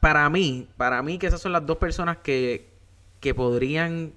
para 0.00 0.28
mí, 0.30 0.68
para 0.76 1.02
mí 1.02 1.18
que 1.18 1.26
esas 1.28 1.40
son 1.40 1.52
las 1.52 1.64
dos 1.64 1.76
personas 1.78 2.16
que, 2.18 2.68
que 3.20 3.34
podrían 3.34 4.12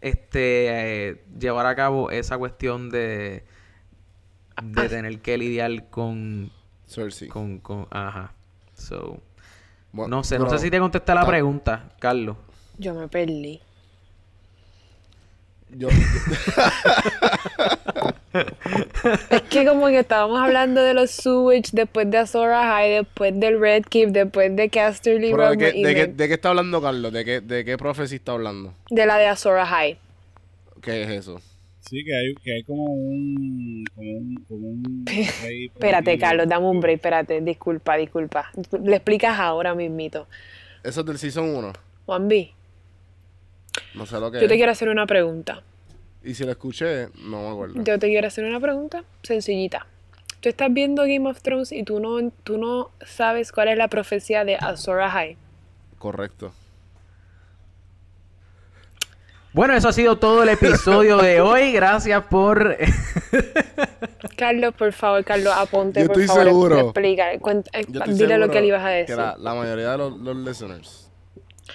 este 0.00 1.08
eh, 1.10 1.24
llevar 1.38 1.66
a 1.66 1.74
cabo 1.76 2.10
esa 2.10 2.38
cuestión 2.38 2.88
de, 2.90 3.44
de 4.62 4.82
Ah. 4.82 4.88
tener 4.88 5.20
que 5.20 5.38
lidiar 5.38 5.88
con, 5.90 6.50
Cersei. 6.86 7.28
con, 7.28 7.58
con 7.58 7.86
ajá. 7.90 8.32
So, 8.74 9.20
Bueno, 9.92 10.16
no 10.16 10.24
sé, 10.24 10.38
no 10.38 10.48
sé 10.50 10.58
si 10.58 10.70
te 10.70 10.78
contesté 10.78 11.14
la 11.14 11.26
pregunta, 11.26 11.90
Carlos. 11.98 12.36
Yo 12.78 12.94
me 12.94 13.08
perdí. 13.08 13.60
Yo, 15.70 15.88
Es 19.30 19.42
que 19.42 19.64
como 19.66 19.86
que 19.88 19.98
estábamos 20.00 20.40
hablando 20.40 20.82
de 20.82 20.94
los 20.94 21.10
sewage, 21.10 21.70
después 21.72 22.10
de 22.10 22.18
Azor 22.18 22.50
High, 22.52 22.90
después 22.90 23.38
del 23.38 23.58
Red 23.60 23.84
Keep, 23.88 24.10
después 24.10 24.54
de 24.54 24.68
Casterly 24.68 25.30
pero 25.32 25.50
¿de, 25.50 25.58
qué, 25.58 25.64
de, 25.72 25.94
qué, 25.94 26.06
me- 26.08 26.12
de 26.14 26.28
qué 26.28 26.34
está 26.34 26.50
hablando 26.50 26.80
Carlos? 26.80 27.12
¿De 27.12 27.24
qué, 27.24 27.40
¿De 27.40 27.64
qué 27.64 27.76
profecía 27.76 28.16
está 28.16 28.32
hablando? 28.32 28.74
de 28.90 29.06
la 29.06 29.18
de 29.18 29.26
Azor 29.26 29.58
High. 29.64 29.98
¿Qué 30.80 31.02
es 31.02 31.08
eso? 31.10 31.40
Sí, 31.80 32.04
que 32.04 32.14
hay, 32.14 32.34
que 32.44 32.52
hay 32.54 32.62
como 32.62 32.84
un. 32.84 33.84
Como 33.94 34.10
un. 34.10 34.44
Como 34.48 34.66
un 34.68 35.04
rey 35.42 35.66
Espérate. 35.66 36.18
Carlos, 36.18 36.46
dame 36.48 36.66
un 36.66 36.78
break, 36.80 36.96
espérate, 36.96 37.40
disculpa, 37.40 37.96
disculpa. 37.96 38.50
Le 38.84 38.96
explicas 38.96 39.38
ahora 39.38 39.74
mismito. 39.74 40.26
Eso 40.84 41.00
es 41.00 41.06
del 41.06 41.18
Season 41.18 41.48
1. 41.56 41.72
Juan 42.06 42.28
B, 42.28 42.52
No 43.94 44.06
sé 44.06 44.18
lo 44.20 44.30
que 44.30 44.40
yo 44.40 44.48
te 44.48 44.56
quiero 44.56 44.72
hacer 44.72 44.88
una 44.88 45.06
pregunta. 45.06 45.62
Y 46.22 46.34
si 46.34 46.44
lo 46.44 46.50
escuché, 46.50 47.08
no 47.24 47.42
me 47.42 47.48
acuerdo. 47.50 47.82
Yo 47.82 47.98
te 47.98 48.08
quiero 48.08 48.26
hacer 48.26 48.44
una 48.44 48.60
pregunta 48.60 49.04
sencillita. 49.22 49.86
Tú 50.40 50.48
estás 50.48 50.72
viendo 50.72 51.02
Game 51.02 51.28
of 51.28 51.40
Thrones 51.42 51.72
y 51.72 51.82
tú 51.82 52.00
no, 52.00 52.30
tú 52.44 52.58
no 52.58 52.90
sabes 53.06 53.52
cuál 53.52 53.68
es 53.68 53.76
la 53.78 53.88
profecía 53.88 54.44
de 54.44 54.56
Azor 54.56 55.00
High. 55.02 55.36
Correcto. 55.98 56.52
Bueno, 59.52 59.74
eso 59.74 59.88
ha 59.88 59.92
sido 59.92 60.16
todo 60.18 60.44
el 60.44 60.48
episodio 60.50 61.16
de 61.18 61.40
hoy. 61.40 61.72
Gracias 61.72 62.22
por 62.26 62.76
Carlos, 64.36 64.74
por 64.74 64.92
favor, 64.92 65.24
Carlos, 65.24 65.52
aponte, 65.56 66.00
Yo 66.02 66.06
por 66.06 66.20
estoy 66.20 66.28
favor, 66.28 66.44
seguro. 66.44 66.78
explica, 66.80 67.38
cuenta- 67.40 67.70
Yo 67.88 67.98
estoy 67.98 68.14
dile 68.14 68.38
lo 68.38 68.44
seguro 68.46 68.50
que 68.52 68.60
le 68.60 68.66
ibas 68.68 68.84
a 68.84 68.88
decir. 68.90 69.16
Que 69.16 69.20
la, 69.20 69.36
la 69.38 69.54
mayoría 69.54 69.90
de 69.90 69.98
los, 69.98 70.16
los 70.18 70.36
listeners. 70.36 71.10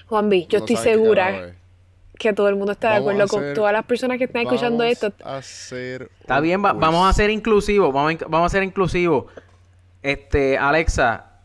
Juan 0.07 0.29
B, 0.29 0.45
yo 0.47 0.59
no 0.59 0.65
estoy 0.65 0.77
segura. 0.77 1.53
Que 2.17 2.33
todo 2.33 2.47
el 2.49 2.55
mundo 2.55 2.71
está 2.71 2.91
de 2.91 2.95
acuerdo 2.97 3.27
con 3.27 3.53
todas 3.53 3.73
las 3.73 3.85
personas 3.85 4.17
que 4.17 4.23
están 4.25 4.43
escuchando 4.43 4.83
esto. 4.83 5.11
a 5.23 5.37
hacer 5.37 6.09
Está 6.21 6.39
bien, 6.39 6.63
va- 6.63 6.73
vamos 6.73 7.09
a 7.09 7.13
ser 7.13 7.29
inclusivos. 7.29 7.93
Vamos 7.93 8.11
a, 8.11 8.13
inc- 8.17 8.25
vamos 8.29 8.45
a 8.47 8.49
ser 8.49 8.63
inclusivos. 8.63 9.25
Este, 10.01 10.57
Alexa, 10.57 11.39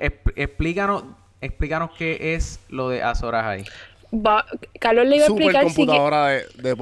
exp- 0.00 0.32
explícanos, 0.36 1.04
explícanos 1.40 1.90
qué 1.96 2.34
es 2.34 2.60
lo 2.68 2.88
de 2.88 3.02
Azor 3.02 3.34
Ahai. 3.34 3.64
Va- 4.12 4.44
Carlos 4.80 5.06
le 5.06 5.16
iba 5.16 5.24
a 5.24 5.28
Super 5.28 5.42
explicar 5.44 5.68
si, 5.68 5.68
que- 5.70 5.76
computadora 5.86 6.26
de, 6.26 6.44
de 6.56 6.74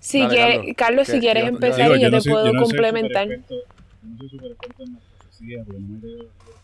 si 0.00 0.20
Dale, 0.20 0.34
quiere- 0.34 0.74
Carlos, 0.74 1.06
si 1.06 1.12
que- 1.14 1.20
quieres 1.20 1.42
yo- 1.44 1.48
yo- 1.50 1.54
empezar 1.54 1.82
Digo, 1.84 1.96
y 1.96 2.00
yo 2.00 2.10
te 2.10 2.20
soy- 2.22 2.32
puedo 2.32 2.44
no 2.46 2.52
soy 2.52 2.62
complementar. 2.62 3.28
yo 3.28 3.36
no 3.36 4.18
soy 4.18 4.28
súper 4.30 4.50
experto 4.52 4.82
en 4.84 4.92
la 4.94 4.98
profecía, 5.18 5.62
porque 5.64 5.80
no 5.80 5.88
me 5.88 6.08
leo 6.08 6.24
pero. 6.44 6.54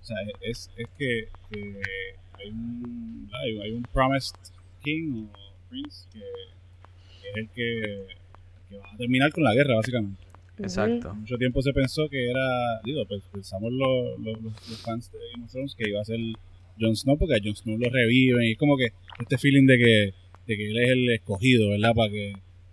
O 0.00 0.04
sea, 0.08 0.16
es, 0.40 0.70
es 0.76 0.88
que, 0.98 1.28
que 1.50 1.80
hay, 2.38 2.50
un, 2.50 3.30
hay, 3.32 3.58
hay 3.60 3.70
un 3.72 3.82
Promised 3.92 4.36
King 4.82 5.26
o 5.32 5.68
Prince 5.68 6.06
que, 6.12 6.18
que 7.20 7.28
es 7.30 7.36
el 7.36 7.48
que, 7.50 8.06
que 8.70 8.76
va 8.78 8.86
a 8.92 8.96
terminar 8.96 9.30
con 9.32 9.44
la 9.44 9.54
guerra, 9.54 9.76
básicamente. 9.76 10.22
Exacto. 10.58 11.14
Mucho 11.14 11.36
tiempo 11.36 11.62
se 11.62 11.72
pensó 11.72 12.08
que 12.08 12.30
era, 12.30 12.80
digo, 12.84 13.04
pues 13.06 13.22
pensamos 13.32 13.72
los, 13.72 14.18
los, 14.18 14.42
los- 14.42 14.68
los 14.70 14.82
fans 14.82 15.10
de 15.12 15.18
Game 15.32 15.44
of 15.44 15.52
Thrones 15.52 15.74
que 15.76 15.88
iba 15.88 16.00
a 16.00 16.04
ser 16.04 16.18
Jon 16.80 16.96
Snow, 16.96 17.16
porque 17.18 17.34
a 17.36 17.38
Jon 17.42 17.54
Snow 17.54 17.78
lo 17.78 17.88
reviven 17.90 18.42
y 18.44 18.52
es 18.52 18.58
como 18.58 18.76
que 18.76 18.88
este 19.20 19.38
feeling 19.38 19.66
de 19.66 19.78
que, 19.78 20.14
de 20.46 20.56
que 20.56 20.68
él 20.70 20.78
es 20.78 20.90
el 20.90 21.10
escogido, 21.10 21.70
¿verdad? 21.70 21.94
Para 21.94 22.10
que, 22.10 22.32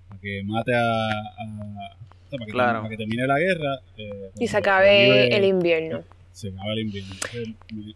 para 0.09 0.19
que 0.21 0.43
mate 0.45 0.73
a... 0.73 1.09
para, 2.31 2.45
que, 2.45 2.51
Claro. 2.51 2.79
para 2.79 2.89
que 2.89 2.97
termine 2.97 3.27
la 3.27 3.37
guerra. 3.39 3.79
eh, 3.97 4.31
Y 4.39 4.47
se 4.47 4.57
acabe 4.57 5.35
el 5.35 5.43
invierno. 5.45 6.03
Se 6.35 6.49
acaba 6.49 6.73
el 6.73 6.79
invierno. 6.79 7.15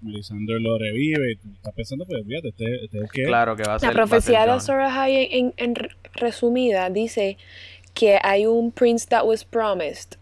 Melisandre 0.02 0.62
lo 0.62 0.78
revive 0.78 1.34
y 1.34 1.36
tú 1.36 1.50
estás 1.54 1.74
pensando, 1.74 2.06
pues 2.06 2.26
fíjate, 2.26 2.48
este, 2.50 2.86
este 2.86 3.00
es 3.04 3.12
que... 3.12 3.24
Claro 3.26 3.58
que 3.58 3.64
va 3.64 3.76
a 3.76 3.80
ser. 3.80 3.90
La 3.90 3.94
profecía 3.94 4.46
de. 4.46 4.52
Azor 4.52 4.80
Ahai, 4.80 5.28
en, 5.32 5.54
en 5.58 5.76
re- 5.76 5.90
resumida, 6.14 6.90
dice 6.90 7.38
que 7.94 8.18
hay 8.24 8.46
un 8.46 8.72
prince 8.72 9.06
that 9.10 9.26
was 9.26 9.44
promised. 9.44 10.16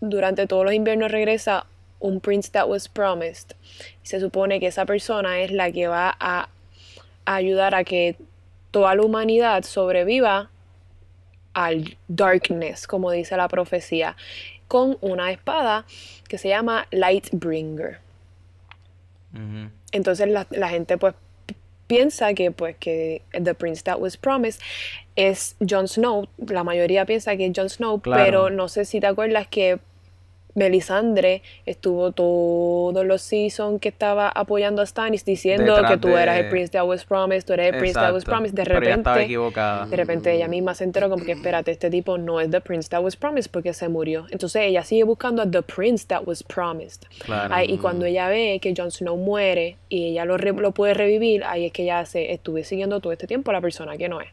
Durante 0.00 0.48
todos 0.48 0.64
los 0.64 0.74
inviernos 0.74 1.12
regresa 1.12 1.66
un 2.00 2.18
prince 2.20 2.50
that 2.50 2.68
was 2.68 2.88
promised. 2.88 3.52
Y 4.02 4.08
se 4.08 4.18
supone 4.18 4.58
que 4.58 4.66
esa 4.66 4.84
persona 4.84 5.38
es 5.40 5.52
la 5.52 5.70
que 5.70 5.86
va 5.86 6.16
a, 6.18 6.48
a 7.24 7.34
ayudar 7.36 7.76
a 7.76 7.84
que 7.84 8.16
toda 8.72 8.96
la 8.96 9.02
humanidad 9.02 9.62
sobreviva 9.62 10.50
al 11.52 11.96
darkness, 12.08 12.88
como 12.88 13.12
dice 13.12 13.36
la 13.36 13.46
profecía, 13.46 14.16
con 14.74 14.98
una 15.02 15.30
espada 15.30 15.86
que 16.28 16.36
se 16.36 16.48
llama 16.48 16.88
Lightbringer. 16.90 18.00
Entonces 19.92 20.26
la, 20.28 20.48
la 20.50 20.68
gente 20.68 20.98
pues 20.98 21.14
piensa 21.86 22.34
que 22.34 22.50
pues 22.50 22.74
que 22.80 23.22
The 23.30 23.54
Prince 23.54 23.84
That 23.84 24.00
Was 24.00 24.16
Promised 24.16 24.60
es 25.14 25.54
Jon 25.60 25.86
Snow. 25.86 26.26
La 26.48 26.64
mayoría 26.64 27.04
piensa 27.06 27.36
que 27.36 27.46
es 27.46 27.52
Jon 27.54 27.70
Snow, 27.70 28.00
Claro. 28.00 28.24
pero 28.24 28.50
no 28.50 28.66
sé 28.68 28.84
si 28.84 28.98
te 28.98 29.06
acuerdas 29.06 29.46
que 29.46 29.78
Melisandre 30.54 31.42
estuvo 31.66 32.12
todos 32.12 33.04
los 33.04 33.22
seasons 33.22 33.80
que 33.80 33.88
estaba 33.88 34.28
apoyando 34.28 34.82
a 34.82 34.86
Stannis 34.86 35.24
diciendo 35.24 35.74
Detrás 35.74 35.92
que 35.92 35.98
tú 35.98 36.08
de- 36.08 36.22
eras 36.22 36.38
el 36.38 36.48
Prince 36.48 36.70
That 36.72 36.84
Was 36.86 37.04
Promised, 37.04 37.44
tú 37.46 37.52
eres 37.54 37.72
el 37.72 37.78
Prince 37.78 37.94
That 37.94 38.12
Was. 38.12 38.24
Promised. 38.24 38.54
De 38.54 38.64
repente, 38.64 39.10
de 39.90 39.96
repente 39.96 40.32
ella 40.32 40.48
misma 40.48 40.74
se 40.74 40.84
enteró 40.84 41.10
como 41.10 41.24
que 41.24 41.32
espérate, 41.32 41.70
este 41.72 41.90
tipo 41.90 42.18
no 42.18 42.40
es 42.40 42.50
The 42.50 42.60
Prince 42.60 42.88
That 42.90 43.02
Was 43.02 43.16
Promised 43.16 43.50
porque 43.50 43.72
se 43.74 43.88
murió. 43.88 44.26
Entonces 44.30 44.62
ella 44.62 44.82
sigue 44.84 45.04
buscando 45.04 45.42
a 45.42 45.50
The 45.50 45.62
Prince 45.62 46.06
That 46.08 46.22
Was 46.26 46.42
Promised. 46.42 47.02
Claro. 47.24 47.54
Y 47.66 47.78
cuando 47.78 48.06
ella 48.06 48.28
ve 48.28 48.58
que 48.62 48.72
Jon 48.76 48.90
Snow 48.90 49.16
muere 49.16 49.76
y 49.88 50.10
ella 50.10 50.24
lo, 50.24 50.36
re- 50.36 50.52
lo 50.52 50.72
puede 50.72 50.94
revivir, 50.94 51.44
ahí 51.44 51.66
es 51.66 51.72
que 51.72 51.82
ella 51.82 52.00
hace, 52.00 52.32
estuve 52.32 52.64
siguiendo 52.64 53.00
todo 53.00 53.12
este 53.12 53.26
tiempo 53.26 53.50
a 53.50 53.54
la 53.54 53.60
persona 53.60 53.96
que 53.96 54.08
no 54.08 54.20
es. 54.20 54.28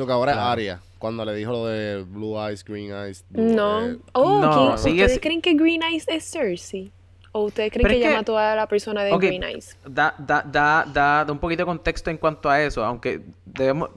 So 0.00 0.06
que 0.06 0.12
ahora 0.12 0.32
Claro. 0.32 0.46
es 0.48 0.52
Aria. 0.52 0.80
Cuando 0.98 1.24
le 1.26 1.34
dijo 1.34 1.52
lo 1.52 1.66
de 1.66 2.02
Blue 2.04 2.38
Eyes, 2.38 2.64
Green 2.64 2.90
Eyes. 2.92 3.22
blue- 3.28 3.54
No. 3.54 3.86
eh, 3.86 3.96
Oh, 4.12 4.40
No, 4.40 4.50
¿quién- 4.68 4.78
sigue 4.78 5.02
¿ustedes 5.04 5.20
creen 5.20 5.42
que 5.42 5.52
Green 5.54 5.82
Eyes 5.82 6.04
es 6.08 6.30
Cersei? 6.30 6.90
¿O 7.32 7.44
ustedes 7.44 7.70
creen 7.70 7.82
Pero 7.82 7.92
que 7.92 7.98
es 8.00 8.00
ella 8.06 8.10
que- 8.10 8.16
mató 8.16 8.38
a 8.38 8.54
la 8.54 8.66
persona 8.66 9.04
de 9.04 9.12
Ok. 9.12 9.20
Green 9.22 9.42
Eyes? 9.42 9.76
Da, 9.86 10.14
da, 10.18 10.42
da, 10.42 10.84
da, 10.90 11.24
da 11.26 11.32
un 11.32 11.38
poquito 11.38 11.62
de 11.62 11.66
contexto 11.66 12.10
en 12.10 12.16
cuanto 12.16 12.48
a 12.50 12.60
eso, 12.62 12.82
aunque 12.84 13.20
debemos, 13.44 13.90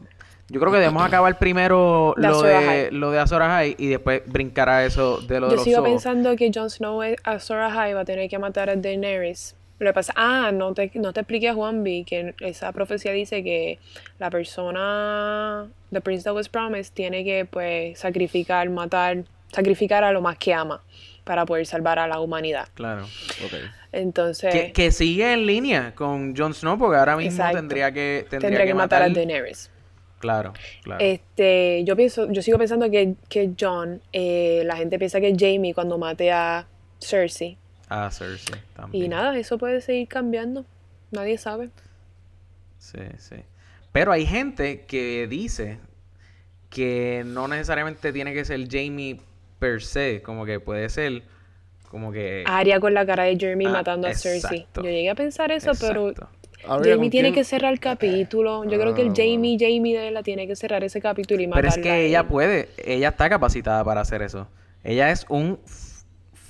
yo 0.50 0.60
creo 0.60 0.72
que 0.74 0.78
debemos 0.80 1.04
acabar 1.04 1.40
primero 1.40 2.14
De 2.18 2.28
lo 2.28 2.30
Azor 2.36 2.48
de, 2.48 2.54
Ahai. 2.56 2.92
lo 2.92 3.12
de 3.12 3.20
Azor 3.20 3.42
Ahai 3.42 3.76
y 3.80 3.88
después 3.88 4.22
brincar 4.26 4.68
a 4.70 4.86
eso 4.86 5.18
de 5.22 5.40
lo 5.40 5.48
de 5.48 5.52
Yo 5.52 5.56
los 5.56 5.64
sigo 5.64 5.78
ojos. 5.80 5.90
pensando 5.90 6.36
que 6.36 6.52
Jon 6.54 6.70
Snow 6.70 7.02
es- 7.02 7.16
a 7.24 7.40
Sora 7.40 7.72
High 7.72 7.94
va 7.94 8.02
a 8.02 8.06
tener 8.06 8.30
que 8.30 8.38
matar 8.40 8.70
a 8.70 8.76
Daenerys. 8.76 9.56
Lo 9.84 9.90
que 9.90 9.94
pasa, 9.94 10.14
ah, 10.16 10.52
no 10.54 10.74
te, 10.74 10.92
no 10.96 11.12
te 11.12 11.20
expliqué 11.20 11.50
a 11.50 11.54
Juanvi 11.54 12.06
que 12.06 12.34
esa 12.40 12.72
profecía 12.72 13.12
dice 13.12 13.44
que 13.44 13.80
la 14.18 14.30
persona, 14.30 15.68
the 15.92 16.00
prince 16.00 16.24
that 16.24 16.34
was 16.34 16.48
promised, 16.48 16.94
tiene 16.94 17.24
que 17.24 17.46
pues 17.46 18.00
sacrificar, 18.00 18.70
matar, 18.70 19.26
sacrificar 19.52 20.04
a 20.04 20.12
lo 20.12 20.22
más 20.22 20.38
que 20.38 20.54
ama 20.54 20.82
para 21.24 21.46
poder 21.46 21.66
salvar 21.66 22.00
a 22.00 22.08
la 22.08 22.20
humanidad. 22.20 22.68
Claro. 22.74 23.04
ok. 23.04 23.54
Entonces, 23.92 24.54
Que, 24.54 24.72
que 24.72 24.92
sigue 24.92 25.34
en 25.34 25.46
línea 25.46 25.94
con 25.96 26.36
Jon 26.36 26.54
Snow 26.54 26.78
porque 26.78 26.98
ahora 26.98 27.16
mismo 27.16 27.32
Exacto. 27.32 27.58
tendría 27.58 27.92
que 27.92 28.26
tendría, 28.30 28.50
tendría 28.50 28.66
que 28.66 28.74
matar 28.74 29.04
a 29.04 29.10
Daenerys. 29.10 29.70
Claro, 30.20 30.54
claro. 30.84 31.04
Este, 31.04 31.84
yo 31.84 31.98
pienso, 31.98 32.32
yo 32.32 32.42
sigo 32.42 32.58
pensando 32.58 32.90
que, 32.90 33.16
que 33.28 33.52
John, 33.60 34.02
eh, 34.14 34.64
la 34.66 34.78
gente 34.78 34.98
piensa 34.98 35.20
que 35.20 35.36
Jamie 35.38 35.74
cuando 35.74 35.98
mate 35.98 36.32
a 36.32 36.66
Cersei. 37.02 37.58
A 37.94 38.10
Cersei 38.12 38.60
también. 38.76 39.06
Y 39.06 39.08
nada, 39.08 39.38
eso 39.38 39.58
puede 39.58 39.82
seguir 39.82 40.08
cambiando. 40.08 40.66
Nadie 41.12 41.38
sabe. 41.38 41.70
Sí, 42.80 43.00
sí. 43.18 43.36
Pero 43.92 44.12
hay 44.12 44.26
gente 44.26 44.82
que 44.86 45.28
dice 45.28 45.78
que 46.70 47.24
no 47.26 47.48
necesariamente 47.48 48.12
tiene 48.12 48.34
que 48.34 48.44
ser 48.46 48.68
Jamie 48.70 49.20
per 49.60 49.82
se, 49.84 50.22
como 50.24 50.46
que 50.46 50.60
puede 50.60 50.90
ser 50.90 51.22
como 51.90 52.12
que 52.12 52.44
Arya 52.48 52.80
con 52.80 52.96
la 52.96 53.06
cara 53.06 53.24
de 53.26 53.38
Jeremy 53.38 53.68
Ah, 53.68 53.72
matando 53.72 54.08
a 54.08 54.14
Cersei. 54.16 54.58
exacto. 54.62 54.82
Yo 54.84 54.90
llegué 54.90 55.10
a 55.12 55.16
pensar 55.16 55.52
eso, 55.52 55.72
pero. 55.80 56.08
Aria, 56.66 56.94
Jamie 56.94 56.98
¿con 56.98 57.10
tiene 57.12 57.28
quién? 57.30 57.36
que 57.36 57.44
cerrar 57.44 57.72
el 57.74 57.80
capítulo. 57.80 58.64
Yo 58.64 58.80
creo 58.80 58.96
que 58.96 59.02
el 59.04 59.10
Ah, 59.10 59.14
Jamie, 59.16 59.58
Jamie 59.60 59.96
de 60.00 60.10
la 60.12 60.24
tiene 60.24 60.48
que 60.48 60.56
cerrar 60.56 60.84
ese 60.84 61.00
capítulo 61.02 61.42
y 61.42 61.46
Pero 61.48 61.56
matarla. 61.56 61.76
es 61.76 61.84
que 61.84 62.06
ella 62.08 62.28
puede, 62.28 62.70
ella 62.84 63.10
está 63.10 63.30
capacitada 63.30 63.84
para 63.84 64.02
hacer 64.02 64.22
eso. 64.24 64.48
Ella 64.84 65.12
es 65.12 65.26
un 65.30 65.60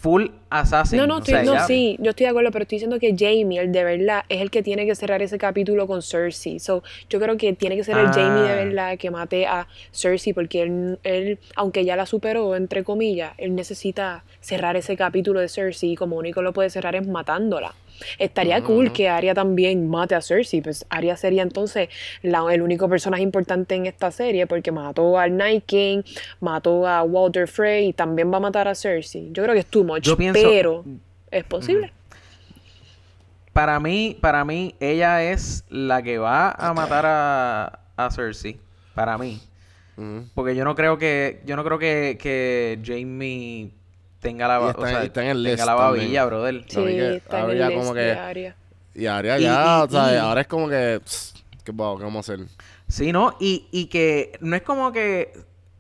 full 0.04 0.26
assassin. 0.50 0.98
No, 1.00 1.08
no, 1.08 1.16
o 1.16 1.20
estoy- 1.20 1.34
sea, 1.34 1.44
no, 1.44 1.66
sí, 1.66 1.96
yo 2.02 2.10
estoy 2.10 2.26
de 2.26 2.30
acuerdo, 2.32 2.52
pero 2.52 2.64
estoy 2.64 2.76
diciendo 2.76 3.00
que 3.00 3.16
Jamie, 3.18 3.58
el 3.62 3.72
de 3.72 3.84
verdad, 3.86 4.24
es 4.28 4.42
el 4.42 4.52
que 4.52 4.62
tiene 4.62 4.86
que 4.86 4.94
cerrar 4.96 5.22
ese 5.22 5.38
capítulo 5.38 5.88
con 5.88 6.02
Cersei. 6.02 6.60
So, 6.60 6.84
yo 7.10 7.22
creo 7.22 7.38
que 7.38 7.54
tiene 7.54 7.78
que 7.78 7.86
ser 7.86 7.98
el 7.98 8.08
Ah. 8.08 8.12
Jamie 8.14 8.44
de 8.44 8.66
verdad 8.66 8.98
que 8.98 9.10
mate 9.10 9.48
a 9.48 9.66
Cersei, 9.94 10.34
porque 10.34 10.64
él, 10.64 11.00
él, 11.04 11.40
aunque 11.56 11.86
ya 11.86 11.96
la 11.96 12.06
superó, 12.06 12.54
entre 12.58 12.84
comillas, 12.84 13.32
él 13.38 13.56
necesita 13.56 14.26
cerrar 14.42 14.76
ese 14.76 14.98
capítulo 14.98 15.40
de 15.40 15.48
Cersei 15.48 15.92
y 15.92 15.96
como 15.96 16.18
único 16.18 16.42
lo 16.42 16.52
puede 16.52 16.70
cerrar 16.70 16.96
es 16.98 17.08
matándola. 17.08 17.74
Estaría 18.20 18.62
cool 18.64 18.92
que 18.94 19.10
Arya 19.10 19.34
también 19.34 19.90
mate 19.90 20.16
a 20.16 20.22
Cersei, 20.22 20.62
pues 20.62 20.86
Arya 20.90 21.16
sería 21.18 21.42
entonces 21.44 21.90
la- 22.22 22.46
el 22.54 22.62
único 22.62 22.88
personaje 22.90 23.24
importante 23.24 23.76
en 23.76 23.86
esta 23.86 24.12
serie 24.12 24.48
porque 24.48 24.72
mató 24.72 25.18
al 25.20 25.36
Night 25.38 25.64
King, 25.66 26.02
mató 26.40 26.88
a 26.88 27.04
Walter 27.04 27.48
Frey 27.48 27.88
y 27.90 27.94
también 27.94 28.32
va 28.32 28.38
a 28.38 28.42
matar 28.42 28.68
a 28.68 28.76
Cersei. 28.76 29.30
Yo 29.32 29.44
creo 29.44 29.54
que 29.54 29.60
es 29.62 29.66
too 29.68 29.84
much, 29.84 30.04
Yo 30.04 30.18
pienso- 30.18 30.42
pero 30.44 30.84
es 31.32 31.44
posible. 31.44 31.92
Para 33.52 33.80
mí, 33.80 34.18
para 34.20 34.44
mí, 34.46 34.76
ella 34.80 35.24
es 35.32 35.64
la 35.70 36.02
que 36.02 36.18
va 36.18 36.50
a 36.52 36.74
matar 36.74 37.06
a, 37.06 37.80
a 37.96 38.10
Cersei. 38.12 38.58
Para 38.96 39.18
mí. 39.18 39.40
Porque 40.34 40.56
yo 40.56 40.64
no 40.66 40.74
creo 40.74 40.98
que, 40.98 41.42
yo 41.46 41.56
no 41.56 41.64
creo 41.64 41.78
que, 41.78 42.18
que 42.20 42.80
Jamie 42.84 43.70
tenga 44.24 44.48
la, 44.48 44.56
Y 44.56 44.64
o 44.64 44.70
está- 44.72 44.88
sea, 44.88 45.04
está 45.04 45.22
en 45.24 45.30
el 45.30 45.44
tenga 45.44 45.66
la 45.68 45.76
babilla, 45.76 46.26
brother. 46.26 46.64
Sí, 46.68 46.80
y 46.80 46.84
que 46.86 47.16
está 47.18 47.38
en 47.38 47.42
ahora 47.44 47.54
el 47.54 47.60
ya 47.60 47.68
list 47.70 47.80
como 47.80 47.94
que-. 47.94 48.54
Y 48.96 49.06
Aria 49.06 49.38
Y- 49.40 49.44
ya, 49.44 49.78
y- 49.80 49.84
o 49.86 49.90
sea, 49.92 50.14
y- 50.14 50.18
ahora 50.18 50.42
es 50.42 50.48
como 50.48 50.68
que... 50.70 51.00
pss, 51.04 51.34
¿Qué, 51.64 51.72
va- 51.72 51.96
qué 51.98 52.04
vamos 52.04 52.28
a 52.30 52.34
hacer? 52.34 52.46
Sí, 52.88 53.12
¿no? 53.12 53.36
Y, 53.40 53.68
y 53.72 53.86
que 53.86 54.38
no 54.42 54.56
es 54.56 54.62
como 54.64 54.92
que 54.92 55.32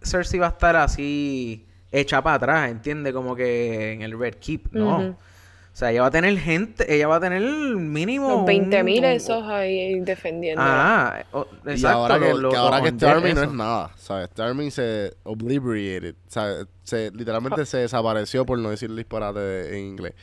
Cersei 0.01 0.39
va 0.39 0.47
a 0.47 0.49
estar 0.51 0.75
así 0.75 1.65
hecha 1.91 2.21
para 2.21 2.36
atrás, 2.38 2.71
¿entiendes? 2.71 3.13
Como 3.13 3.36
que 3.36 3.91
en 3.93 4.01
el 4.01 4.17
Red 4.17 4.36
Keep, 4.36 4.67
no. 4.73 4.97
Ujú. 4.97 5.10
O 5.10 5.75
sea, 5.75 5.91
ella 5.91 6.01
va 6.01 6.08
a 6.08 6.12
tener 6.12 6.38
gente, 6.38 6.93
ella 6.95 7.08
va 7.08 7.15
a 7.15 7.19
tener 7.19 7.41
mínimo... 7.41 8.29
Los 8.29 8.45
20.000 8.45 8.99
un- 8.99 9.06
esos 9.06 9.43
ahí 9.49 9.99
defendiendo. 10.01 10.62
Ah, 10.63 11.23
o- 11.32 11.47
exacto. 11.65 11.77
y 11.77 11.86
ahora 11.86 12.19
que, 12.19 12.34
lo- 12.36 12.49
que 12.51 12.58
ahora 12.58 12.82
que 12.84 12.89
undead, 12.89 13.10
Starmie 13.10 13.34
no 13.34 13.43
es 13.43 13.51
nada, 13.51 13.91
¿sabes? 13.97 14.29
Starmie 14.32 14.69
se 14.71 15.13
obliterated, 15.23 16.15
¿sabes? 16.27 16.67
Se, 16.83 17.11
literalmente 17.11 17.65
se 17.65 17.77
desapareció 17.77 18.45
por 18.45 18.59
no 18.59 18.69
decir 18.69 18.93
disparate 18.93 19.39
de- 19.39 19.77
en 19.79 19.85
inglés. 19.87 20.13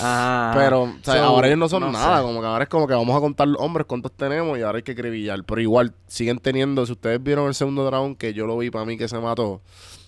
Ah, 0.00 0.52
Pero, 0.56 0.94
¿sabes? 1.02 1.20
so, 1.22 1.26
ahora 1.26 1.46
ellos 1.46 1.58
no 1.58 1.68
son 1.68 1.82
no 1.82 1.92
nada, 1.92 2.18
sé. 2.18 2.22
como 2.24 2.40
que 2.40 2.46
ahora 2.46 2.64
es 2.64 2.68
como 2.70 2.86
que 2.86 2.94
vamos 2.94 3.16
a 3.16 3.20
contar 3.20 3.48
los 3.48 3.60
hombres 3.60 3.86
cuántos 3.86 4.12
tenemos 4.12 4.58
y 4.58 4.62
ahora 4.62 4.76
hay 4.78 4.82
que 4.82 4.92
acribillar. 4.92 5.42
Pero 5.44 5.60
igual, 5.60 5.94
siguen 6.06 6.38
teniendo, 6.38 6.84
si 6.86 6.92
ustedes 6.92 7.22
vieron 7.22 7.46
el 7.46 7.54
segundo 7.54 7.84
dragón 7.84 8.16
que 8.16 8.34
yo 8.34 8.46
lo 8.46 8.58
vi 8.58 8.70
para 8.70 8.84
mí 8.84 8.96
que 8.98 9.08
se 9.08 9.18
mató, 9.18 9.60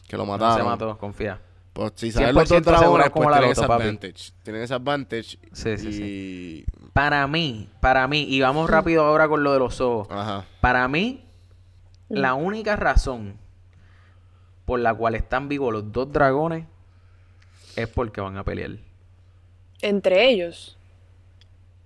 que 0.09 0.16
lo 0.16 0.24
No 0.26 0.32
mataron. 0.32 0.56
se 0.59 0.62
mató, 0.64 0.98
confía. 0.98 1.40
Pues 1.72 1.92
si 1.96 2.11
saben 2.11 2.35
los 2.35 2.50
100% 2.50 2.54
dos 2.54 2.64
dragones, 2.64 3.11
pues 3.11 3.12
como 3.12 3.30
la 3.30 3.37
tienen 3.38 3.52
ese 3.52 3.64
advantage. 3.64 4.32
Tienen 4.42 4.62
ese 4.62 4.74
advantage. 4.74 5.38
Sí, 5.52 5.76
sí, 5.78 5.88
y... 6.02 6.64
Para 6.94 7.26
mí, 7.26 7.68
para 7.80 8.09
mí, 8.09 8.22
y 8.28 8.40
vamos 8.40 8.70
rápido 8.70 9.04
ahora 9.04 9.28
con 9.28 9.44
lo 9.44 9.52
de 9.52 9.59
los 9.59 9.80
ojos. 9.82 10.09
Ajá. 10.11 10.46
Para 10.62 10.88
mí, 10.88 11.24
la 12.09 12.32
única 12.35 12.76
razón 12.76 13.35
por 14.66 14.79
la 14.81 14.92
cual 14.92 15.14
están 15.14 15.48
vivos 15.48 15.72
los 15.72 15.90
dos 15.92 16.12
dragones 16.12 16.66
es 17.76 17.88
porque 17.88 18.20
van 18.20 18.37
a 18.37 18.44
pelear. 18.44 18.72
Entre 19.81 20.29
ellos. 20.29 20.76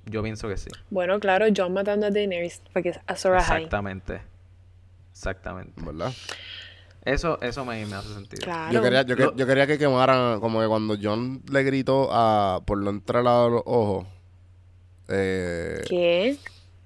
Yo 0.06 0.22
pienso 0.22 0.48
que 0.48 0.56
sí. 0.56 0.70
Bueno, 0.90 1.20
claro, 1.20 1.46
John 1.56 1.72
matando 1.72 2.06
a 2.06 2.10
Daenerys, 2.10 2.62
porque 2.72 2.88
es 2.88 3.00
Azor 3.06 3.36
Ahai. 3.36 3.58
Exactamente. 3.58 4.22
Exactamente. 5.12 5.80
¿Verdad? 5.84 6.12
Eso, 7.04 7.40
eso 7.42 7.64
me, 7.64 7.84
me 7.86 7.94
hace 7.96 8.12
sentido. 8.14 8.42
Claro. 8.44 8.72
Yo 8.72 8.82
quería, 8.82 9.02
yo, 9.02 9.16
que- 9.16 9.22
Lo- 9.24 9.36
yo 9.36 9.46
quería 9.46 9.66
que 9.66 9.78
quemaran, 9.78 10.40
como 10.40 10.60
que 10.60 10.66
cuando 10.66 10.96
John 11.00 11.42
le 11.50 11.62
gritó 11.62 12.08
a 12.12 12.60
por 12.64 12.78
no 12.78 12.90
entrar 12.90 13.26
a 13.26 13.48
los 13.48 13.62
ojos, 13.66 14.06
eh, 15.08 15.82
¿Qué? 15.88 16.36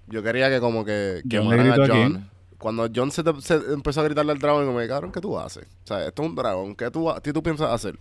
yo 0.08 0.22
quería 0.22 0.48
que 0.50 0.60
como 0.60 0.84
que 0.84 1.22
quemaran 1.28 1.72
a 1.72 1.76
John. 1.86 2.30
Cuando 2.64 2.88
John 2.94 3.10
se, 3.10 3.22
te- 3.22 3.42
se 3.42 3.56
empezó 3.74 4.00
a 4.00 4.04
gritarle 4.04 4.32
al 4.32 4.38
dragón, 4.38 4.64
como, 4.64 4.78
cabrón, 4.88 5.12
¿qué 5.12 5.20
tú 5.20 5.38
haces? 5.38 5.64
O 5.84 5.86
sea, 5.86 6.06
esto 6.06 6.22
es 6.22 6.28
un 6.30 6.34
dragón, 6.34 6.74
¿qué 6.74 6.90
tú, 6.90 7.12
qué 7.22 7.30
tú 7.30 7.42
piensas 7.42 7.70
hacer? 7.70 7.98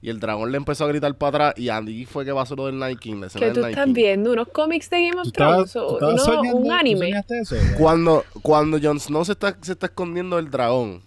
Y 0.00 0.08
el 0.08 0.20
dragón 0.20 0.50
le 0.50 0.56
empezó 0.56 0.84
a 0.84 0.88
gritar 0.88 1.14
para 1.16 1.48
atrás 1.48 1.54
y 1.62 1.68
ahí 1.68 2.06
fue 2.06 2.24
que 2.24 2.32
pasó 2.32 2.56
lo 2.56 2.64
del 2.64 2.78
Night 2.78 2.98
King, 2.98 3.16
la 3.20 3.26
escena 3.26 3.40
¿Qué 3.40 3.46
del 3.48 3.54
tú 3.56 3.60
Night 3.60 3.72
estás 3.72 3.84
King. 3.84 3.92
viendo? 3.92 4.32
¿Unos 4.32 4.48
cómics 4.48 4.88
de 4.88 5.02
Game 5.02 5.12
¿Tú 5.22 5.28
of 5.28 5.32
Thrones? 5.32 5.76
o 5.76 5.98
soñando? 6.18 6.56
un 6.56 6.64
¿Tú 6.64 6.72
anime? 6.72 7.12
eso? 7.28 7.56
Cuando, 7.78 8.24
cuando 8.40 8.78
Jon 8.82 8.98
Snow 8.98 9.22
se 9.26 9.32
está, 9.32 9.54
se 9.60 9.72
está 9.72 9.84
escondiendo 9.86 10.36
del 10.36 10.50
dragón, 10.50 11.02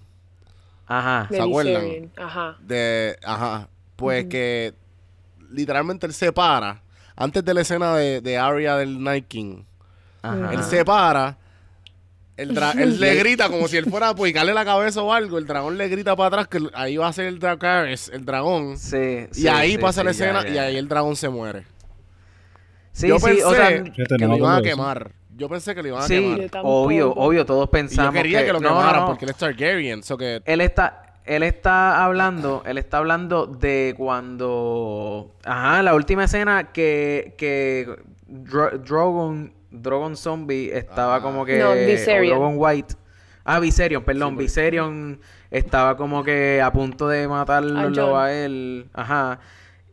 Ajá. 0.86 1.28
¿Se 1.32 1.42
acuerdan? 1.42 2.12
Ajá. 2.16 2.58
de, 2.62 3.18
ajá, 3.24 3.70
pues 3.96 4.26
que 4.26 4.74
literalmente 5.50 6.06
él 6.06 6.14
se 6.14 6.32
para, 6.32 6.82
antes 7.16 7.44
de 7.44 7.54
la 7.56 7.62
escena 7.62 7.96
de, 7.96 8.22
de 8.22 8.38
Arya 8.38 8.76
del 8.78 9.02
Night 9.04 9.28
King, 9.28 9.64
Ajá. 10.22 10.54
él 10.54 10.64
se 10.64 10.86
para, 10.86 11.38
el 12.42 12.58
él 12.80 13.00
le 13.00 13.16
grita 13.16 13.50
como 13.50 13.68
si 13.68 13.78
él 13.78 13.86
fuera 13.90 14.10
a 14.10 14.16
picarle 14.16 14.54
la 14.54 14.66
cabeza 14.66 15.02
o 15.02 15.14
algo, 15.14 15.38
el 15.38 15.46
dragón 15.46 15.78
le 15.78 15.88
grita 15.90 16.16
para 16.16 16.28
atrás 16.28 16.48
que 16.48 16.60
ahí 16.74 16.98
va 16.98 17.08
a 17.08 17.14
ser 17.14 17.26
el 17.26 17.40
Dracarys, 17.40 18.10
el 18.10 18.26
dragón, 18.26 18.78
Sí, 18.78 19.28
y 19.32 19.34
sí, 19.36 19.48
ahí 19.48 19.72
sí, 19.74 19.78
pasa 19.78 20.04
la 20.04 20.12
ya, 20.12 20.26
escena 20.26 20.44
ya, 20.44 20.50
y 20.54 20.58
ahí 20.58 20.78
el 20.78 20.88
dragón 20.88 21.16
se 21.16 21.30
muere. 21.30 21.66
Sí, 22.92 23.08
yo 23.08 23.20
sí, 23.20 23.26
pensé 23.26 23.44
o 23.46 23.54
sea, 23.54 23.84
que 23.84 24.18
lo 24.26 24.38
iban 24.38 24.58
a 24.58 24.62
quemar. 24.62 25.12
Yo 25.38 25.48
pensé 25.48 25.74
que 25.74 25.82
lo 25.82 25.88
iban 25.90 26.02
a 26.02 26.08
sí, 26.08 26.16
quemar. 26.16 26.62
Obvio, 26.66 27.14
obvio, 27.14 27.46
todos 27.46 27.64
Y 27.64 27.68
yo 27.68 27.72
pensamos 27.72 28.14
quería 28.14 28.44
que, 28.46 28.52
lo 28.54 28.60
no, 28.60 28.70
no, 28.70 28.76
quemaran 28.76 29.02
no. 29.02 29.08
porque 29.08 29.26
él 29.26 29.32
es 29.32 29.38
Targaryen, 29.38 30.04
so 30.04 30.18
que 30.18 30.42
él 30.46 30.62
está 30.62 31.04
él 31.26 31.44
está 31.44 32.04
hablando 32.04 32.64
él 32.66 32.78
está 32.80 32.98
hablando 32.98 33.46
de 33.46 33.94
cuando 33.96 35.36
ajá 35.44 35.84
la 35.84 35.94
última 35.94 36.24
escena 36.26 36.72
que 36.74 37.36
que 37.38 37.88
Dro- 38.28 38.78
Drogon 38.84 39.54
Drogon 39.72 40.16
Zombie 40.18 40.72
estaba 40.74 41.16
Ah. 41.18 41.22
como 41.22 41.46
que 41.46 41.58
No, 41.60 41.72
o 41.72 41.74
Viserion. 41.76 42.38
Drogon 42.38 42.54
White 42.58 42.96
ah 43.46 43.60
Viserion 43.60 44.04
perdón 44.04 44.30
Sí, 44.30 44.36
porque- 44.36 44.44
Viserion 44.44 45.20
estaba 45.52 45.96
como 45.98 46.24
que 46.24 46.62
a 46.62 46.72
punto 46.72 47.08
de 47.08 47.28
matarlo 47.28 48.18
A 48.18 48.32
él 48.34 48.88
ajá 48.94 49.40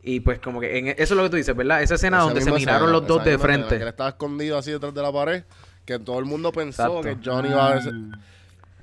y 0.03 0.19
pues 0.21 0.39
como 0.39 0.59
que 0.61 0.77
en- 0.77 0.87
eso 0.89 0.99
es 0.99 1.11
lo 1.11 1.23
que 1.23 1.29
tú 1.29 1.35
dices 1.37 1.55
¿verdad? 1.55 1.81
esa 1.83 1.95
escena 1.95 2.17
esa 2.17 2.25
donde 2.25 2.41
se 2.41 2.51
miraron 2.51 2.83
escena, 2.89 2.91
los 2.99 3.07
dos 3.07 3.23
de 3.23 3.31
escena, 3.33 3.43
frente 3.43 3.75
que 3.77 3.81
él 3.83 3.87
estaba 3.89 4.09
escondido 4.09 4.57
así 4.57 4.71
detrás 4.71 4.93
de 4.93 5.01
la 5.01 5.11
pared, 5.11 5.43
que 5.85 5.99
todo 5.99 6.19
el 6.19 6.25
mundo 6.25 6.51
pensó 6.51 6.83
Exacto. 6.99 7.01
que 7.01 7.17
John 7.29 7.45
iba 7.45 7.67
a 7.67 7.73
verse- 7.73 7.91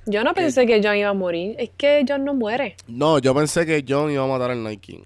Yo 0.07 0.23
no 0.23 0.33
pensé 0.35 0.65
que 0.67 0.81
John 0.83 0.95
iba 0.97 1.09
a 1.09 1.13
morir. 1.13 1.55
Es 1.57 1.71
que 1.75 2.05
John 2.07 2.23
no 2.25 2.35
muere. 2.35 2.75
No, 2.87 3.17
yo 3.17 3.33
pensé 3.33 3.65
que 3.65 3.83
John 3.87 4.11
iba 4.11 4.23
a 4.23 4.27
matar 4.27 4.51
al 4.51 4.61
Night 4.63 4.79
King. 4.81 5.01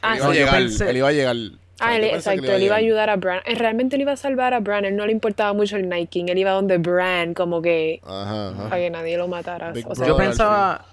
Ah, 0.00 0.14
él, 0.14 0.18
iba 0.20 0.26
a 0.28 0.32
sí. 0.32 0.38
llegar, 0.38 0.54
pensé- 0.54 0.90
él 0.90 0.96
iba 0.98 1.08
a 1.08 1.12
llegar. 1.12 1.36
Ah, 1.80 1.96
él, 1.96 2.04
exacto, 2.04 2.52
él 2.52 2.62
iba 2.62 2.76
a 2.76 2.78
ayudar 2.78 3.10
a 3.10 3.16
Bran. 3.16 3.40
Eh, 3.44 3.54
Realmente 3.54 3.96
él 3.96 4.02
iba 4.02 4.12
a 4.12 4.16
salvar 4.16 4.54
a 4.54 4.60
Bran, 4.60 4.84
él 4.84 4.94
no 4.96 5.04
le 5.06 5.12
importaba 5.12 5.52
mucho 5.52 5.76
el 5.76 5.88
Night 5.88 6.10
King, 6.10 6.26
él 6.28 6.38
iba 6.38 6.52
donde 6.52 6.78
Bran, 6.78 7.34
como 7.34 7.60
que 7.60 8.00
Ajá, 8.04 8.50
ajá. 8.50 8.68
para 8.68 8.76
que 8.82 8.90
nadie 8.90 9.16
lo 9.16 9.26
matara. 9.28 9.72
Big 9.72 9.88
O 9.88 9.94
sea, 9.94 10.06
Yo 10.06 10.16
pensaba, 10.16 10.84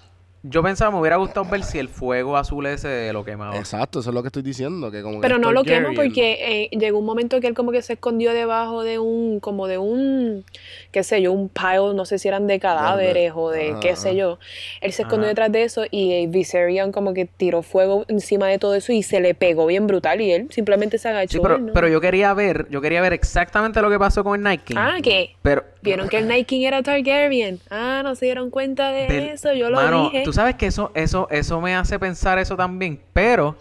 yo 0.42 0.62
pensaba, 0.62 0.90
me 0.90 0.98
hubiera 0.98 1.16
gustado 1.16 1.44
ver 1.44 1.62
si 1.62 1.78
el 1.78 1.88
fuego 1.88 2.36
azul 2.36 2.64
ese 2.66 3.12
lo 3.12 3.24
quemaba. 3.24 3.58
Exacto, 3.58 4.00
eso 4.00 4.08
es 4.08 4.14
lo 4.14 4.22
que 4.22 4.28
estoy 4.28 4.42
diciendo. 4.42 4.90
Que 4.90 5.02
como 5.02 5.16
que 5.16 5.22
pero 5.22 5.36
es 5.36 5.40
no 5.42 5.52
lo 5.52 5.64
quema 5.64 5.90
porque 5.94 6.68
eh, 6.72 6.76
llegó 6.78 6.98
un 6.98 7.04
momento 7.04 7.40
que 7.40 7.46
él 7.46 7.54
como 7.54 7.72
que 7.72 7.82
se 7.82 7.94
escondió 7.94 8.32
debajo 8.32 8.82
de 8.82 8.98
un, 8.98 9.40
como 9.40 9.66
de 9.66 9.76
un, 9.76 10.44
qué 10.92 11.02
sé 11.02 11.20
yo, 11.20 11.32
un 11.32 11.50
pile, 11.50 11.94
no 11.94 12.06
sé 12.06 12.18
si 12.18 12.28
eran 12.28 12.46
de 12.46 12.58
cadáveres 12.58 13.32
o 13.34 13.50
de 13.50 13.72
Ajá, 13.72 13.80
qué 13.80 13.96
sé 13.96 14.16
yo. 14.16 14.38
Él 14.80 14.92
se 14.92 15.02
escondió 15.02 15.26
Ajá. 15.26 15.30
detrás 15.30 15.52
de 15.52 15.64
eso 15.64 15.84
y 15.90 16.12
eh, 16.12 16.26
Viserion 16.26 16.90
como 16.90 17.12
que 17.12 17.26
tiró 17.26 17.62
fuego 17.62 18.06
encima 18.08 18.46
de 18.46 18.58
todo 18.58 18.74
eso 18.74 18.92
y 18.92 19.02
se 19.02 19.20
le 19.20 19.34
pegó 19.34 19.66
bien 19.66 19.86
brutal 19.86 20.22
y 20.22 20.32
él 20.32 20.48
simplemente 20.50 20.96
se 20.96 21.08
agachó. 21.08 21.32
Sí, 21.32 21.40
pero, 21.42 21.58
¿no? 21.58 21.72
pero 21.74 21.86
yo 21.88 22.00
quería 22.00 22.32
ver, 22.32 22.66
yo 22.70 22.80
quería 22.80 23.02
ver 23.02 23.12
exactamente 23.12 23.82
lo 23.82 23.90
que 23.90 23.98
pasó 23.98 24.24
con 24.24 24.36
el 24.36 24.42
Night 24.42 24.62
King. 24.64 24.76
Ah, 24.78 24.96
¿qué? 25.02 25.36
Pero, 25.42 25.64
Vieron 25.82 26.08
que 26.08 26.18
el 26.18 26.28
Night 26.28 26.46
King 26.46 26.62
era 26.66 26.82
Targaryen. 26.82 27.58
Ah, 27.70 28.02
no 28.04 28.14
se 28.14 28.26
dieron 28.26 28.50
cuenta 28.50 28.90
de 28.92 29.06
Del- 29.06 29.28
eso, 29.30 29.52
yo 29.54 29.70
lo 29.70 29.76
Mano, 29.76 30.10
dije. 30.10 30.22
tú 30.24 30.32
sabes 30.32 30.54
que 30.56 30.66
eso, 30.66 30.90
eso, 30.94 31.26
eso 31.30 31.60
me 31.60 31.74
hace 31.74 31.98
pensar 31.98 32.38
eso 32.38 32.56
también, 32.56 33.00
pero, 33.12 33.56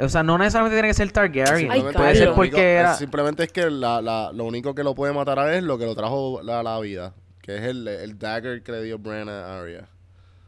o 0.00 0.08
sea, 0.08 0.22
no 0.22 0.38
necesariamente 0.38 0.76
tiene 0.76 0.88
que 0.88 0.94
ser 0.94 1.10
Targaryen. 1.10 1.70
Ay, 1.70 1.80
Simplemente 1.80 1.98
Puede 1.98 2.12
es 2.12 2.18
ser 2.18 2.28
porque 2.32 2.48
único- 2.50 2.60
era. 2.60 2.94
simplemente 2.94 3.42
es 3.44 3.52
que 3.52 3.70
la, 3.70 4.00
la, 4.00 4.30
lo 4.32 4.44
único 4.44 4.74
que 4.74 4.84
lo 4.84 4.94
puede 4.94 5.12
matar 5.12 5.38
a 5.40 5.50
él 5.52 5.58
es 5.58 5.62
lo 5.64 5.78
que 5.78 5.86
lo 5.86 5.94
trajo 5.96 6.40
la, 6.42 6.62
la 6.62 6.78
vida. 6.80 7.14
Que 7.42 7.56
es 7.56 7.62
el, 7.62 7.88
el 7.88 8.18
dagger 8.18 8.62
que 8.62 8.72
le 8.72 8.82
dio 8.82 8.98
Bran 8.98 9.28
a 9.28 9.58
Arya. 9.60 9.88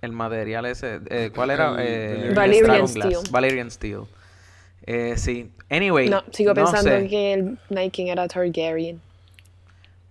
El 0.03 0.13
material 0.13 0.67
ese. 0.67 1.01
eh, 1.11 1.31
¿Cuál 1.35 1.51
era? 1.51 1.75
Eh, 1.79 2.31
Dragonglass. 2.35 2.91
Steel. 2.91 3.17
Valerian 3.31 3.71
Steel. 3.71 4.01
Eh, 4.87 5.15
sí. 5.17 5.51
Anyway. 5.71 6.09
no, 6.09 6.23
sigo 6.31 6.51
no 6.51 6.55
pensando 6.55 6.91
sé. 6.91 7.09
que 7.09 7.33
el 7.35 7.59
Night 7.71 7.93
King 7.93 8.07
era 8.07 8.27
Targaryen. 8.29 9.01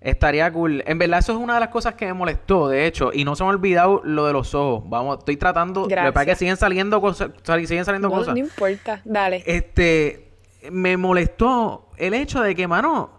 Estaría 0.01 0.51
cool. 0.53 0.81
En 0.87 0.97
verdad, 0.97 1.19
eso 1.19 1.33
es 1.33 1.37
una 1.37 1.55
de 1.55 1.59
las 1.59 1.69
cosas 1.69 1.95
que 1.95 2.05
me 2.05 2.13
molestó, 2.13 2.69
de 2.69 2.85
hecho. 2.85 3.11
Y 3.13 3.25
no 3.25 3.35
se 3.35 3.43
me 3.43 3.49
ha 3.49 3.53
olvidado 3.53 4.01
lo 4.05 4.25
de 4.25 4.33
los 4.33 4.55
ojos. 4.55 4.83
Vamos, 4.89 5.19
estoy 5.19 5.35
tratando. 5.35 5.81
Lo 5.81 5.87
pasa 5.89 5.95
es 5.95 6.03
que 6.05 6.11
Gracias. 6.11 6.37
siguen 6.39 6.57
saliendo 6.57 7.01
cosas. 7.01 7.31
Siguen 7.43 7.83
saliendo 7.83 8.07
No, 8.09 8.15
cosas. 8.15 8.33
no 8.33 8.39
importa, 8.39 9.01
dale. 9.03 9.43
Este. 9.45 10.31
Me 10.71 10.95
molestó 10.97 11.89
el 11.97 12.13
hecho 12.13 12.41
de 12.41 12.55
que, 12.55 12.67
mano, 12.67 13.09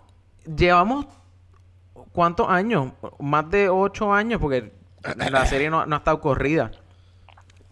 llevamos. 0.57 1.07
¿Cuántos 2.13 2.49
años? 2.49 2.93
Más 3.19 3.49
de 3.51 3.69
ocho 3.69 4.13
años, 4.13 4.41
porque 4.41 4.73
la 5.31 5.47
serie 5.47 5.71
no, 5.71 5.87
no 5.87 5.95
ha 5.97 5.99
estado 5.99 6.21
corrida. 6.21 6.71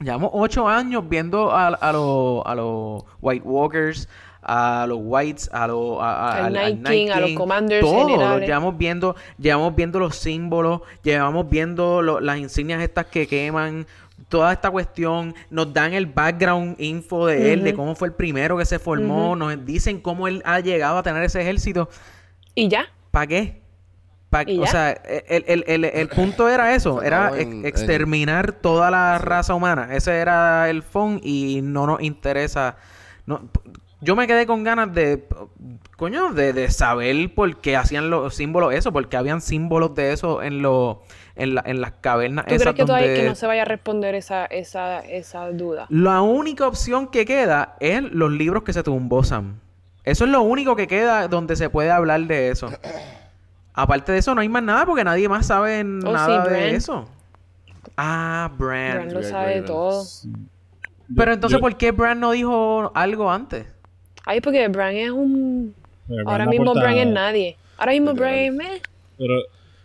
Llevamos 0.00 0.30
ocho 0.32 0.68
años 0.68 1.09
viendo 1.09 1.50
a, 1.50 1.66
a 1.68 1.92
los 1.92 2.46
a 2.46 2.54
los 2.54 3.02
White 3.20 3.44
Walkers, 3.44 4.09
a 4.49 4.86
los 4.88 4.99
Whites, 5.03 5.51
a 5.53 5.66
los 5.66 6.01
a- 6.01 6.30
a- 6.30 6.46
Al 6.46 6.53
Night 6.55 6.86
King, 6.88 7.11
a 7.11 7.20
los 7.20 7.30
Commanders 7.32 7.80
todos, 7.84 8.40
llevamos 8.40 8.78
viendo, 8.78 9.14
llevamos 9.38 9.74
viendo 9.76 9.99
los 9.99 10.16
símbolos, 10.16 10.80
llevamos 11.03 11.49
viendo 11.51 12.01
lo- 12.03 12.18
las 12.20 12.38
insignias 12.38 12.80
estas 12.82 13.07
que 13.07 13.26
queman, 13.26 13.86
toda 14.28 14.53
esta 14.53 14.70
cuestión, 14.70 15.34
nos 15.51 15.72
dan 15.72 15.92
el 15.92 16.07
background 16.07 16.76
info 16.80 17.26
de 17.26 17.53
él, 17.53 17.62
de 17.62 17.74
cómo 17.74 17.94
fue 17.94 18.09
el 18.09 18.14
primero 18.14 18.57
que 18.59 18.64
se 18.64 18.78
formó, 18.78 19.36
nos 19.36 19.64
dicen 19.64 20.01
cómo 20.01 20.26
él 20.28 20.42
ha 20.44 20.61
llegado 20.61 20.99
a 20.99 21.03
tener 21.03 21.22
ese 21.22 21.40
ejército. 21.40 21.88
Y 22.55 22.68
ya. 22.68 22.86
¿Para 23.11 23.26
qué? 23.26 23.62
Pa- 24.30 24.42
¿Y 24.46 24.59
o 24.59 24.64
ya? 24.64 24.70
sea, 24.70 24.90
el, 24.90 25.44
el- 25.46 25.64
el- 25.66 25.84
el 25.84 26.09
punto 26.09 26.49
era 26.51 26.74
eso, 26.74 27.01
era 27.03 27.26
acabó 27.28 27.36
ex- 27.36 27.51
en- 27.51 27.64
exterminar 27.66 28.53
toda 28.53 28.90
la 28.90 29.16
raza 29.18 29.55
humana. 29.55 29.88
Ese 29.94 30.16
era 30.16 30.68
el 30.68 30.82
fondo 30.82 31.20
y 31.24 31.61
no 31.62 31.86
nos 31.86 32.03
interesa. 32.03 32.76
No, 33.24 33.49
yo 34.01 34.14
me 34.16 34.26
quedé 34.26 34.46
con 34.46 34.62
ganas 34.64 34.94
de, 34.94 35.26
coño, 35.96 36.32
de, 36.32 36.53
de 36.53 36.70
saber 36.70 37.34
por 37.34 37.57
qué 37.57 37.76
hacían 37.76 38.11
los 38.11 38.34
símbolos 38.34 38.72
eso, 38.74 38.92
porque 38.92 39.16
habían 39.16 39.40
símbolos 39.40 39.94
de 39.94 40.12
eso 40.12 40.42
en 40.42 40.62
los 40.62 40.99
en, 41.34 41.55
la- 41.55 41.62
en 41.66 41.80
las 41.80 41.92
cavernas 42.01 42.46
¿Tú 42.46 42.55
esas 42.55 42.62
crees 42.64 42.76
que 42.76 42.84
todavía 42.84 43.14
que 43.14 43.28
no 43.28 43.34
se 43.34 43.46
vaya 43.46 43.62
a 43.62 43.64
responder 43.64 44.14
esa, 44.14 44.44
esa, 44.46 45.01
esa 45.01 45.51
duda? 45.53 45.86
La 45.88 46.20
única 46.20 46.66
opción 46.66 47.09
que 47.09 47.24
queda 47.24 47.76
es 47.80 48.03
los 48.03 48.30
libros 48.32 48.64
que 48.64 48.72
se 48.72 48.82
tumbó 48.82 49.22
Sam. 49.24 49.57
Eso 50.05 50.24
es 50.24 50.30
lo 50.30 50.42
único 50.42 50.74
que 50.74 50.86
queda 50.86 51.28
donde 51.28 51.55
se 51.55 51.70
puede 51.70 51.90
hablar 51.90 52.22
de 52.22 52.51
eso. 52.51 52.70
Aparte 53.74 54.11
de 54.12 54.18
eso, 54.18 54.34
no 54.34 54.40
hay 54.40 54.49
más 54.49 54.62
nada 54.62 54.84
porque 54.86 55.05
nadie 55.05 55.28
más 55.28 55.46
sabe 55.46 55.84
nada 55.84 56.44
sí, 56.44 56.51
de 56.51 56.74
eso. 56.74 57.09
Ah, 57.96 58.51
Bran. 58.59 58.94
Bran 58.94 59.14
lo 59.14 59.22
sabe 59.22 59.62
todo. 59.62 60.05
Pero 61.16 61.32
entonces, 61.32 61.61
¿por 61.61 61.76
qué 61.76 61.92
Bran 61.92 62.18
no 62.20 62.32
dijo 62.32 62.90
algo 62.94 63.30
antes? 63.30 63.66
Ay, 64.27 64.41
porque 64.41 64.66
Bran 64.69 64.95
es 64.97 65.11
un... 65.11 65.75
pero 66.07 66.29
Ahora 66.29 66.47
mismo 66.47 66.75
Bran 66.75 66.97
es 66.99 67.07
nadie. 67.07 67.57
Ahora 67.77 67.93
mismo. 67.93 68.14
Bran 68.14 68.35
es... 68.35 68.53
meh. 68.53 68.81
Pero 69.16 69.35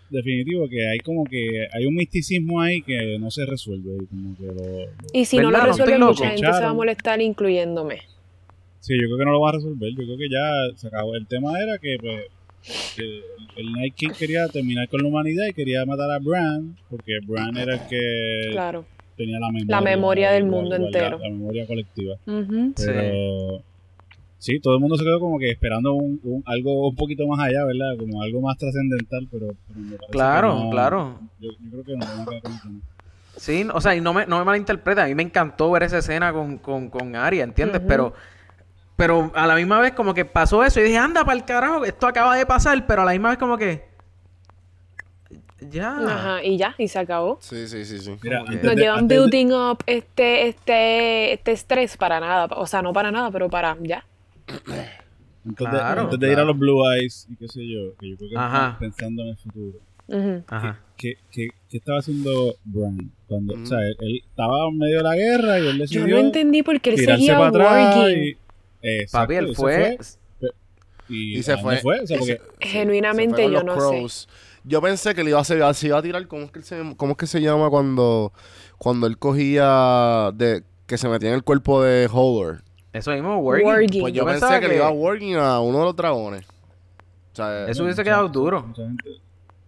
definitivo 0.10 0.68
que 0.70 0.88
hay 0.88 1.00
como 1.00 1.24
que 1.24 1.68
hay 1.72 1.86
un 1.86 1.96
misticismo 1.96 2.62
ahí 2.62 2.82
que 2.84 3.18
no 3.20 3.32
se 3.32 3.46
resuelve 3.48 3.96
y 4.04 4.06
como 4.06 4.38
que 4.38 4.46
lo, 4.46 4.54
lo- 4.54 4.90
Y 5.12 5.26
si 5.26 5.38
no 5.38 5.50
lo 5.50 5.60
resuelve, 5.60 5.98
mucha 5.98 6.28
gente 6.30 6.46
se 6.46 6.62
va 6.64 6.70
a 6.70 6.74
molestar, 6.74 7.20
incluyéndome. 7.22 8.00
sí 8.80 8.94
yo 8.94 9.08
creo 9.08 9.18
que 9.18 9.26
no 9.26 9.32
lo 9.32 9.42
va 9.42 9.50
a 9.50 9.54
resolver 9.54 9.90
yo 9.90 9.96
creo 10.04 10.18
que 10.18 10.30
ya 10.30 10.78
se 10.78 10.88
acabó 10.88 11.16
el 11.16 11.26
tema 11.26 11.60
era 11.60 11.78
que 11.80 11.96
pues 12.00 12.26
que 12.96 13.22
el 13.60 13.72
Night 13.74 13.96
King 13.96 14.10
quería 14.18 14.48
terminar 14.50 14.88
con 14.88 15.02
la 15.02 15.08
humanidad 15.08 15.46
y 15.50 15.54
quería 15.54 15.84
matar 15.86 16.12
a 16.12 16.20
Bran 16.20 16.76
porque 16.90 17.14
Bran 17.26 17.58
era 17.58 17.74
el 17.76 17.88
que 17.88 18.50
Claro. 18.52 18.86
tenía 19.18 19.40
la 19.40 19.48
memoria 19.52 19.76
La 19.76 19.82
memoria 19.82 20.32
del 20.32 20.44
mundo 20.46 20.76
entero. 20.76 21.18
la, 21.18 21.24
la 21.28 21.30
memoria 21.32 21.66
colectiva. 21.66 22.18
Sí. 22.26 22.32
pero 22.86 23.58
sí 23.58 23.64
todo 24.62 24.74
el 24.76 24.80
mundo 24.80 24.96
se 24.98 25.04
quedó 25.04 25.20
como 25.20 25.40
que 25.40 25.50
esperando 25.50 25.94
un, 25.94 26.20
un- 26.24 26.44
algo 26.46 26.90
un 26.90 26.96
poquito 26.96 27.26
más 27.28 27.40
allá 27.40 27.64
verdad 27.66 27.96
como 27.98 28.22
algo 28.22 28.42
más 28.42 28.58
trascendental 28.58 29.28
pero, 29.32 29.48
pero 29.68 29.80
me 29.80 29.86
parece 29.92 30.06
que 30.08 30.12
Claro, 30.12 30.56
no- 30.56 30.70
claro. 30.70 31.20
yo, 31.40 31.50
yo 31.52 31.70
creo 31.72 31.84
que 31.84 31.96
no 31.98 32.06
¿no? 32.72 32.82
Sí, 33.38 33.66
o 33.74 33.82
sea, 33.82 33.96
y 33.96 34.02
no 34.02 34.14
me, 34.14 34.28
no 34.28 34.38
me 34.40 34.46
malinterpreta. 34.46 35.04
A 35.04 35.08
mí 35.08 35.16
me 35.16 35.24
encantó 35.24 35.72
ver 35.72 35.84
esa 35.84 35.98
escena 35.98 36.32
con, 36.32 36.58
con, 36.60 36.90
con 36.90 37.16
Arya, 37.16 37.44
¿entiendes? 37.44 37.82
Pero 37.88 38.14
pero 38.96 39.32
a 39.34 39.48
la 39.48 39.56
misma 39.56 39.80
vez 39.80 39.94
como 39.94 40.14
que 40.14 40.24
pasó 40.24 40.64
eso 40.64 40.80
y 40.80 40.84
dije, 40.84 40.98
anda 41.00 41.26
para 41.26 41.36
el 41.38 41.44
carajo, 41.46 41.84
esto 41.84 42.06
acaba 42.06 42.36
de 42.36 42.46
pasar, 42.46 42.86
pero 42.86 43.02
a 43.02 43.06
la 43.06 43.12
misma 43.12 43.30
vez 43.30 43.40
como 43.40 43.58
que... 43.58 43.86
Ya. 45.62 45.98
Ajá, 45.98 46.44
y 46.44 46.58
ya, 46.58 46.76
y 46.78 46.88
se 46.90 47.00
acabó. 47.00 47.38
Sí, 47.42 47.68
sí, 47.68 47.86
sí, 47.86 47.98
sí. 47.98 48.18
Mira, 48.22 48.42
antes 48.42 48.64
Nos 48.64 48.76
de- 48.76 48.82
llevan 48.82 49.00
antes 49.00 49.18
de- 49.18 49.22
building 49.22 49.52
up 49.54 49.78
este, 49.88 50.48
este, 50.50 51.34
este 51.34 51.52
estrés 51.54 51.98
para 51.98 52.20
nada. 52.20 52.46
O 52.58 52.68
sea, 52.68 52.82
no 52.82 52.92
para 52.94 53.12
nada, 53.12 53.32
pero 53.32 53.50
para 53.50 53.76
ya. 53.82 54.04
Antes, 54.48 55.58
de, 55.58 55.70
Claro, 55.70 56.02
antes 56.04 56.20
de 56.20 56.32
ir 56.32 56.40
a 56.40 56.44
los 56.46 56.58
Blue 56.58 56.82
Eyes 56.90 57.28
y 57.30 57.36
qué 57.36 57.48
sé 57.48 57.68
yo, 57.68 57.96
que 58.00 58.10
yo 58.12 58.18
creo 58.18 58.30
que 58.30 58.38
Ajá. 58.38 58.68
están 58.68 58.80
pensando 58.80 59.22
en 59.24 59.28
el 59.30 59.38
futuro. 59.38 59.80
Ujú. 60.08 60.44
Ajá. 60.48 60.80
¿Qué, 60.98 61.16
qué, 61.32 61.48
qué 61.70 61.78
estaba 61.78 62.00
haciendo 62.00 62.56
Bran? 62.66 63.12
Cuando. 63.28 63.56
O 63.56 63.66
sea, 63.66 63.80
él, 63.80 63.96
él 64.00 64.22
estaba 64.28 64.68
en 64.70 64.78
medio 64.78 64.98
de 64.98 65.04
la 65.04 65.16
guerra 65.16 65.60
y 65.60 65.68
él 65.68 65.76
Yo 65.78 65.82
decidió 65.82 66.08
no 66.08 66.18
entendí 66.18 66.64
por 66.64 66.80
qué 66.80 66.92
él 66.92 66.96
tirarse 66.98 67.22
seguía 67.22 67.38
para 67.38 67.50
atrás 67.50 67.96
Wargame. 67.96 68.28
y... 68.28 68.38
Exacto, 68.82 69.28
Papi, 69.28 69.36
él 69.36 69.56
fue... 69.56 69.98
y, 71.10 71.38
Y 71.40 71.44
se 71.44 71.54
¿a 71.54 71.56
dónde 71.58 71.78
fue. 71.78 72.00
O 72.02 72.08
sea, 72.08 72.18
porque 72.20 72.42
Genuinamente 72.60 73.38
Se 73.38 73.44
fue 73.44 73.54
yo 73.54 73.64
no 73.64 73.80
sé. 74.10 74.28
Yo 74.66 74.82
pensé 74.82 75.14
que 75.14 75.24
le 75.24 75.32
iba 75.32 75.40
a 75.40 75.42
hacer, 75.42 75.62
se 75.76 75.88
iba 75.88 75.98
a 75.98 76.02
tirar, 76.02 76.26
¿cómo 76.28 76.44
es 76.44 76.52
que, 76.52 76.62
se, 76.62 76.82
cómo 76.96 77.12
es 77.14 77.18
que 77.18 77.28
se 77.28 77.42
llama 77.42 77.70
cuando, 77.70 78.32
cuando 78.78 79.08
él 79.08 79.18
cogía 79.18 80.32
de, 80.34 80.64
que 80.88 80.98
se 80.98 81.10
metía 81.10 81.30
en 81.30 81.36
el 81.36 81.44
cuerpo 81.44 81.84
de 81.84 82.08
Howard? 82.12 82.62
Eso 82.94 83.12
mismo. 83.12 83.38
Wargame. 83.40 83.88
Pues 83.88 83.92
yo, 83.92 84.08
Yo 84.10 84.26
pensé 84.26 84.40
pensaba 84.42 84.60
que, 84.60 84.62
que- 84.62 84.68
le 84.70 84.76
iba 84.78 84.88
a 84.88 84.92
working 84.92 85.36
a 85.36 85.60
uno 85.60 85.80
de 85.80 85.86
los 85.86 85.96
dragones. 85.96 86.46
O 86.46 87.36
sea, 87.36 87.68
Eso 87.68 87.84
hubiese 87.84 88.04
quedado 88.04 88.30
duro. 88.30 88.62
mucha 88.64 88.84
gente 88.84 89.10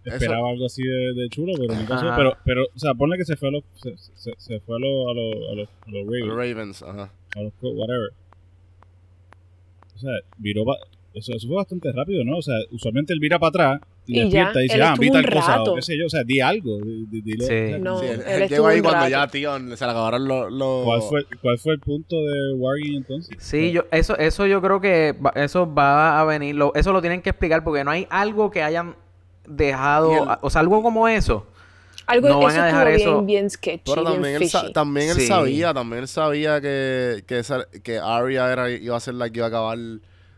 esperaba 0.04 0.48
algo 0.50 0.66
así 0.66 0.84
de, 0.84 1.14
de 1.14 1.28
chulo, 1.28 1.52
pero 1.58 1.74
no 1.74 1.86
pasó. 1.88 2.06
Ajá. 2.06 2.16
Pero, 2.16 2.36
pero, 2.44 2.62
o 2.74 2.78
sea, 2.78 2.94
ponle 2.94 3.16
que 3.18 3.24
se 3.24 3.36
fue 3.36 3.48
a 3.48 3.50
los, 3.50 3.64
se, 3.74 3.96
se, 3.98 4.32
se 4.38 4.60
fue 4.60 4.76
a 4.76 4.78
los, 4.78 5.08
a 5.10 5.14
los, 5.14 5.50
a 5.50 5.54
los, 5.56 5.68
a 5.68 5.90
los 5.90 6.28
Ravens, 6.36 6.82
ajá. 6.84 7.10
a 7.34 7.40
los 7.40 7.52
Co- 7.60 7.70
whatever. 7.70 8.10
O 9.96 9.98
sea, 9.98 10.12
viró 10.38 10.64
pa- 10.64 10.78
eso, 11.14 11.32
eso 11.34 11.48
fue 11.48 11.56
bastante 11.56 11.90
rápido, 11.90 12.22
¿no? 12.24 12.36
O 12.38 12.42
sea, 12.42 12.54
usualmente 12.70 13.12
él 13.12 13.18
vira 13.20 13.38
para 13.40 13.48
atrás 13.48 13.80
y, 14.06 14.18
Y 14.18 14.22
despierta 14.22 14.52
ya, 14.54 14.60
y 14.60 14.62
dice, 14.62 14.74
él 14.76 14.82
ah, 14.82 14.94
vi 14.98 15.10
tal 15.10 15.24
un 15.26 15.30
cosa, 15.32 15.62
o 15.62 15.74
qué 15.74 15.82
sé 15.82 15.98
yo, 15.98 16.06
o 16.06 16.08
sea, 16.08 16.22
di 16.24 16.40
algo. 16.40 16.78
di- 16.78 17.06
di- 17.08 17.22
dile- 17.22 17.44
Sí. 17.46 17.52
o 17.52 17.68
sea, 17.68 17.78
No, 17.78 17.98
Sí, 17.98 18.06
él, 18.06 18.22
él 18.26 18.42
él 18.42 18.48
llegó 18.48 18.66
ahí 18.68 18.80
cuando 18.80 19.00
rato. 19.00 19.10
ya, 19.10 19.26
tío, 19.28 19.58
se 19.76 19.84
le 19.84 19.90
acabaron 19.90 20.28
los... 20.28 20.52
los- 20.52 20.84
¿Cuál 20.84 21.02
fue, 21.02 21.24
¿Cuál 21.42 21.58
fue 21.58 21.72
el 21.74 21.80
punto 21.80 22.16
de 22.16 22.54
Wargame 22.54 22.96
entonces? 22.98 23.36
Sí, 23.40 23.72
yo, 23.72 23.84
eso, 23.90 24.16
eso 24.16 24.46
yo 24.46 24.62
creo 24.62 24.80
que 24.80 25.14
va- 25.24 25.32
eso 25.34 25.72
va 25.72 26.20
a 26.20 26.24
venir, 26.24 26.54
lo- 26.54 26.72
eso 26.74 26.92
lo 26.92 27.00
tienen 27.00 27.20
que 27.22 27.30
explicar 27.30 27.64
porque 27.64 27.82
no 27.84 27.90
hay 27.90 28.06
algo 28.10 28.50
que 28.50 28.62
hayan 28.62 28.94
dejado, 29.48 30.12
el- 30.12 30.28
o 30.40 30.50
sea, 30.50 30.60
algo 30.60 30.82
como 30.82 31.08
eso. 31.08 31.46
Algo 32.06 32.28
No 32.28 32.38
van 32.40 32.52
eso 32.52 32.62
a 32.62 32.66
dejar 32.66 32.88
estuvo 32.88 33.10
eso- 33.14 33.16
bien, 33.22 33.26
bien 33.26 33.50
sketchy, 33.50 33.82
Pero 33.84 34.02
bien 34.02 34.12
también 34.14 34.36
él, 34.42 34.48
sa- 34.48 34.60
fishy. 34.60 34.72
también 34.72 35.08
él 35.10 35.16
Sí. 35.16 35.26
sabía, 35.26 35.74
también 35.74 36.02
él 36.02 36.08
sabía 36.08 36.60
que, 36.60 37.24
que, 37.26 37.38
esa- 37.40 37.66
que 37.82 37.98
Arya 37.98 38.52
era, 38.52 38.70
iba 38.70 38.96
a 38.96 39.00
ser 39.00 39.14
la 39.14 39.28
que 39.28 39.40
iba 39.40 39.46
a 39.46 39.48
acabar 39.48 39.76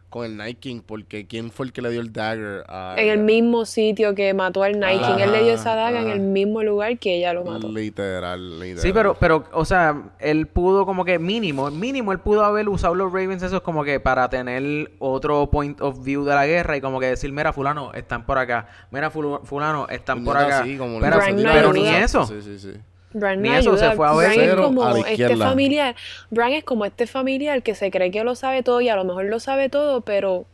con 0.09 0.24
el 0.24 0.36
Night 0.36 0.59
King, 0.59 0.80
porque 0.84 1.26
¿quién 1.26 1.50
fue 1.50 1.66
el 1.66 1.72
que 1.72 1.82
le 1.82 1.90
dio 1.90 2.00
el 2.00 2.12
dagger 2.12 2.64
a 2.68 2.94
En 2.96 3.09
el 3.09 3.18
mismo 3.18 3.66
sitio 3.66 4.14
que 4.14 4.32
mató 4.32 4.62
al 4.62 4.78
Night 4.78 5.00
King. 5.00 5.18
Él 5.18 5.32
le 5.32 5.42
dio 5.42 5.52
esa 5.52 5.74
daga 5.74 6.00
en 6.00 6.09
el 6.09 6.20
mismo 6.20 6.62
lugar 6.62 6.98
que 6.98 7.16
ella 7.16 7.32
lo 7.34 7.44
mató. 7.44 7.68
Literal, 7.68 8.59
literal. 8.59 8.82
Sí, 8.82 8.92
pero, 8.92 9.16
pero, 9.18 9.44
o 9.52 9.64
sea, 9.64 10.11
él 10.18 10.46
pudo 10.46 10.86
como 10.86 11.04
que 11.04 11.18
mínimo, 11.18 11.70
mínimo 11.70 12.12
él 12.12 12.20
pudo 12.20 12.44
haber 12.44 12.68
usado 12.68 12.94
los 12.94 13.12
Ravens 13.12 13.42
esos 13.42 13.61
como 13.61 13.84
que 13.84 14.00
para 14.00 14.28
tener 14.30 14.92
otro 14.98 15.50
point 15.50 15.80
of 15.80 16.02
view 16.02 16.24
de 16.24 16.34
la 16.34 16.46
guerra 16.46 16.76
y 16.76 16.80
como 16.80 17.00
que 17.00 17.06
decir, 17.06 17.30
mira, 17.32 17.52
fulano, 17.52 17.92
están 17.92 18.24
por 18.24 18.38
acá. 18.38 18.68
Mira, 18.90 19.11
fulano, 19.11 19.88
están 19.88 20.24
por 20.24 20.36
acá. 20.36 20.64
sí, 20.64 20.76
como 20.78 21.00
pero, 21.00 21.18
pero 21.34 21.72
ni 21.72 21.86
eso. 21.86 22.26
Sí, 22.26 22.40
sí, 22.40 22.59
sí. 22.59 22.72
Bran 23.18 23.42
Ni 23.42 23.48
no 23.50 23.56
eso, 23.56 23.76
se 23.76 23.84
ayuda. 23.84 23.96
fue 23.96 24.08
a 24.08 24.12
ver 24.14 24.28
Bran 24.36 24.48
es 24.50 24.54
como 24.64 24.84
a 24.84 24.92
la 24.92 25.00
este 25.10 25.36
familiar. 25.36 25.96
Bran 26.30 26.52
es 26.52 26.64
como 26.64 26.84
este 26.84 27.06
familiar 27.06 27.62
que 27.62 27.74
se 27.74 27.90
cree 27.90 28.10
que 28.10 28.24
lo 28.24 28.34
sabe 28.34 28.62
todo 28.62 28.80
y 28.80 28.88
a 28.88 28.96
lo 28.96 29.04
mejor 29.04 29.24
lo 29.26 29.40
sabe 29.40 29.68
todo, 29.68 30.00
pero 30.02 30.46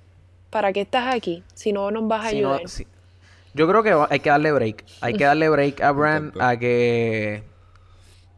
¿para 0.51 0.73
qué 0.73 0.83
estás 0.83 1.15
aquí? 1.15 1.43
Si 1.55 1.73
no 1.73 1.91
nos 1.91 2.07
vas 2.09 2.27
a 2.27 2.31
Si 2.31 2.41
no- 2.41 2.53
ayudar. 2.55 2.69
si- 2.69 2.87
Yo 3.55 3.69
creo 3.69 3.83
que 3.83 3.95
va- 3.95 4.09
hay 4.11 4.19
que 4.21 4.31
darle 4.31 4.51
break. 4.53 4.85
Hay 5.01 5.15
que 5.15 5.25
darle 5.25 5.49
break 5.49 5.81
a 5.81 5.93
Bran 5.93 6.33
a 6.41 6.57
que... 6.57 7.43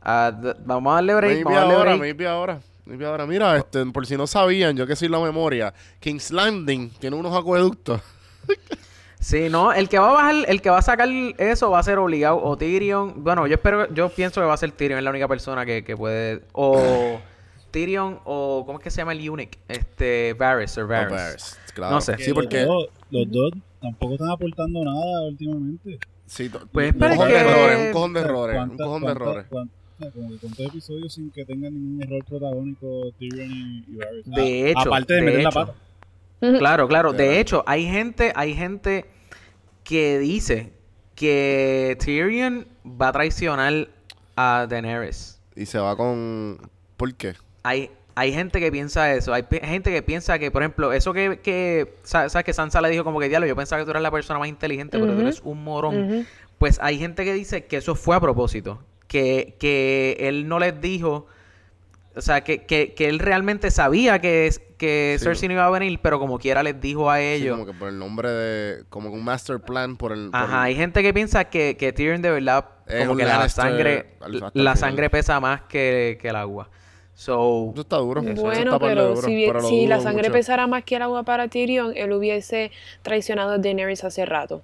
a 0.02 0.32
vamos 0.64 0.90
a 0.92 0.94
darle 0.96 1.14
break, 1.14 1.32
Maybe 1.32 1.44
vamos 1.44 1.56
a 1.56 1.60
darle 1.60 1.74
ahora, 1.74 1.90
break. 1.96 2.00
maybe 2.00 2.26
ahora. 2.26 2.60
Maybe 2.84 3.04
ahora. 3.06 3.26
Mira, 3.26 3.56
este, 3.56 3.84
por 3.86 4.06
si 4.06 4.16
no 4.16 4.26
sabían, 4.28 4.76
yo 4.76 4.86
que 4.86 4.94
soy 4.94 5.08
la 5.08 5.18
memoria, 5.18 5.74
King's 6.00 6.30
Landing 6.30 6.90
tiene 7.00 7.16
unos 7.16 7.34
acueductos. 7.36 8.00
Sí, 9.18 9.48
no, 9.50 9.72
el 9.72 9.88
que 9.88 9.98
va 9.98 10.10
a 10.10 10.12
bajar, 10.12 10.34
el 10.46 10.60
que 10.62 10.70
va 10.70 10.78
a 10.78 10.82
sacar 10.82 11.08
eso 11.38 11.70
va 11.70 11.78
a 11.78 11.82
ser 11.82 11.98
obligado 11.98 12.42
o 12.42 12.56
Tyrion. 12.56 13.24
Bueno, 13.24 13.46
yo 13.46 13.54
espero, 13.54 13.92
yo 13.92 14.08
pienso 14.10 14.40
que 14.40 14.46
va 14.46 14.54
a 14.54 14.58
ser 14.58 14.72
Tyrion, 14.72 14.98
es 14.98 15.04
la 15.04 15.10
única 15.10 15.26
persona 15.28 15.64
que, 15.64 15.82
que 15.84 15.96
puede. 15.96 16.42
O 16.52 17.18
Tyrion 17.70 18.20
o 18.24 18.62
¿cómo 18.66 18.78
es 18.78 18.84
que 18.84 18.90
se 18.90 18.98
llama 18.98 19.12
el 19.12 19.20
Eunuch? 19.24 19.56
Este 19.68 20.34
Varys 20.34 20.76
o 20.78 20.86
Varys. 20.86 21.10
Varys, 21.12 21.58
claro. 21.74 21.94
No 21.94 22.00
sé. 22.00 22.16
Sí, 22.18 22.32
porque... 22.32 22.60
Los 22.60 22.66
dos, 22.68 22.88
los 23.10 23.30
dos 23.30 23.52
tampoco 23.80 24.12
están 24.14 24.30
aportando 24.30 24.84
nada 24.84 25.22
últimamente. 25.28 25.98
Sí, 26.26 26.50
Pues, 26.72 26.92
un 26.94 26.98
cojón 27.00 27.28
de 27.28 27.36
errores, 27.38 27.86
un 27.86 27.92
cojón 27.92 28.12
de 28.14 28.20
errores, 28.20 28.56
un 28.56 28.66
¿cuánta- 28.66 28.84
cojón 28.84 29.02
de 29.02 29.10
errores. 29.10 29.46
como 29.48 30.30
que 30.30 30.36
cuántos 30.38 30.60
episodios 30.66 31.14
sin 31.14 31.30
que 31.30 31.44
tengan 31.44 31.72
ningún 31.72 32.02
error 32.02 32.24
protagónico 32.24 33.10
Tyrion 33.18 33.50
y, 33.50 33.84
y 33.88 33.96
Varys. 33.96 34.26
De 34.26 34.42
A- 34.42 34.70
hecho, 34.70 34.78
aparte 34.80 35.14
de, 35.14 35.20
de 35.20 35.26
meter 35.26 35.42
la 35.42 35.50
pata. 35.50 35.74
Claro, 36.40 36.86
claro. 36.88 37.12
De 37.12 37.40
hecho, 37.40 37.64
hay 37.66 37.86
gente, 37.86 38.32
hay 38.36 38.54
gente 38.54 39.06
que 39.84 40.18
dice 40.18 40.72
que 41.14 41.96
Tyrion 41.98 42.66
va 42.84 43.08
a 43.08 43.12
traicionar 43.12 43.88
a 44.36 44.66
Daenerys. 44.68 45.40
Y 45.54 45.66
se 45.66 45.78
va 45.78 45.96
con... 45.96 46.58
¿Por 46.96 47.14
qué? 47.14 47.34
Hay, 47.62 47.90
hay 48.14 48.32
gente 48.32 48.60
que 48.60 48.70
piensa 48.70 49.12
eso. 49.14 49.32
Hay 49.32 49.44
gente 49.62 49.90
que 49.90 50.02
piensa 50.02 50.38
que, 50.38 50.50
por 50.50 50.62
ejemplo, 50.62 50.92
eso 50.92 51.12
que, 51.14 51.40
que 51.42 51.94
sa- 52.02 52.28
sabes 52.28 52.44
que 52.44 52.52
Sansa 52.52 52.80
le 52.82 52.90
dijo 52.90 53.02
como 53.04 53.18
que 53.18 53.28
diablo, 53.28 53.46
yo 53.46 53.56
pensaba 53.56 53.80
que 53.80 53.84
tú 53.86 53.90
eras 53.90 54.02
la 54.02 54.10
persona 54.10 54.38
más 54.38 54.48
inteligente, 54.48 54.98
pero 54.98 55.12
tú 55.14 55.20
eres 55.22 55.40
un 55.42 55.64
morón. 55.64 56.26
Pues 56.58 56.78
hay 56.82 56.98
gente 56.98 57.24
que 57.24 57.32
dice 57.32 57.64
que 57.64 57.78
eso 57.78 57.94
fue 57.94 58.14
a 58.16 58.20
propósito. 58.20 58.82
Que, 59.08 59.56
que 59.58 60.16
él 60.20 60.48
no 60.48 60.58
les 60.58 60.78
dijo. 60.80 61.26
O 62.16 62.20
sea, 62.22 62.42
que, 62.42 62.64
que, 62.64 62.94
que 62.94 63.08
él 63.08 63.18
realmente 63.18 63.70
sabía 63.70 64.18
que, 64.20 64.50
que 64.78 65.16
Sí. 65.18 65.24
Cersei 65.24 65.48
no 65.48 65.54
iba 65.54 65.66
a 65.66 65.70
venir, 65.70 65.98
pero 66.02 66.18
como 66.18 66.38
quiera 66.38 66.62
les 66.62 66.80
dijo 66.80 67.10
a 67.10 67.18
Sí, 67.18 67.24
ellos. 67.24 67.58
como 67.58 67.66
que 67.70 67.78
por 67.78 67.88
el 67.88 67.98
nombre 67.98 68.30
de... 68.30 68.84
Como 68.88 69.10
que 69.10 69.16
un 69.18 69.24
master 69.24 69.60
plan 69.60 69.96
por 69.96 70.12
el... 70.12 70.30
por 70.30 70.40
Ajá, 70.40 70.56
el- 70.60 70.64
hay 70.64 70.74
gente 70.76 71.02
que 71.02 71.12
piensa 71.12 71.44
que, 71.44 71.76
que 71.76 71.92
Tyrion 71.92 72.22
de 72.22 72.30
verdad, 72.30 72.64
Es 72.86 73.04
como 73.06 73.16
que 73.18 73.24
la 73.24 73.48
sangre, 73.50 74.14
la 74.28 74.50
final. 74.50 74.76
sangre 74.78 75.10
pesa 75.10 75.40
más 75.40 75.60
que, 75.62 76.18
que 76.20 76.28
el 76.28 76.36
agua. 76.36 76.70
So, 77.14 77.70
Eso 77.72 77.80
está 77.82 77.96
duro. 77.96 78.20
eso 78.22 78.42
Bueno, 78.42 78.74
está 78.74 78.78
pero 78.78 79.08
duro, 79.14 79.22
si, 79.22 79.34
bien- 79.34 79.52
pero 79.52 79.66
si 79.68 79.86
la 79.86 80.00
sangre 80.00 80.24
mucho. 80.24 80.32
pesara 80.32 80.66
más 80.66 80.84
que 80.84 80.96
el 80.96 81.02
agua 81.02 81.22
para 81.22 81.48
Tyrion, 81.48 81.92
él 81.96 82.12
hubiese 82.12 82.70
traicionado 83.02 83.52
a 83.52 83.58
Daenerys 83.58 84.04
hace 84.04 84.24
rato. 84.26 84.62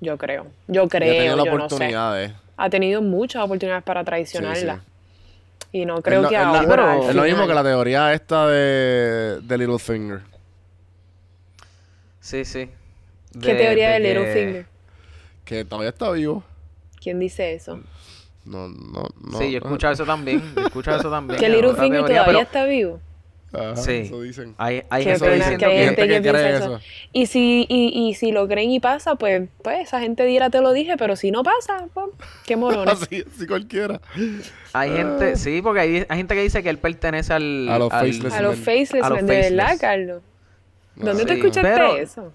Yo 0.00 0.16
creo. 0.18 0.46
Yo 0.68 0.84
Ya 0.84 0.88
creo, 0.88 1.14
tenía 1.14 1.36
la 1.36 1.44
yo 1.44 1.50
no 1.52 1.58
sé. 1.60 1.74
oportunidad, 1.74 2.22
eh. 2.22 2.34
Ha 2.56 2.70
tenido 2.70 3.02
muchas 3.02 3.42
oportunidades 3.42 3.84
para 3.84 4.04
traicionarla. 4.04 4.76
Sí, 4.76 4.80
Y 5.72 5.84
no 5.84 6.00
creo 6.02 6.26
que 6.28 6.34
la- 6.34 6.48
ahora. 6.48 6.66
pero- 6.68 7.08
es 7.10 7.14
lo 7.14 7.22
mismo 7.22 7.46
que 7.46 7.54
la 7.54 7.62
teoría 7.62 8.12
esta 8.14 8.46
de, 8.48 9.40
de 9.42 9.58
Littlefinger. 9.58 10.20
sí, 12.20 12.44
sí. 12.44 12.70
¿Qué 13.40 13.54
teoría 13.54 13.90
de, 13.90 13.98
que- 14.02 14.08
Littlefinger? 14.14 14.66
Que 15.44 15.64
todavía 15.64 15.90
está 15.90 16.10
vivo. 16.10 16.42
¿Quién 17.00 17.18
dice 17.18 17.54
eso? 17.54 17.80
No, 18.44 18.68
no, 18.68 19.04
no. 19.20 19.38
sí, 19.38 19.50
yo 19.50 19.58
he 19.58 19.62
escuchado 19.62 19.92
eso 19.92 20.04
también. 20.04 20.42
Yo 20.54 20.62
he 20.62 20.66
escuchado 20.66 20.98
eso 21.00 21.10
también. 21.18 21.38
que 21.38 21.48
Littlefinger 21.48 22.00
todavía 22.00 22.24
pero 22.26 22.40
está 22.40 22.64
vivo. 22.64 23.00
Ajá, 23.52 23.76
Sí. 23.76 23.92
Eso 24.04 24.20
dicen. 24.20 24.54
Hay, 24.58 24.82
hay 24.90 25.04
Qué 25.04 25.14
pena 25.18 25.56
que 25.56 25.64
hay 25.64 25.78
que... 25.78 25.84
gente 25.86 26.02
que 26.02 26.20
piensa 26.20 26.30
cree 26.32 26.56
eso. 26.56 26.80
Y 27.14 27.26
si, 27.26 27.64
y, 27.68 28.08
y 28.08 28.14
si 28.14 28.30
lo 28.30 28.46
creen 28.46 28.70
y 28.70 28.78
pasa, 28.80 29.14
pues, 29.14 29.48
pues 29.62 29.80
esa 29.88 30.00
gente 30.00 30.24
dirá 30.26 30.50
te 30.50 30.60
lo 30.60 30.72
dije, 30.72 30.96
pero 30.98 31.16
si 31.16 31.30
no 31.30 31.42
pasa, 31.42 31.86
pues, 31.94 32.08
qué 32.46 32.56
morones. 32.56 32.94
Así, 33.02 33.24
así 33.34 33.46
cualquiera. 33.46 34.00
Hay 34.74 34.90
gente... 34.90 35.36
Sí, 35.36 35.62
porque 35.62 35.80
hay, 35.80 36.06
hay 36.08 36.16
gente 36.18 36.34
que 36.34 36.42
dice 36.42 36.62
que 36.62 36.68
él 36.68 36.78
pertenece 36.78 37.32
al... 37.32 37.68
A 37.70 37.78
los 37.78 37.90
al- 37.92 38.06
faceless 38.06 38.34
A 38.34 38.42
los 38.42 38.56
faceless, 38.56 39.02
A 39.02 39.08
los 39.08 39.18
men, 39.22 39.26
de 39.26 39.34
verdad, 39.36 39.58
faceless. 39.64 39.80
Carlos. 39.80 40.22
¿Dónde 40.96 41.22
Sí, 41.22 41.26
te 41.26 41.34
escuchaste 41.34 41.70
pero- 41.70 41.96
eso? 41.96 42.32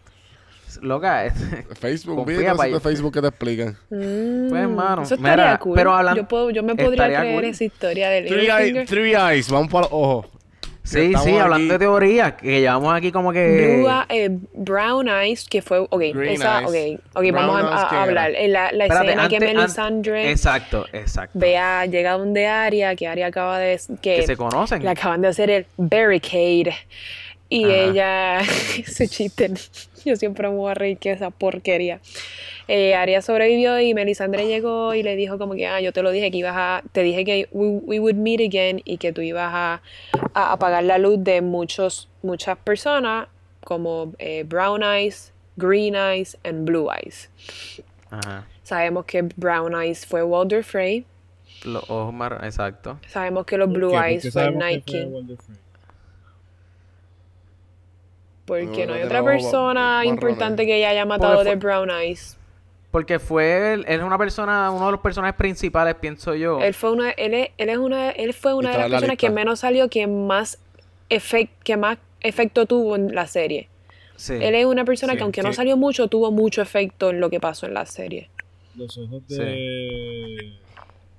Loca, 0.81 1.31
Facebook, 1.79 2.25
videos 2.25 2.57
de 2.59 2.79
Facebook 2.79 3.13
que 3.13 3.21
te 3.21 3.27
explican. 3.27 3.77
Mm, 3.91 4.49
Pues, 4.49 4.67
mano, 4.69 5.03
eso 5.03 5.13
estaría 5.13 5.35
mira, 5.45 5.59
cool. 5.59 5.75
pero 5.75 5.91
hablan- 5.93 6.15
yo, 6.15 6.27
puedo, 6.27 6.49
yo 6.49 6.63
me 6.63 6.75
podría 6.75 7.05
creer 7.19 7.35
cool. 7.35 7.43
esa 7.45 7.63
historia 7.63 8.09
de 8.09 8.23
Three, 8.23 8.47
eye- 8.49 8.85
three 8.87 9.13
eyes, 9.13 9.51
vamos 9.51 9.67
para 9.71 9.83
los 9.83 9.89
ojos. 9.91 10.25
Sí, 10.83 11.13
sí, 11.23 11.37
hablando 11.37 11.55
aquí. 11.55 11.67
de 11.69 11.79
teorías, 11.79 12.33
que 12.33 12.59
llevamos 12.59 12.93
aquí 12.93 13.11
como 13.13 13.31
que... 13.31 13.77
Blue, 13.77 13.89
eh, 14.09 14.29
Brown 14.53 15.07
Eyes, 15.07 15.45
que 15.49 15.61
fue, 15.61 15.79
ok, 15.79 15.89
Green 16.13 16.33
esa, 16.33 16.59
Eyes. 16.61 16.99
ok, 16.99 17.01
ok, 17.15 17.31
vamos 17.31 17.63
a, 17.63 18.03
hablar. 18.03 18.31
En 18.35 18.51
la, 18.51 18.71
la 18.73 18.85
Espérate, 18.85 19.07
escena 19.07 19.29
que 19.29 19.35
antes- 19.37 19.53
Melisandre 19.55 20.31
Exacto, 20.31 20.85
exacto. 20.91 21.39
vea, 21.39 21.85
llega 21.85 22.17
donde 22.17 22.47
Aria, 22.47 22.95
que 22.97 23.07
Aria 23.07 23.27
acaba 23.27 23.59
de, 23.59 23.79
que, 24.01 24.17
Que 24.17 24.27
se 24.27 24.35
conocen. 24.35 24.83
le 24.83 24.89
acaban 24.89 25.21
de 25.21 25.29
hacer 25.29 25.49
el 25.49 25.65
barricade. 25.77 26.73
Y 27.49 27.65
Ajá. 27.65 27.73
ella, 27.75 28.39
ese 28.77 29.07
chiste, 29.07 29.51
yo 30.05 30.15
siempre 30.15 30.49
me 30.49 30.55
voy 30.55 30.71
a 30.71 30.73
reír 30.73 30.97
que 30.97 31.11
esa 31.11 31.29
porquería. 31.31 31.99
Eh, 32.67 32.95
Aria 32.95 33.21
sobrevivió 33.21 33.79
y 33.79 33.93
Melisandre 33.93 34.47
llegó 34.47 34.93
y 34.93 35.03
le 35.03 35.15
dijo 35.15 35.37
como 35.37 35.53
que, 35.55 35.67
ah, 35.67 35.81
yo 35.81 35.91
te 35.91 36.01
lo 36.01 36.11
dije 36.11 36.31
que 36.31 36.37
ibas 36.37 36.55
a, 36.55 36.83
te 36.91 37.03
dije 37.03 37.25
que 37.25 37.47
we, 37.51 37.67
we 37.83 37.99
would 37.99 38.15
meet 38.15 38.39
again 38.39 38.81
y 38.85 38.97
que 38.97 39.11
tú 39.11 39.21
ibas 39.21 39.51
a, 39.53 39.81
a 40.33 40.53
apagar 40.53 40.83
la 40.83 40.97
luz 40.97 41.23
de 41.23 41.41
muchos, 41.41 42.09
muchas 42.21 42.57
personas 42.57 43.27
como 43.63 44.13
eh, 44.19 44.43
Brown 44.43 44.83
Eyes, 44.83 45.33
Green 45.57 45.95
Eyes 45.95 46.37
and 46.43 46.65
Blue 46.65 46.89
Eyes. 46.89 47.29
Ajá. 48.09 48.47
Sabemos 48.63 49.05
que 49.05 49.23
Brown 49.35 49.73
Eyes 49.75 50.05
fue 50.05 50.23
Walder 50.23 50.63
Frey, 50.63 51.05
Los 51.65 51.83
ojos 51.89 52.13
mar... 52.13 52.39
Exacto. 52.43 52.99
sabemos 53.07 53.45
que 53.45 53.57
los 53.57 53.67
¿Por 53.67 53.77
Blue 53.77 53.97
Eyes 53.97 54.31
fue 54.31 54.51
Night 54.51 54.83
fue 54.89 54.99
King. 55.01 55.37
Porque 58.45 58.85
No, 58.85 58.93
hay 58.93 59.03
otra 59.03 59.23
persona 59.23 60.03
importante 60.05 60.65
que 60.65 60.77
ella 60.77 60.89
haya 60.89 61.05
matado 61.05 61.35
Porque 61.35 61.49
de 61.51 61.55
fue- 61.57 61.59
Brown 61.59 61.89
Eyes. 61.91 62.37
Porque 62.91 63.17
fue... 63.17 63.73
Él, 63.73 63.85
él 63.87 63.99
es 64.01 64.05
una 64.05 64.17
persona... 64.17 64.69
Uno 64.69 64.85
de 64.87 64.91
los 64.91 65.01
personajes 65.01 65.35
principales, 65.35 65.95
pienso 65.95 66.35
yo. 66.35 66.59
Él 66.61 66.73
fue 66.75 66.91
una, 66.91 67.09
él 67.11 67.33
es, 67.33 67.49
él 67.57 67.69
es 67.69 67.77
una, 67.77 68.11
él 68.11 68.33
fue 68.33 68.53
una 68.53 68.71
de 68.71 68.77
las 68.77 68.89
la 68.89 68.97
personas 68.97 69.17
que 69.17 69.29
menos 69.31 69.59
salió, 69.61 69.89
que 69.89 70.05
más 70.05 70.59
efect, 71.09 71.63
que 71.63 71.75
más 71.77 71.97
efecto 72.21 72.65
tuvo 72.67 72.95
en 72.95 73.15
la 73.15 73.25
serie. 73.25 73.67
Sí. 74.15 74.33
Él 74.39 74.53
es 74.55 74.65
una 74.65 74.85
persona 74.85 75.13
Sí, 75.13 75.17
que 75.17 75.23
aunque 75.23 75.41
no 75.41 75.53
salió 75.53 75.75
mucho, 75.75 76.07
tuvo 76.07 76.31
mucho 76.31 76.61
efecto 76.61 77.09
en 77.09 77.19
lo 77.19 77.29
que 77.31 77.39
pasó 77.39 77.65
en 77.65 77.73
la 77.73 77.85
serie. 77.87 78.29
Los 78.75 78.95
ojos 78.97 79.27
de 79.27 80.53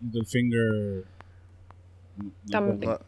Littlefinger. 0.01 1.05
no- 2.19 2.25
no 2.25 2.31
También. 2.51 2.91
No, 2.93 2.99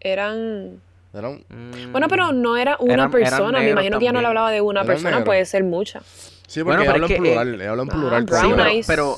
Eran... 0.00 0.80
era 1.14 1.28
un- 1.28 1.44
Mm. 1.48 1.92
Bueno, 1.92 2.06
pero 2.08 2.32
no 2.32 2.56
era 2.56 2.76
una 2.80 2.94
Eran- 2.94 3.08
eran 3.08 3.10
persona. 3.10 3.58
Me 3.60 3.70
imagino 3.70 3.98
que 3.98 4.04
ya 4.04 4.12
no 4.12 4.20
le 4.20 4.26
hablaba 4.26 4.50
de 4.50 4.60
una 4.60 4.80
Eran 4.80 4.86
persona, 4.86 5.10
negros. 5.10 5.26
puede 5.26 5.44
ser 5.46 5.64
mucha. 5.64 6.00
Sí, 6.46 6.60
porque 6.60 6.76
Bueno, 6.76 6.80
pero 6.80 6.92
habla 6.92 7.06
es 7.06 7.10
en 7.10 7.16
que, 7.16 7.22
plural. 7.30 7.60
habla 7.68 7.82
en 7.82 7.88
Ah, 7.90 7.92
plural. 7.92 8.24
Brown 8.24 8.70
Sí, 8.72 8.82
pero, 8.86 9.16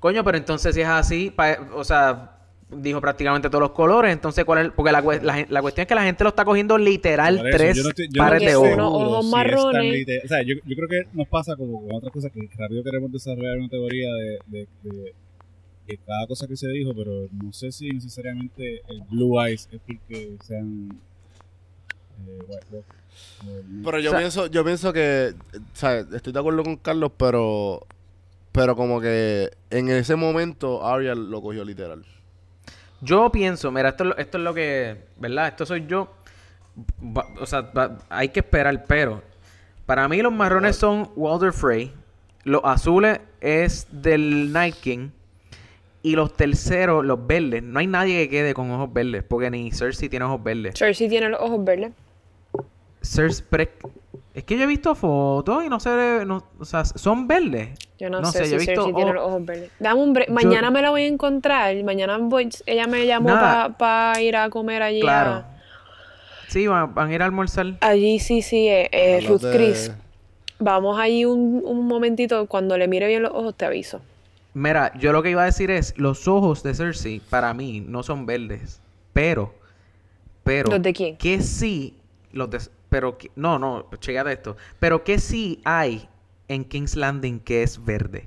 coño, 0.00 0.24
pero 0.24 0.38
entonces 0.38 0.74
si 0.74 0.80
es 0.80 0.86
así, 0.88 1.30
pa- 1.30 1.58
o 1.74 1.84
sea, 1.84 2.30
dijo 2.70 3.00
prácticamente 3.00 3.48
todos 3.48 3.62
los 3.62 3.70
colores, 3.70 4.12
entonces 4.12 4.44
cuál 4.44 4.66
es, 4.66 4.72
porque 4.72 4.90
la, 4.90 5.02
cue- 5.02 5.20
la, 5.22 5.46
la 5.48 5.62
cuestión 5.62 5.82
es 5.82 5.88
que 5.88 5.94
la 5.94 6.02
gente 6.02 6.24
lo 6.24 6.30
está 6.30 6.44
cogiendo 6.44 6.76
literal 6.76 7.34
eso, 7.36 7.44
tres 7.56 7.76
yo 7.76 7.82
no 7.84 7.88
estoy- 7.90 8.08
yo 8.10 8.18
pares 8.18 8.40
de 8.42 8.56
ojos. 8.56 9.24
Si 9.24 9.30
marrones. 9.30 10.06
O 10.24 10.28
sea, 10.28 10.42
yo, 10.42 10.54
yo 10.64 10.76
creo 10.76 10.88
que 10.88 11.02
nos 11.12 11.28
pasa 11.28 11.54
como 11.56 11.80
con 11.86 11.94
otras 11.94 12.12
cosas 12.12 12.32
que 12.32 12.40
rápido 12.58 12.82
queremos 12.82 13.12
desarrollar 13.12 13.58
una 13.58 13.68
teoría 13.68 14.12
de, 14.14 14.38
de, 14.46 14.68
de- 14.82 15.14
de 15.86 15.98
cada 16.06 16.26
cosa 16.26 16.48
que 16.48 16.56
se 16.56 16.66
dijo, 16.68 16.92
pero 16.96 17.28
no 17.30 17.52
sé 17.52 17.70
si 17.70 17.90
necesariamente 17.90 18.80
el 18.88 19.02
Blue 19.10 19.38
Eyes 19.40 19.68
es 19.70 19.80
porque 19.86 20.36
sean 20.42 20.88
eh, 20.88 20.94
White 20.94 20.94
Walker. 20.94 20.98
o 20.98 20.98
no. 20.98 22.03
Pero 23.84 23.98
yo 23.98 24.10
O 24.10 24.12
sea- 24.12 24.18
pienso, 24.20 24.46
yo 24.46 24.64
pienso 24.64 24.92
que, 24.92 25.34
o 25.54 25.76
sea, 25.76 25.98
estoy 25.98 26.32
de 26.32 26.38
acuerdo 26.38 26.62
con 26.62 26.76
Carlos, 26.76 27.12
pero, 27.16 27.86
pero 28.52 28.74
como 28.76 29.00
que 29.00 29.50
en 29.70 29.88
ese 29.90 30.16
momento 30.16 30.86
Arya 30.86 31.14
lo 31.14 31.42
cogió 31.42 31.64
literal. 31.64 32.04
Yo 33.00 33.30
pienso, 33.30 33.70
mira, 33.70 33.90
esto, 33.90 34.04
es 34.04 34.08
lo- 34.10 34.16
esto 34.16 34.38
es 34.38 34.44
lo 34.44 34.54
que, 34.54 34.96
¿verdad? 35.18 35.48
Esto 35.48 35.66
soy 35.66 35.86
yo. 35.86 36.08
va- 37.00 37.28
o 37.40 37.46
sea, 37.46 37.60
va- 37.60 37.98
hay 38.08 38.30
que 38.30 38.40
esperar, 38.40 38.84
pero 38.88 39.22
para 39.86 40.08
mí 40.08 40.20
los 40.22 40.32
marrones 40.32 40.74
son 40.74 41.08
Walter 41.14 41.52
Frey, 41.52 41.92
los 42.42 42.62
azules 42.64 43.20
es 43.40 43.86
del 43.92 44.52
Night 44.52 44.74
King 44.80 45.10
y 46.02 46.16
los 46.16 46.34
terceros, 46.36 47.04
los 47.04 47.24
verdes. 47.28 47.62
No 47.62 47.78
hay 47.78 47.86
nadie 47.86 48.24
que 48.24 48.28
quede 48.28 48.54
con 48.54 48.70
ojos 48.72 48.92
verdes, 48.92 49.22
porque 49.22 49.50
ni 49.52 49.70
Cersei 49.70 50.08
tiene 50.08 50.24
ojos 50.24 50.42
verdes. 50.42 50.74
Cersei 50.76 51.08
tiene 51.08 51.28
los 51.28 51.40
ojos 51.40 51.64
verdes. 51.64 51.92
Cersei, 53.04 53.44
pero 53.48 53.64
es- 54.34 54.44
que 54.44 54.56
yo 54.56 54.64
he 54.64 54.66
visto 54.66 54.94
fotos 54.94 55.64
y 55.64 55.68
no 55.68 55.78
sé, 55.80 56.24
no- 56.26 56.44
o 56.58 56.64
sea, 56.64 56.84
son 56.84 57.26
verdes. 57.28 57.78
Yo 57.98 58.10
no, 58.10 58.20
No 58.20 58.30
sé, 58.32 58.38
sé, 58.38 58.44
si 58.44 58.50
yo 58.50 58.56
he 58.56 58.58
visto 58.60 58.74
Cersei 58.74 58.94
tiene 58.94 59.12
los 59.12 59.24
ojos 59.24 59.44
verdes. 59.44 59.70
Dame 59.78 60.00
un 60.02 60.12
break. 60.12 60.28
Yo- 60.28 60.34
Mañana 60.34 60.70
me 60.70 60.82
la 60.82 60.90
voy 60.90 61.02
a 61.02 61.06
encontrar. 61.06 61.74
Mañana 61.84 62.18
voy... 62.18 62.48
ella 62.66 62.86
me 62.86 63.06
llamó 63.06 63.28
para 63.78 64.20
ir 64.20 64.36
a 64.36 64.50
comer 64.50 64.82
allí. 64.82 64.98
a- 65.00 65.02
Claro. 65.02 65.44
Sí, 66.48 66.66
van, 66.66 66.94
van 66.94 67.10
a 67.10 67.14
ir 67.14 67.22
a 67.22 67.24
almorzar. 67.24 67.66
Allí 67.80 68.18
sí, 68.18 68.42
sí, 68.42 68.68
eh, 68.68 68.88
eh, 68.92 69.24
Ruth 69.26 69.42
de- 69.42 69.56
Chris. 69.56 69.92
Vamos 70.58 70.98
allí 71.00 71.24
un, 71.24 71.62
un 71.64 71.86
momentito. 71.86 72.46
Cuando 72.46 72.76
le 72.78 72.86
mire 72.86 73.06
bien 73.08 73.22
los 73.22 73.32
ojos, 73.32 73.54
te 73.56 73.64
aviso. 73.64 74.00
Mira, 74.52 74.92
yo 74.98 75.12
lo 75.12 75.22
que 75.22 75.30
iba 75.30 75.42
a 75.42 75.46
decir 75.46 75.70
es, 75.72 75.98
los 75.98 76.28
ojos 76.28 76.62
de 76.62 76.74
Cersei 76.74 77.20
para 77.28 77.52
mí 77.54 77.80
no 77.80 78.04
son 78.04 78.24
verdes, 78.24 78.80
pero, 79.12 79.52
pero, 80.44 80.70
¿Los 80.70 80.80
de 80.82 80.92
quién? 80.92 81.16
Que 81.16 81.40
sí, 81.42 81.96
los 82.30 82.50
de, 82.50 82.60
pero, 82.94 83.18
que- 83.18 83.32
no, 83.34 83.58
no, 83.58 83.86
chécate 83.98 84.30
esto, 84.30 84.56
pero 84.78 85.02
que 85.02 85.18
sí 85.18 85.60
hay 85.64 86.08
en 86.46 86.64
King's 86.64 86.94
Landing 86.94 87.40
que 87.40 87.64
es 87.64 87.84
verde, 87.84 88.24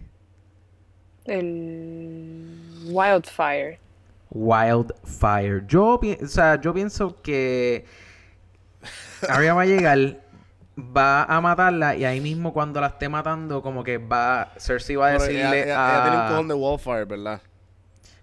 El 1.23 2.83
Wildfire. 2.87 3.79
Wildfire. 4.29 5.63
Yo, 5.67 5.97
pi- 6.01 6.17
o 6.21 6.27
sea, 6.27 6.59
yo 6.59 6.73
pienso 6.73 7.21
que 7.21 7.85
Arya 9.29 9.53
va 9.53 9.61
a 9.61 9.65
llegar, 9.65 10.17
va 10.77 11.23
a 11.23 11.39
matarla 11.39 11.95
y 11.95 12.03
ahí 12.03 12.19
mismo 12.19 12.51
cuando 12.51 12.81
la 12.81 12.87
esté 12.87 13.07
matando, 13.07 13.61
como 13.61 13.85
que 13.85 13.97
va, 13.97 14.51
Cersei 14.57 14.97
va 14.97 15.07
a 15.07 15.11
Pero 15.11 15.23
decirle 15.23 15.41
ella, 15.47 15.55
ella- 15.63 15.63
ella 15.65 15.97
a... 15.99 16.03
tiene 16.03 16.17
un 16.23 16.27
cojón 16.29 16.47
de 16.49 16.53
Wildfire, 16.55 17.05
¿verdad? 17.05 17.41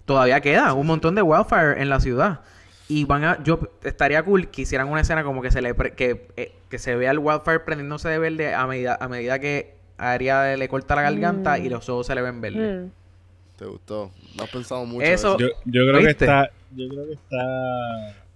Todavía 0.05 0.40
queda 0.42 0.74
un 0.74 0.86
montón 0.86 1.14
de 1.14 1.22
wildfire 1.22 1.80
en 1.80 1.88
la 1.88 1.99
ciudad. 2.01 2.40
Y 2.89 3.05
van 3.07 3.24
a, 3.24 3.43
yo 3.43 3.61
estaría 3.82 4.22
cool 4.22 4.49
que 4.49 4.62
hicieran 4.62 4.89
una 4.89 5.01
escena 5.01 5.24
como 5.24 5.41
que 5.41 5.51
se 5.51 5.62
le 5.62 5.74
pre- 5.74 5.93
que, 5.95 6.26
eh, 6.37 6.53
que 6.68 6.78
se 6.78 6.95
vea 6.97 7.11
el 7.12 7.18
wildfire 7.18 7.61
prendiéndose 7.61 8.09
de 8.11 8.18
verde 8.18 8.55
a 8.55 8.66
medida, 8.66 8.99
a 9.01 9.09
medida 9.09 9.39
que 9.39 9.74
Arya 9.97 10.57
le 10.57 10.68
corta 10.68 10.95
la 10.97 11.03
garganta 11.03 11.59
y 11.59 11.68
los 11.70 11.89
ojos 11.89 12.07
se 12.07 12.14
le 12.14 12.20
ven 12.22 12.41
verdes. 12.43 12.85
Mm. 12.85 12.91
¿Te 13.59 13.64
gustó? 13.66 14.11
No 14.37 14.43
has 14.45 14.51
pensado 14.51 14.85
mucho. 14.85 15.07
Eso- 15.07 15.39
Yo, 15.39 15.47
yo 15.64 15.87
creo 15.87 16.01
que 16.01 16.11
está. 16.11 16.51
Yo 16.76 16.89
creo 16.89 17.07
que 17.07 17.12
está. 17.14 17.37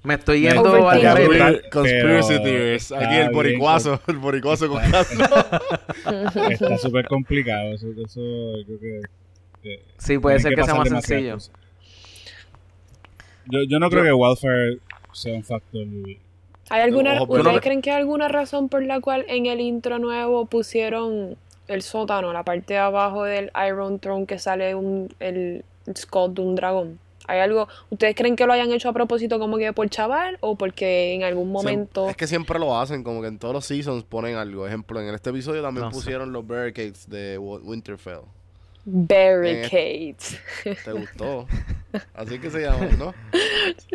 Me 0.05 0.15
estoy 0.15 0.41
yendo 0.43 0.89
al 0.89 1.03
garete. 1.03 1.69
Conspiracy, 1.71 2.43
theories. 2.43 2.93
Aquí 2.93 3.17
el 3.17 3.31
boricuazo, 3.31 4.01
el 4.07 4.17
boricuazo 4.17 4.69
con 4.69 4.81
Carlos. 4.81 5.07
Está 6.51 6.79
súper 6.79 7.07
complicado. 7.09 7.73
Eso, 7.75 7.89
eso 7.91 8.21
creo 8.67 8.79
que. 8.81 9.01
que 9.63 9.83
Sí, 9.99 10.19
puede 10.19 10.39
ser 10.39 10.55
que 10.55 10.65
sea 10.65 10.75
más 10.75 10.89
sencillo. 10.89 11.35
cosas. 11.35 11.53
Yo, 13.51 13.61
yo 13.69 13.79
no 13.79 13.89
creo 13.91 14.03
Yo- 14.05 14.09
que 14.11 14.13
Wildfire 14.15 14.79
sea 15.13 15.35
un 15.35 15.45
factor. 15.45 15.87
¿Hay 16.71 16.83
alguna, 16.83 17.23
¿Ustedes 17.23 17.45
no- 17.45 17.61
creen 17.61 17.81
que 17.83 17.91
hay 17.91 17.97
alguna 17.97 18.29
razón 18.29 18.69
por 18.69 18.85
la 18.85 19.01
cual 19.01 19.25
en 19.29 19.47
el 19.47 19.61
intro 19.61 19.99
nuevo 19.99 20.45
pusieron 20.47 21.37
el 21.67 21.83
sótano, 21.83 22.33
la 22.33 22.43
parte 22.45 22.75
de 22.75 22.81
abajo 22.81 23.25
del 23.25 23.51
Iron 23.67 23.99
Throne 23.99 24.27
que 24.27 24.39
sale 24.39 24.75
un, 24.75 25.09
el 25.19 25.65
skull 25.97 26.35
de 26.35 26.43
un 26.43 26.55
dragón? 26.55 26.99
¿Hay 27.27 27.41
algo? 27.41 27.69
¿Ustedes 27.91 28.15
creen 28.15 28.37
que 28.37 28.47
lo 28.47 28.55
hayan 28.55 28.71
hecho 28.73 28.89
a 28.89 28.93
propósito 28.95 29.39
como 29.39 29.59
que 29.59 29.71
por 29.75 29.89
chaval 29.91 30.39
o 30.41 30.57
porque 30.57 31.13
en 31.15 31.25
algún 31.25 31.51
momento... 31.53 32.09
Es 32.09 32.17
que 32.17 32.27
siempre 32.27 32.59
lo 32.59 32.79
hacen, 32.79 33.03
como 33.05 33.21
que 33.21 33.29
en 33.29 33.39
todos 33.39 33.53
los 33.55 33.67
seasons 33.67 34.03
ponen 34.05 34.37
algo. 34.37 34.67
Ejemplo, 34.67 34.99
en 35.01 35.15
este 35.15 35.29
episodio 35.29 35.61
también 35.63 35.85
No 35.87 35.91
sé. 35.91 35.97
pusieron 35.97 36.33
los 36.33 36.47
barricades 36.47 37.09
de 37.09 37.37
Winterfell. 37.37 38.21
Barricades. 38.91 40.39
¿Te 40.85 40.93
gustó? 40.93 41.47
Así 42.15 42.39
que 42.39 42.51
se 42.51 42.61
llama, 42.63 42.87
¿no? 42.99 43.15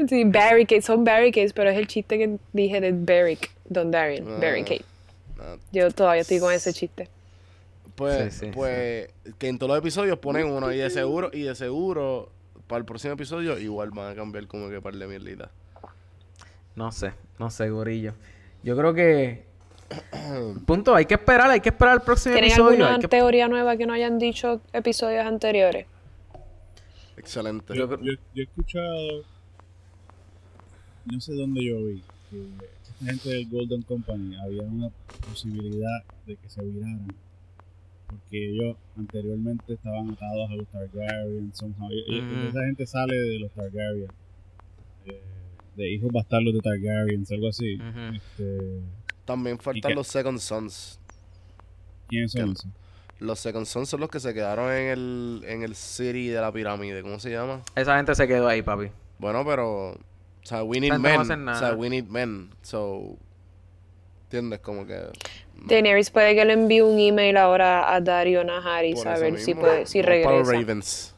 sí, 0.08 0.24
barricades, 0.26 0.86
son 0.86 1.04
barricades, 1.04 1.52
pero 1.54 1.70
es 1.70 1.78
el 1.78 1.88
chiste 1.88 2.18
que 2.18 2.38
dije 2.54 2.80
de 2.80 2.92
Barrick, 2.92 3.50
Don 3.66 3.90
Darien, 3.92 4.26
Ah. 4.28 4.38
barricade. 4.40 4.84
Ah, 5.40 5.56
Yo 5.72 5.90
todavía 5.92 6.22
estoy 6.22 6.40
con 6.40 6.54
ese 6.54 6.74
chiste. 6.74 7.10
Pues, 7.96 8.34
Sí, 8.36 8.46
sí, 8.48 8.52
pues 8.54 9.10
que 9.38 9.48
en 9.48 9.58
todos 9.60 9.70
los 9.72 9.80
episodios 9.80 10.18
ponen 10.20 10.46
uno 10.48 10.72
y 10.72 10.78
de 10.78 10.90
seguro, 10.90 11.30
y 11.34 11.42
de 11.44 11.56
seguro, 11.56 12.30
para 12.68 12.80
el 12.80 12.86
próximo 12.86 13.14
episodio 13.14 13.58
igual 13.60 13.92
van 13.92 14.12
a 14.12 14.16
cambiar 14.16 14.48
como 14.48 14.70
que 14.70 14.80
par 14.82 14.96
de 14.96 15.08
mierditas. 15.08 15.50
No 16.76 16.92
sé, 16.92 17.14
no 17.40 17.50
sé, 17.52 17.70
gorillo. 17.70 18.14
Yo 18.64 18.76
creo 18.78 18.94
que... 18.94 19.46
Punto, 20.66 20.96
hay 20.96 21.06
que 21.06 21.14
esperar, 21.16 21.50
hay 21.50 21.60
que 21.60 21.70
esperar 21.70 21.96
el 21.96 22.02
próximo 22.02 22.34
¿Tienen 22.36 22.52
episodio. 22.52 22.70
alguna 22.86 22.96
hay 22.96 23.02
que- 23.02 23.08
teoría 23.08 23.48
nueva 23.48 23.78
que 23.78 23.86
no 23.86 23.94
hayan 23.94 24.18
dicho 24.20 24.62
episodios 24.74 25.26
anteriores? 25.26 25.86
Excelente. 27.18 27.76
Yo, 27.76 27.88
creo- 27.88 28.00
yo- 28.02 28.20
yo 28.34 28.42
he 28.42 28.44
escuchado. 28.44 29.24
No 31.12 31.20
sé 31.20 31.34
dónde 31.36 31.64
yo 31.64 31.78
vi. 31.86 32.02
Que 32.32 32.42
esta 32.82 33.06
gente 33.06 33.30
del 33.30 33.50
Golden 33.50 33.82
Company 33.84 34.36
había 34.38 34.64
una 34.64 34.90
posibilidad 35.28 36.04
de 36.26 36.36
que 36.38 36.50
se 36.50 36.64
viraran. 36.64 37.08
Porque 38.08 38.50
ellos 38.50 38.78
anteriormente 38.98 39.74
estaban 39.74 40.10
atados 40.12 40.50
a 40.50 40.56
los 40.56 40.68
Targaryen. 40.68 41.52
Somehow. 41.54 41.90
Y- 41.92 42.16
y- 42.16 42.20
Ujú. 42.20 42.48
Esa 42.50 42.66
gente 42.66 42.86
sale 42.88 43.16
de 43.16 43.40
los 43.40 43.52
Targaryen. 43.52 44.08
eh, 45.06 45.22
de 45.76 45.92
hijos 45.92 46.12
bastardos 46.12 46.54
de 46.54 46.60
Targaryen, 46.62 47.26
algo 47.30 47.50
así. 47.50 47.78
Este, 48.16 48.80
También 49.26 49.58
faltan 49.60 49.96
los 49.96 50.08
Second 50.08 50.40
Sons. 50.40 51.00
¿Quiénes 52.08 52.32
son 52.32 52.46
¿Qué? 52.46 52.52
esos? 52.52 52.68
Los 53.20 53.40
Second 53.40 53.66
Sons 53.66 53.90
son 53.90 54.02
los 54.02 54.10
que 54.10 54.20
se 54.20 54.34
quedaron 54.34 54.72
en 54.72 54.90
el, 54.90 55.44
en 55.48 55.64
el 55.64 55.76
city 55.76 56.28
de 56.28 56.42
la 56.42 56.52
pirámide. 56.52 57.02
¿Cómo 57.02 57.20
se 57.20 57.30
llama? 57.32 57.62
Esa 57.76 57.96
gente 57.96 58.14
se 58.16 58.28
quedó 58.28 58.48
ahí, 58.48 58.62
papi. 58.62 58.90
Bueno, 59.18 59.46
pero. 59.46 59.92
O 59.92 60.46
sea, 60.46 60.64
we 60.64 60.80
need 60.82 60.92
Esa 60.92 61.10
gente 61.10 61.38
no 61.38 61.46
men. 61.46 61.50
o 61.50 61.58
sea, 61.58 61.74
we 61.74 61.90
need 61.90 62.06
men. 62.06 62.50
So. 62.64 63.16
¿Entiendes? 64.26 64.60
Como 64.60 64.86
que. 64.86 65.00
Daenerys 65.68 66.10
puede 66.10 66.36
que 66.36 66.44
le 66.44 66.54
envíe 66.54 66.82
un 66.82 67.00
email 67.00 67.38
ahora 67.38 67.94
a 67.94 68.02
Dario 68.02 68.44
Naharis 68.44 68.96
por 68.96 69.08
a 69.08 69.14
eso 69.14 69.22
ver 69.22 69.40
si, 69.40 69.54
mismo, 69.54 69.62
puede, 69.62 69.86
si 69.86 70.02
vamos 70.02 70.24
para 70.24 70.38
los 70.38 70.48
regresa. 70.48 70.62
Ravens. 70.68 71.13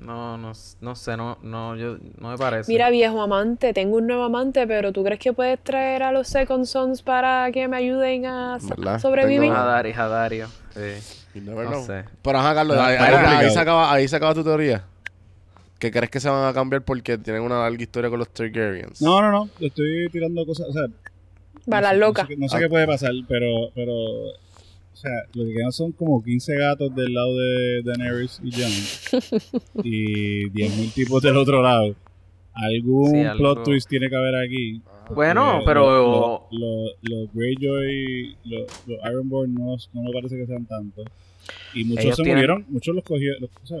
No, 0.00 0.38
no, 0.38 0.52
no 0.80 0.96
sé, 0.96 1.16
no, 1.16 1.36
no, 1.42 1.76
yo, 1.76 1.98
no 2.18 2.30
me 2.30 2.38
parece. 2.38 2.72
Mira, 2.72 2.88
viejo 2.90 3.20
amante, 3.20 3.74
tengo 3.74 3.98
un 3.98 4.06
nuevo 4.06 4.24
amante, 4.24 4.66
pero 4.66 4.92
¿tú 4.92 5.04
crees 5.04 5.20
que 5.20 5.32
puedes 5.34 5.62
traer 5.62 6.02
a 6.02 6.10
los 6.10 6.26
Second 6.26 6.64
Sons 6.64 7.02
para 7.02 7.50
que 7.52 7.68
me 7.68 7.76
ayuden 7.76 8.24
a 8.24 8.58
sobrevivir? 9.00 9.40
Tengo- 9.42 9.56
A 9.56 9.64
Dario, 9.64 9.94
a 9.98 10.08
Dario. 10.08 10.48
Sí. 10.74 11.40
No 11.40 11.54
know. 11.54 11.84
sé. 11.84 12.04
Pero 12.22 12.38
ajá, 12.38 12.54
Carlos, 12.54 12.76
No, 12.76 12.82
ahí, 12.82 13.50
se 13.50 13.58
acaba, 13.58 13.92
ahí 13.92 14.08
se 14.08 14.16
acaba 14.16 14.34
tu 14.34 14.42
teoría. 14.42 14.84
¿Que 15.78 15.90
crees 15.90 16.10
que 16.10 16.18
se 16.20 16.28
van 16.28 16.46
a 16.48 16.52
cambiar 16.52 16.82
porque 16.82 17.16
tienen 17.18 17.42
una 17.42 17.60
larga 17.60 17.82
historia 17.82 18.10
con 18.10 18.18
los 18.18 18.28
Targaryens? 18.30 19.00
No, 19.00 19.20
no, 19.22 19.30
no. 19.30 19.48
Estoy 19.60 20.08
tirando 20.10 20.44
cosas. 20.44 20.66
O 20.68 20.72
sea, 20.72 20.82
Balas 21.66 21.92
no 21.92 21.94
sé- 21.94 22.00
locas. 22.00 22.24
No 22.24 22.28
sé, 22.28 22.34
qué- 22.34 22.40
no 22.40 22.48
sé 22.48 22.56
Ah. 22.56 22.58
qué 22.60 22.68
puede 22.68 22.86
pasar, 22.86 23.12
pero, 23.28 23.46
pero. 23.74 23.92
O 24.92 24.96
sea, 24.96 25.12
lo 25.34 25.44
que 25.44 25.52
quedan 25.54 25.72
son 25.72 25.92
como 25.92 26.22
15 26.22 26.56
gatos 26.56 26.94
del 26.94 27.14
lado 27.14 27.34
de 27.38 27.82
Daenerys 27.84 28.40
y 28.42 28.50
Jon. 28.52 28.70
y 29.84 30.50
10.000 30.50 30.92
tipos 30.92 31.22
del 31.22 31.36
otro 31.36 31.62
lado. 31.62 31.94
Algún 32.52 33.10
Sí, 33.12 33.20
algo- 33.20 33.38
plot 33.38 33.64
twist 33.64 33.88
tiene 33.88 34.08
que 34.10 34.16
haber 34.16 34.34
aquí. 34.36 34.82
Bueno, 35.14 35.52
porque 35.58 35.64
pero... 35.66 36.48
Los 36.52 36.60
lo, 36.60 36.84
lo 37.02 37.28
Greyjoy, 37.32 38.36
los 38.44 38.66
Ironborn 39.10 39.54
no, 39.54 39.76
no 39.94 40.02
me 40.02 40.12
parece 40.12 40.36
que 40.36 40.46
sean 40.46 40.66
tantos. 40.66 41.06
Y 41.74 41.84
muchos 41.84 42.04
Ellos 42.04 42.16
se 42.16 42.22
tienen- 42.22 42.36
murieron, 42.44 42.66
muchos 42.68 42.94
los 42.94 43.04
cogieron. 43.04 43.44
O 43.44 43.66
sea, 43.66 43.78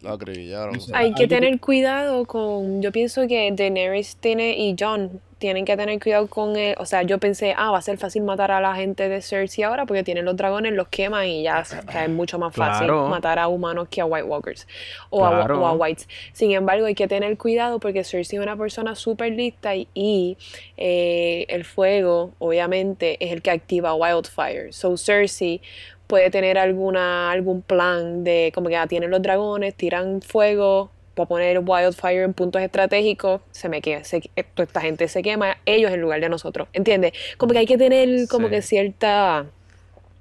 Lo 0.00 0.10
acribillaron. 0.12 0.78
Hay 0.92 1.12
que 1.14 1.26
tener 1.26 1.58
cuidado 1.60 2.24
con, 2.24 2.80
yo 2.82 2.92
pienso 2.92 3.26
que 3.26 3.50
Daenerys 3.52 4.16
tiene 4.16 4.56
y 4.56 4.76
John 4.78 5.20
tienen 5.38 5.64
que 5.64 5.76
tener 5.76 6.00
cuidado 6.02 6.26
con 6.26 6.56
él, 6.56 6.74
o 6.78 6.84
sea, 6.84 7.02
yo 7.02 7.18
pensé, 7.18 7.54
ah, 7.56 7.70
va 7.70 7.78
a 7.78 7.82
ser 7.82 7.96
fácil 7.96 8.22
matar 8.24 8.50
a 8.50 8.60
la 8.60 8.74
gente 8.74 9.08
de 9.08 9.22
Cersei 9.22 9.62
ahora 9.62 9.86
porque 9.86 10.02
tienen 10.02 10.24
los 10.24 10.36
dragones, 10.36 10.72
los 10.72 10.88
queman 10.88 11.26
y 11.26 11.44
ya, 11.44 11.60
o 11.60 11.64
sea, 11.64 11.84
es 12.04 12.10
mucho 12.10 12.40
más 12.40 12.52
fácil 12.54 12.86
Claro. 12.88 13.06
matar 13.08 13.38
a 13.38 13.46
humanos 13.46 13.86
que 13.88 14.00
a 14.00 14.04
White 14.04 14.24
Walkers 14.26 14.66
o, 15.10 15.24
a, 15.24 15.30
Claro. 15.30 15.62
o 15.62 15.66
a 15.66 15.72
Whites. 15.74 16.08
Sin 16.32 16.50
embargo, 16.50 16.86
hay 16.86 16.96
que 16.96 17.06
tener 17.06 17.38
cuidado 17.38 17.78
porque 17.78 18.02
Cersei 18.02 18.38
es 18.38 18.42
una 18.42 18.56
persona 18.56 18.96
súper 18.96 19.30
lista 19.32 19.76
y, 19.76 19.86
y, 19.94 20.36
eh, 20.76 21.46
el 21.48 21.64
fuego, 21.64 22.32
obviamente, 22.40 23.16
es 23.24 23.30
el 23.32 23.40
que 23.40 23.52
activa 23.52 23.94
Wildfire. 23.94 24.72
So 24.72 24.96
Cersei 24.96 25.60
puede 26.08 26.30
tener 26.30 26.58
alguna 26.58 27.30
algún 27.30 27.62
plan 27.62 28.24
de 28.24 28.50
como 28.52 28.68
que 28.68 28.76
ah, 28.76 28.88
tienen 28.88 29.10
los 29.10 29.22
dragones, 29.22 29.74
tiran 29.76 30.20
fuego, 30.22 30.90
para 31.14 31.28
poner 31.28 31.60
Wildfire 31.64 32.22
en 32.24 32.32
puntos 32.34 32.60
estratégicos, 32.62 33.40
se 33.52 33.68
me 33.68 33.80
quema, 33.80 34.02
se, 34.04 34.16
eh, 34.36 34.44
esta 34.56 34.80
gente 34.80 35.06
se 35.08 35.22
quema, 35.22 35.56
ellos 35.66 35.90
en 35.92 36.00
lugar 36.00 36.20
de 36.20 36.28
nosotros, 36.28 36.66
¿entiendes? 36.72 37.12
Como 37.36 37.52
que 37.52 37.58
hay 37.58 37.66
que 37.66 37.78
tener 37.78 38.26
como 38.28 38.46
Sí. 38.48 38.54
que 38.54 38.62
cierta... 38.62 39.46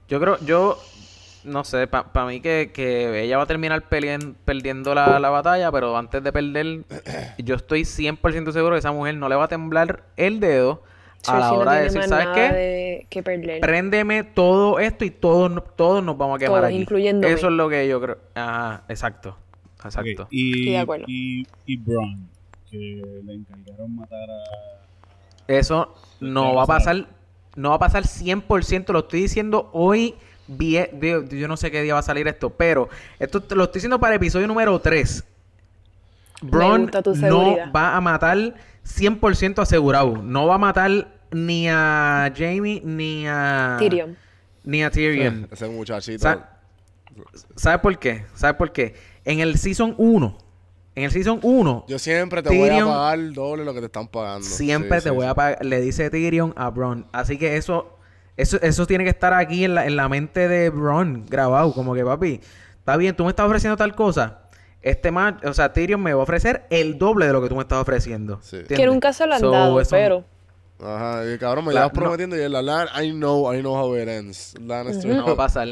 Yo 0.09 0.19
creo, 0.19 0.37
yo 0.45 0.77
no 1.43 1.63
sé, 1.63 1.87
para 1.87 2.25
mí 2.25 2.41
que, 2.41 2.71
que 2.73 3.21
ella 3.23 3.37
va 3.37 3.43
a 3.43 3.47
terminar 3.47 3.83
pelien- 3.89 4.35
perdiendo 4.43 4.93
la, 4.95 5.19
la 5.19 5.29
batalla, 5.29 5.71
pero 5.71 5.95
antes 5.97 6.21
de 6.23 6.33
perder, 6.33 6.79
yo 7.37 7.55
estoy 7.55 7.81
100% 7.85 8.51
seguro 8.51 8.73
que 8.75 8.79
esa 8.79 8.91
mujer 8.91 9.15
no 9.15 9.29
le 9.29 9.35
va 9.35 9.45
a 9.45 9.47
temblar 9.47 10.03
el 10.17 10.39
dedo 10.39 10.81
a 11.29 11.39
la 11.39 11.47
no 11.51 11.55
hora 11.59 11.73
de 11.73 11.83
decir, 11.83 12.03
¿sabes 12.03 12.27
qué? 12.33 12.41
de- 12.53 13.07
que 13.09 13.23
perder. 13.23 13.61
Préndeme 13.61 14.23
todo 14.23 14.79
esto 14.79 15.05
y 15.05 15.11
todos, 15.11 15.63
todos 15.75 16.03
nos 16.03 16.17
vamos 16.17 16.35
a 16.35 16.39
quemar 16.39 16.59
Todos, 16.61 16.67
aquí. 16.69 16.77
incluyéndome. 16.81 17.33
Eso 17.33 17.47
es 17.47 17.53
lo 17.53 17.69
que 17.69 17.87
yo 17.87 18.01
creo. 18.01 18.17
Ajá, 18.35 18.83
exacto. 18.89 19.37
Exacto. 19.83 20.23
Ok, 20.23 20.27
Y, 20.31 20.59
Estoy 20.59 20.71
de 20.73 20.77
acuerdo. 20.79 21.05
y, 21.07 21.47
y 21.65 21.77
Braun, 21.77 22.27
que 22.69 23.01
le 23.23 23.33
encargaron 23.33 23.95
matar 23.95 24.29
a... 24.29 24.43
Eso 25.47 25.93
no 26.19 26.55
va 26.55 26.63
a 26.63 26.67
pasar, 26.67 27.05
no 27.55 27.69
va 27.69 27.75
a 27.75 27.79
pasar 27.79 28.03
100%, 28.03 28.91
lo 28.91 28.99
estoy 28.99 29.21
diciendo 29.21 29.69
hoy, 29.71 30.15
vie- 30.49 30.89
yo 31.29 31.47
no 31.47 31.55
sé 31.55 31.71
qué 31.71 31.81
día 31.83 31.93
va 31.93 31.99
a 32.01 32.03
salir 32.03 32.27
esto, 32.27 32.49
pero 32.49 32.89
esto 33.19 33.41
te 33.41 33.55
lo 33.55 33.63
estoy 33.65 33.79
diciendo 33.79 33.99
para 33.99 34.15
episodio 34.15 34.47
número 34.47 34.77
3. 34.79 35.23
Braun 36.41 36.83
gusta 36.83 37.01
tu 37.01 37.15
no 37.15 37.55
va 37.75 37.95
a 37.95 38.01
matar 38.01 38.37
100% 38.85 39.59
asegurado, 39.61 40.17
no 40.21 40.47
va 40.47 40.55
a 40.55 40.59
matar 40.59 41.07
ni 41.31 41.67
a 41.69 42.31
Jamie 42.35 42.81
ni 42.83 43.25
a 43.27 43.75
Tyrion. 43.79 44.17
Ni 44.63 44.83
a 44.83 44.89
Tyrion. 44.91 45.47
Ese 45.51 45.67
muchachito. 45.67 46.21
Sa- 46.23 46.49
¿Sabes 47.55 47.79
por 47.79 47.97
qué? 47.97 48.25
¿Sabes 48.35 48.55
por 48.57 48.71
qué? 48.71 48.93
En 49.25 49.39
el 49.39 49.57
Season 49.57 49.95
1, 49.97 50.37
en 50.95 51.03
el 51.03 51.11
Season 51.11 51.39
1, 51.41 51.85
Yo 51.87 51.99
siempre 51.99 52.43
te 52.43 52.55
voy 52.55 52.69
a 52.69 52.85
pagar 52.85 53.17
el 53.19 53.33
doble 53.33 53.65
lo 53.65 53.73
que 53.73 53.79
te 53.79 53.85
están 53.87 54.07
pagando. 54.07 54.45
Siempre 54.45 54.99
Sí, 54.99 55.05
te 55.05 55.09
sí, 55.09 55.15
voy 55.15 55.25
sí. 55.25 55.29
a 55.29 55.33
pagar, 55.33 55.65
le 55.65 55.81
dice 55.81 56.09
Tyrion 56.09 56.53
a 56.55 56.69
Bron. 56.69 57.07
Así 57.11 57.37
que 57.37 57.57
eso, 57.57 57.97
eso, 58.35 58.57
eso 58.61 58.85
tiene 58.85 59.03
que 59.03 59.09
estar 59.09 59.33
aquí 59.33 59.63
en 59.65 59.75
la, 59.75 59.85
en 59.87 59.95
la 59.95 60.07
mente 60.09 60.47
de 60.47 60.69
Bron, 60.69 61.25
grabado. 61.27 61.73
Como 61.73 61.93
que, 61.95 62.03
papi, 62.05 62.39
está 62.77 62.97
bien, 62.97 63.15
tú 63.15 63.23
me 63.23 63.29
estás 63.29 63.47
ofreciendo 63.47 63.77
tal 63.77 63.95
cosa. 63.95 64.41
Este 64.83 65.09
man, 65.11 65.39
o 65.43 65.53
sea, 65.53 65.73
Tyrion 65.73 66.01
me 66.01 66.13
va 66.13 66.19
a 66.19 66.23
ofrecer 66.23 66.65
el 66.69 66.97
doble 66.99 67.25
de 67.25 67.33
lo 67.33 67.41
que 67.41 67.49
tú 67.49 67.55
me 67.55 67.61
estás 67.63 67.79
ofreciendo. 67.81 68.39
Sí. 68.43 68.59
Que 68.67 68.85
nunca 68.85 69.11
se 69.11 69.25
lo 69.25 69.33
han 69.33 69.39
So, 69.39 69.49
dado, 69.51 69.81
eso- 69.81 69.89
pero... 69.91 70.23
Ajá, 70.83 71.23
y 71.33 71.37
cabrón, 71.39 71.65
me 71.65 71.73
La- 71.73 71.81
llevas 71.81 71.93
no. 71.93 71.99
prometiendo 72.01 72.35
y 72.37 72.41
él, 72.41 72.51
la, 72.51 72.61
la, 72.61 73.03
I 73.03 73.11
know, 73.11 73.51
I 73.53 73.59
know 73.61 73.75
how 73.75 73.95
it 73.97 74.07
ends. 74.07 74.53
Lannister. 74.59 75.15
No 75.15 75.25
va 75.25 75.31
a 75.33 75.35
pasar. 75.35 75.67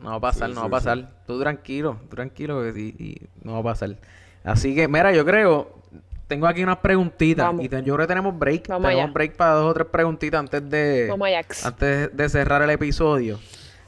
No 0.00 0.10
va 0.10 0.14
a 0.16 0.20
pasar, 0.20 0.48
Sí, 0.48 0.54
no 0.54 0.60
va 0.60 0.66
a 0.66 0.80
sí, 0.80 0.86
pasar. 0.86 1.10
Tú 1.26 1.40
tranquilo, 1.40 1.96
tú 2.08 2.16
tranquilo 2.16 2.62
que 2.62 2.72
sí, 2.72 2.94
y 2.98 3.16
no 3.46 3.52
va 3.54 3.58
a 3.60 3.62
pasar. 3.62 3.96
Así 4.44 4.74
que, 4.74 4.88
mira, 4.88 5.12
yo 5.12 5.24
creo, 5.24 5.78
tengo 6.26 6.46
aquí 6.46 6.62
unas 6.62 6.78
preguntitas 6.78 7.46
Vamos. 7.46 7.64
y 7.64 7.68
te- 7.68 7.82
yo 7.82 7.94
creo 7.94 8.06
que 8.06 8.08
tenemos 8.08 8.38
break. 8.38 8.68
Vamos 8.68 8.88
tenemos 8.88 9.04
allá. 9.04 9.12
break 9.12 9.36
para 9.36 9.52
dos 9.52 9.70
o 9.70 9.74
tres 9.74 9.86
preguntitas 9.90 10.38
antes 10.40 10.68
de 10.70 11.06
Vamos 11.10 11.28
antes 11.64 12.16
de 12.16 12.28
cerrar 12.28 12.62
el 12.62 12.70
episodio. 12.70 13.38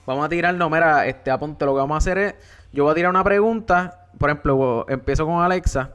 Vamos 0.06 0.24
a 0.24 0.28
tirar, 0.28 0.54
no, 0.54 0.68
mira, 0.70 1.06
este, 1.06 1.30
apunte, 1.30 1.64
lo 1.64 1.74
que 1.74 1.78
vamos 1.78 1.94
a 1.94 1.98
hacer 1.98 2.18
es, 2.18 2.34
yo 2.72 2.84
voy 2.84 2.92
a 2.92 2.94
tirar 2.94 3.10
una 3.10 3.22
pregunta, 3.22 4.08
por 4.18 4.30
ejemplo, 4.30 4.86
empiezo 4.88 5.26
con 5.26 5.42
Alexa. 5.42 5.90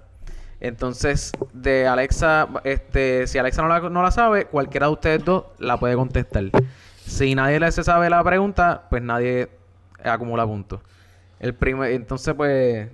Entonces, 0.66 1.32
de 1.54 1.88
Alexa, 1.88 2.48
este, 2.64 3.28
si 3.28 3.38
Alexa 3.38 3.62
no 3.62 3.68
la, 3.68 3.80
no 3.82 4.02
la 4.02 4.10
sabe, 4.10 4.46
cualquiera 4.46 4.88
de 4.88 4.94
ustedes 4.94 5.24
dos 5.24 5.44
la 5.60 5.78
puede 5.78 5.94
contestar. 5.96 6.46
Si 7.06 7.36
nadie 7.36 7.60
le 7.60 7.72
se 7.72 7.84
sabe 7.84 8.10
la 8.10 8.24
pregunta, 8.24 8.88
pues 8.90 9.04
nadie 9.04 9.48
acumula 10.04 10.44
puntos. 10.48 10.80
El 11.40 11.54
primer, 11.54 11.92
entonces, 11.92 12.34
pues, 12.34 12.90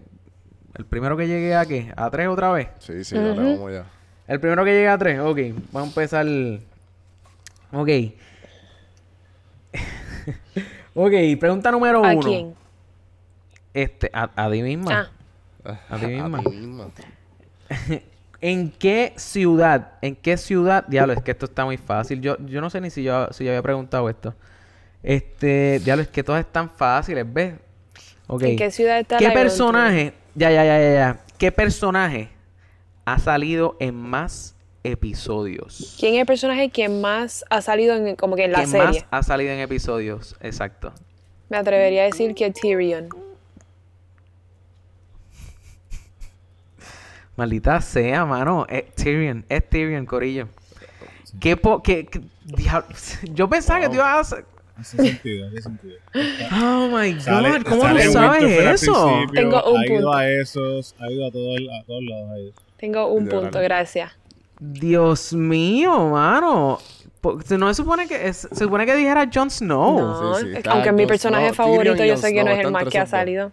el 0.76 0.86
primero 0.86 1.16
que 1.16 1.28
llegue 1.28 1.56
a 1.56 1.66
qué? 1.66 1.94
¿A 1.96 2.10
tres 2.10 2.28
otra 2.28 2.52
vez? 2.52 2.68
Sí, 2.80 3.06
sí, 3.06 3.16
dale, 3.16 3.32
Ujú. 3.32 3.42
vamos 3.54 3.70
allá. 3.70 3.86
El 4.28 4.40
primero 4.42 4.66
que 4.66 4.72
llegue 4.72 4.90
a 4.90 4.98
tres, 4.98 5.20
ok. 5.22 5.38
Vamos 5.72 5.88
a 5.88 6.02
empezar. 6.02 6.26
Ok. 7.72 7.90
ok, 10.94 11.14
pregunta 11.40 11.72
número 11.72 12.04
¿A 12.04 12.12
uno. 12.12 12.22
quién? 12.22 12.54
Este, 13.74 14.10
a, 14.14 14.30
a 14.36 14.52
ti 14.52 14.62
misma. 14.62 15.10
Ah, 15.64 15.80
A 15.90 15.98
ti 15.98 16.06
misma. 16.08 16.40
ti 16.44 16.50
misma. 16.50 16.88
¿En 18.42 18.72
qué 18.72 19.14
ciudad? 19.18 19.94
¿En 20.02 20.16
qué 20.16 20.36
ciudad? 20.36 20.86
Diablo, 20.88 21.14
es 21.14 21.22
que 21.22 21.32
esto 21.32 21.46
está 21.46 21.64
muy 21.64 21.78
fácil. 21.78 22.22
Yo, 22.22 22.38
yo 22.46 22.60
no 22.60 22.70
sé 22.70 22.82
ni 22.82 22.90
si 22.90 23.04
yo, 23.04 23.28
si 23.32 23.44
yo 23.44 23.52
había 23.52 23.62
preguntado 23.62 24.10
esto. 24.10 24.34
Este, 25.04 25.80
diablo, 25.84 26.04
es 26.04 26.10
que 26.10 26.24
todas 26.24 26.44
están 26.46 26.70
fáciles, 26.70 27.26
¿ves? 27.32 27.54
Ok. 28.28 28.44
¿En 28.44 28.56
qué 28.58 28.72
ciudad 28.72 29.00
está 29.00 29.18
¿Qué 29.18 29.26
Lion 29.26 29.34
personaje? 29.34 30.14
Ya, 30.36 30.52
ya, 30.52 30.64
ya, 30.64 30.80
ya, 30.80 30.94
ya. 30.94 31.20
¿Qué 31.38 31.52
personaje 31.52 32.30
ha 33.06 33.20
salido 33.20 33.78
en 33.80 33.96
más 33.96 34.56
episodios? 34.84 35.98
¿Quién 36.00 36.16
es 36.16 36.22
el 36.22 36.26
personaje 36.26 36.70
que 36.70 36.90
más 36.90 37.46
ha 37.50 37.62
salido 37.62 37.96
en, 37.96 38.16
como 38.16 38.36
que 38.36 38.46
en 38.46 38.54
la 38.54 38.62
¿Qué 38.62 38.68
serie? 38.68 38.86
más 38.86 39.06
ha 39.12 39.24
salido 39.24 39.52
en 39.52 39.60
episodios? 39.60 40.36
Exacto. 40.42 40.94
Me 41.50 41.58
atrevería 41.58 42.04
a 42.04 42.06
decir 42.06 42.34
que 42.34 42.50
Tyrion. 42.52 43.10
Maldita 47.36 47.80
sea, 47.82 48.26
mano. 48.26 48.66
Es 48.70 48.94
Tyrion. 48.96 49.46
Es 49.50 49.68
Tyrion, 49.70 50.06
Corillo. 50.06 50.48
¿Qué 51.40 51.56
po 51.58 51.82
qué? 51.82 52.08
Yo 53.34 53.50
pensaba 53.50 53.80
que 53.80 53.88
tú 53.88 53.96
ibas 53.96 54.34
a... 54.34 54.44
Hace 54.78 54.98
sentido, 54.98 55.48
hace 55.48 55.62
sentido. 55.62 55.96
Oh 56.52 56.88
my 56.88 57.14
God. 57.14 57.20
Sale- 57.22 57.64
¿Cómo 57.64 57.82
sale 57.84 58.06
tú 58.06 58.12
sabes 58.14 58.42
Winterfell 58.44 58.74
eso? 58.74 59.20
Tengo 59.34 59.64
un 59.72 59.80
ha 59.80 59.86
ido 59.86 60.14
a 60.14 60.30
esos, 60.30 60.96
ha 61.00 61.12
ido 61.12 61.28
a, 61.28 61.32
todo 61.32 61.56
el- 61.56 61.70
a 61.70 61.84
todos 61.84 62.04
lados. 62.04 62.30
ha 62.34 62.40
ido. 62.40 62.54
Tengo 62.78 63.08
un 63.14 63.28
punto, 63.28 63.60
gracias. 63.60 64.12
Dios 64.60 65.34
mío, 65.34 66.10
mano. 66.10 66.80
No 67.58 67.68
se 67.74 67.76
supone 67.76 68.08
que 68.08 68.28
es- 68.28 68.48
se 68.52 68.56
supone 68.64 68.86
que 68.88 68.96
dijera 68.96 69.30
Jon 69.32 69.52
Snow. 69.52 70.00
No, 70.00 70.36
sí, 70.36 70.48
aunque 70.68 70.92
mi 70.92 71.06
personaje 71.06 71.46
Snow, 71.54 71.56
favorito 71.56 71.94
Tyrion 71.96 72.16
yo 72.18 72.22
sé 72.22 72.34
que 72.34 72.44
no 72.44 72.52
es 72.52 72.60
el 72.66 72.72
más 72.72 72.86
que 72.86 72.98
ha 72.98 73.06
salido. 73.06 73.52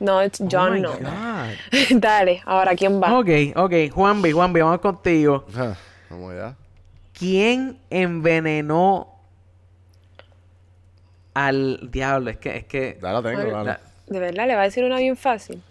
No, 0.00 0.20
es 0.20 0.40
Oh 0.40 0.48
Jon 0.50 0.74
my 0.74 0.80
no. 0.80 0.92
God. 0.92 1.00
Dale, 2.00 2.42
ahora 2.46 2.74
¿quién 2.76 3.00
va? 3.02 3.18
Ok, 3.18 3.28
ok. 3.56 3.72
Juanvi, 3.92 4.32
Juanvi, 4.32 4.60
vamos 4.60 4.80
contigo. 4.80 5.44
Vamos 6.10 6.32
allá. 6.32 6.54
¿Quién 7.12 7.78
envenenó 7.90 9.08
al 11.34 11.88
diablo? 11.90 12.30
Es 12.30 12.38
que, 12.38 12.56
es 12.58 12.64
que. 12.64 12.98
Ya 13.02 13.12
la 13.12 13.22
tengo, 13.22 13.36
Bueno, 13.42 13.64
dale. 13.64 13.70
la- 13.70 13.80
De 14.06 14.20
verdad, 14.20 14.46
le 14.46 14.54
va 14.54 14.62
a 14.62 14.64
decir 14.64 14.84
una 14.84 14.98
bien 14.98 15.16
fácil. 15.16 15.62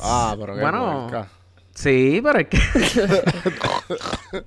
Ah, 0.00 0.34
pero 0.38 0.54
qué 0.54 0.60
Bueno. 0.60 1.08
Sí, 1.74 2.20
pero 2.22 2.38
es 2.40 2.48
que. 2.48 2.58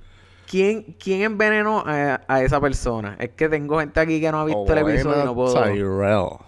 ¿Quién, 0.48 0.96
¿Quién 1.02 1.22
envenenó 1.22 1.82
a, 1.84 2.20
a 2.28 2.42
esa 2.42 2.60
persona? 2.60 3.16
Es 3.18 3.30
que 3.30 3.48
tengo 3.48 3.80
gente 3.80 3.98
aquí 3.98 4.20
que 4.20 4.30
no 4.30 4.40
ha 4.40 4.44
visto 4.44 4.64
el 4.72 4.78
Owain 4.78 4.94
episodio 4.96 5.22
y 5.22 5.24
no 5.24 5.34
puedo. 5.34 5.54
Tyrell. 5.54 6.45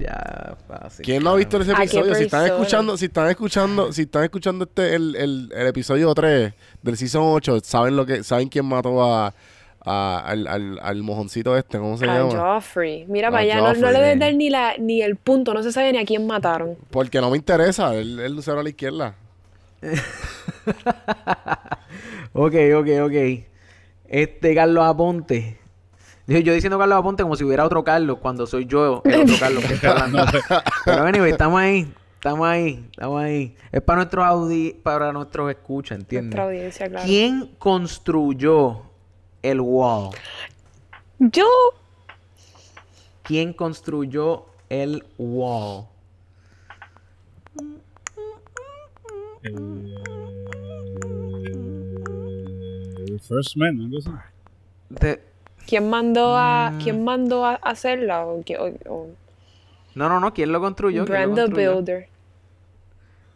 Ya, 0.00 0.56
fácil. 0.66 1.04
¿Quién 1.04 1.22
no 1.22 1.30
ha 1.30 1.36
visto 1.36 1.60
ese 1.60 1.72
¿A 1.72 1.76
qué 1.76 1.82
episodio? 1.82 2.14
Si 2.14 2.24
están 2.24 2.46
escuchando, 2.46 2.96
si 2.96 3.04
están 3.06 3.28
escuchando, 3.28 3.92
si 3.92 4.02
están 4.02 4.24
escuchando 4.24 4.64
este 4.64 4.94
el, 4.94 5.14
el, 5.16 5.52
el 5.54 5.66
episodio 5.66 6.14
3 6.14 6.52
del 6.82 6.96
season 6.96 7.22
8, 7.26 7.58
saben 7.62 7.96
lo 7.96 8.06
que 8.06 8.22
saben 8.24 8.48
quién 8.48 8.64
mató 8.66 9.02
a, 9.04 9.34
a- 9.84 10.18
al, 10.26 10.46
al, 10.46 10.78
al 10.82 11.02
mojoncito 11.02 11.56
este, 11.56 11.78
¿cómo 11.78 11.96
se 11.98 12.04
A 12.06 12.14
llama? 12.18 12.30
Joffrey. 12.54 13.04
Mira 13.08 13.28
A 13.28 13.30
para 13.30 13.42
allá, 13.42 13.56
no, 13.60 13.74
no 13.74 13.90
le 13.90 13.98
debes 14.00 14.18
dar 14.18 14.34
ni, 14.34 14.50
la, 14.50 14.74
ni 14.78 15.02
el 15.02 15.16
punto, 15.16 15.54
no 15.54 15.62
se 15.62 15.72
sabe 15.72 15.92
ni 15.92 15.98
a 15.98 16.04
quién 16.04 16.26
mataron. 16.26 16.76
Porque 16.90 17.20
no 17.20 17.30
me 17.30 17.36
interesa, 17.36 17.94
él, 17.94 18.18
él 18.20 18.34
lucero 18.34 18.60
a 18.60 18.62
la 18.62 18.68
izquierda. 18.70 19.14
Ok, 22.32 22.54
ok, 22.76 22.88
ok. 23.04 23.44
Este 24.08 24.54
Carlos 24.54 24.84
Aponte. 24.84 25.58
Yo, 26.30 26.38
yo 26.38 26.54
diciendo 26.54 26.78
Carlos 26.78 26.96
Aponte 26.96 27.24
como 27.24 27.34
si 27.34 27.42
hubiera 27.42 27.64
otro 27.64 27.82
Carlos 27.82 28.18
cuando 28.22 28.46
soy 28.46 28.64
yo 28.64 29.02
el 29.04 29.22
otro 29.22 29.34
Carlos 29.40 29.64
que 29.64 29.74
está 29.74 29.90
hablando. 29.90 30.24
Pero 30.84 31.02
anyway, 31.04 31.32
estamos 31.32 31.60
ahí. 31.60 31.92
Estamos 32.14 32.46
ahí. 32.46 32.86
Estamos 32.92 33.20
ahí. 33.20 33.56
Es 33.72 33.82
para 33.82 33.96
nuestros 33.96 34.24
audi 34.24 34.72
para 34.80 35.12
nuestros 35.12 35.50
escuchas, 35.50 35.98
¿entiendes? 35.98 36.36
Nuestra 36.36 36.44
audiencia, 36.44 36.88
claro. 36.88 37.04
¿Quién 37.04 37.48
construyó 37.58 38.82
el 39.42 39.60
wall? 39.60 40.10
Yo, 41.18 41.48
¿Quién 43.24 43.52
construyó 43.52 44.46
el 44.68 45.04
wall? 45.18 45.86
El 53.06 53.20
First 53.20 53.56
Man, 53.56 53.90
así. 53.98 54.10
¿Quién 55.70 55.88
mandó 55.88 56.36
a, 56.36 56.70
Mm. 56.72 56.78
¿quién 56.82 57.04
mandó 57.04 57.46
a 57.46 57.54
hacerla? 57.54 58.26
O, 58.26 58.40
o- 58.40 58.92
o- 58.92 59.08
No, 59.94 60.08
no, 60.08 60.20
no. 60.20 60.34
¿Quién 60.34 60.52
lo 60.52 60.60
construyó? 60.60 61.04
¿Quién 61.06 61.28
lo 61.30 61.34
Brand 61.34 61.54
the? 61.54 61.66
Builder. 61.68 62.08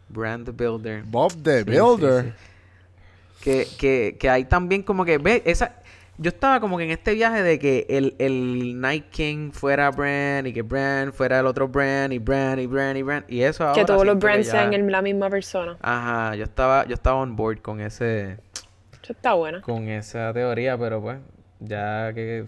Brand 0.09 0.45
the 0.45 0.51
Builder. 0.51 1.03
Bob 1.03 1.31
the 1.43 1.59
Sí, 1.63 1.63
Builder. 1.71 2.23
sí, 2.25 2.29
sí. 2.29 3.43
Que, 3.43 3.67
que, 3.77 4.17
que 4.19 4.29
hay 4.29 4.45
también 4.45 4.83
como 4.83 5.05
que, 5.05 5.17
ve, 5.17 5.41
esa... 5.45 5.75
Yo 6.17 6.29
estaba 6.29 6.61
como 6.61 6.77
que 6.77 6.85
en 6.85 6.91
este 6.91 7.13
viaje 7.13 7.43
de 7.43 7.59
que 7.59 7.85
el, 7.89 8.15
el 8.19 8.79
Night 8.79 9.09
King 9.09 9.51
fuera 9.51 9.91
Brand 9.91 10.47
y 10.47 10.53
que 10.53 10.61
Brand 10.61 11.11
fuera 11.11 11.41
el 11.41 11.45
otro 11.45 11.67
Brand 11.67 12.13
y 12.13 12.19
Brand 12.19 12.61
y 12.61 12.67
Brand 12.67 12.95
y 12.97 13.01
Brand 13.03 13.25
y 13.27 13.41
eso 13.41 13.65
ahora 13.65 13.75
que 13.75 13.83
todos 13.83 14.05
los 14.05 14.17
brands 14.17 14.45
ya- 14.47 14.51
sean 14.53 14.73
el- 14.73 14.89
la 14.89 15.01
misma 15.01 15.29
persona. 15.29 15.75
Ajá, 15.81 16.33
yo 16.35 16.45
estaba, 16.45 16.85
yo 16.85 16.93
estaba 16.93 17.17
on 17.17 17.35
board 17.35 17.59
con 17.61 17.81
ese, 17.81 18.37
Eso 19.03 19.11
está 19.11 19.33
buena. 19.33 19.59
con 19.61 19.89
esa 19.89 20.31
teoría, 20.31 20.77
pero 20.77 21.01
pues, 21.01 21.17
ya 21.59 22.13
que, 22.13 22.45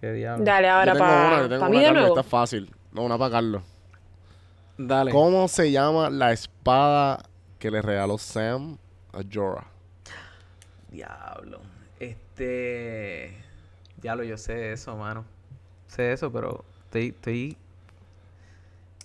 qué 0.00 0.12
diablo. 0.12 0.44
Dale, 0.44 0.68
ahora 0.68 0.92
tengo 0.92 1.04
una, 1.04 1.14
yo 1.14 1.36
para 1.36 1.48
tengo 1.48 1.68
mí 1.68 1.76
una, 1.76 1.86
de 1.86 1.92
nuevo. 1.92 2.08
está 2.08 2.22
fácil. 2.22 2.70
No, 2.92 3.02
una 3.02 3.18
para 3.18 3.30
Carlos. 3.32 3.62
Dale. 4.78 5.10
¿Cómo 5.10 5.48
se 5.48 5.70
llama 5.70 6.10
la 6.10 6.32
espada 6.32 7.24
que 7.58 7.70
le 7.70 7.80
regaló 7.82 8.18
Sam 8.18 8.76
a 9.12 9.20
Jorah? 9.32 9.66
Diablo. 10.90 11.60
Este. 11.98 13.36
Diablo, 14.00 14.24
yo 14.24 14.36
sé 14.36 14.72
eso, 14.72 14.96
mano. 14.96 15.24
Sé 15.86 16.12
eso, 16.12 16.30
pero 16.30 16.64
estoy, 16.84 17.08
estoy... 17.08 17.56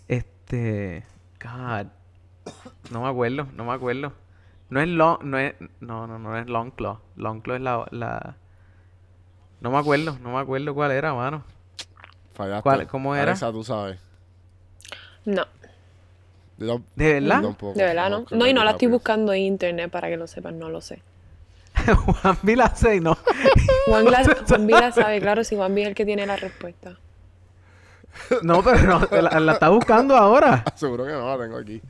Este... 0.07 1.05
God. 1.41 1.87
No 2.91 3.03
me 3.03 3.07
acuerdo, 3.07 3.47
no 3.55 3.63
me 3.65 3.71
acuerdo. 3.73 4.11
No 4.69 4.81
es 4.81 4.87
long... 4.89 5.23
No 5.23 5.37
es... 5.37 5.55
No, 5.79 6.07
no, 6.07 6.19
no 6.19 6.37
es 6.37 6.47
Long 6.47 6.71
Claw. 6.71 6.99
Long 7.15 7.41
Claw 7.41 7.55
es 7.55 7.61
la... 7.61 7.87
la... 7.91 8.35
No 9.61 9.71
me 9.71 9.77
acuerdo, 9.77 10.17
no 10.21 10.33
me 10.33 10.39
acuerdo 10.39 10.73
cuál 10.73 10.91
era, 10.91 11.13
mano. 11.13 11.43
Fallaste. 12.33 12.63
¿Cuál- 12.63 12.87
cómo 12.87 13.15
era? 13.15 13.23
Alexa, 13.31 13.51
tú 13.51 13.63
sabes. 13.63 13.99
No, 15.23 15.45
Yo 16.57 16.81
¿De 16.95 17.19
verdad? 17.19 17.41
tampoco. 17.43 17.77
de 17.77 17.85
verdad 17.85 18.09
no. 18.09 18.25
No, 18.31 18.47
y 18.47 18.53
no 18.53 18.63
la 18.63 18.71
estoy 18.71 18.87
buscando 18.87 19.33
en 19.33 19.41
internet 19.43 19.91
para 19.91 20.09
que 20.09 20.17
lo 20.17 20.25
sepan, 20.27 20.57
no 20.57 20.69
lo 20.69 20.81
sé. 20.81 21.01
Juan 22.21 22.37
Vila 22.41 22.71
6, 22.75 23.01
no. 23.03 23.17
Juan, 23.85 24.05
la, 24.05 24.23
Juan 24.47 24.67
B 24.67 24.73
la 24.73 24.91
sabe, 24.91 25.19
claro, 25.21 25.43
si 25.43 25.55
Juan 25.55 25.73
B 25.75 25.83
es 25.83 25.87
el 25.89 25.95
que 25.95 26.05
tiene 26.05 26.25
la 26.25 26.35
respuesta. 26.35 26.97
No, 28.41 28.61
pero 28.63 28.81
no, 28.83 29.21
la, 29.21 29.39
la 29.39 29.51
está 29.53 29.69
buscando 29.69 30.15
ahora. 30.17 30.63
Seguro 30.75 31.05
que 31.05 31.11
no 31.11 31.35
la 31.37 31.43
tengo 31.43 31.57
aquí. 31.57 31.81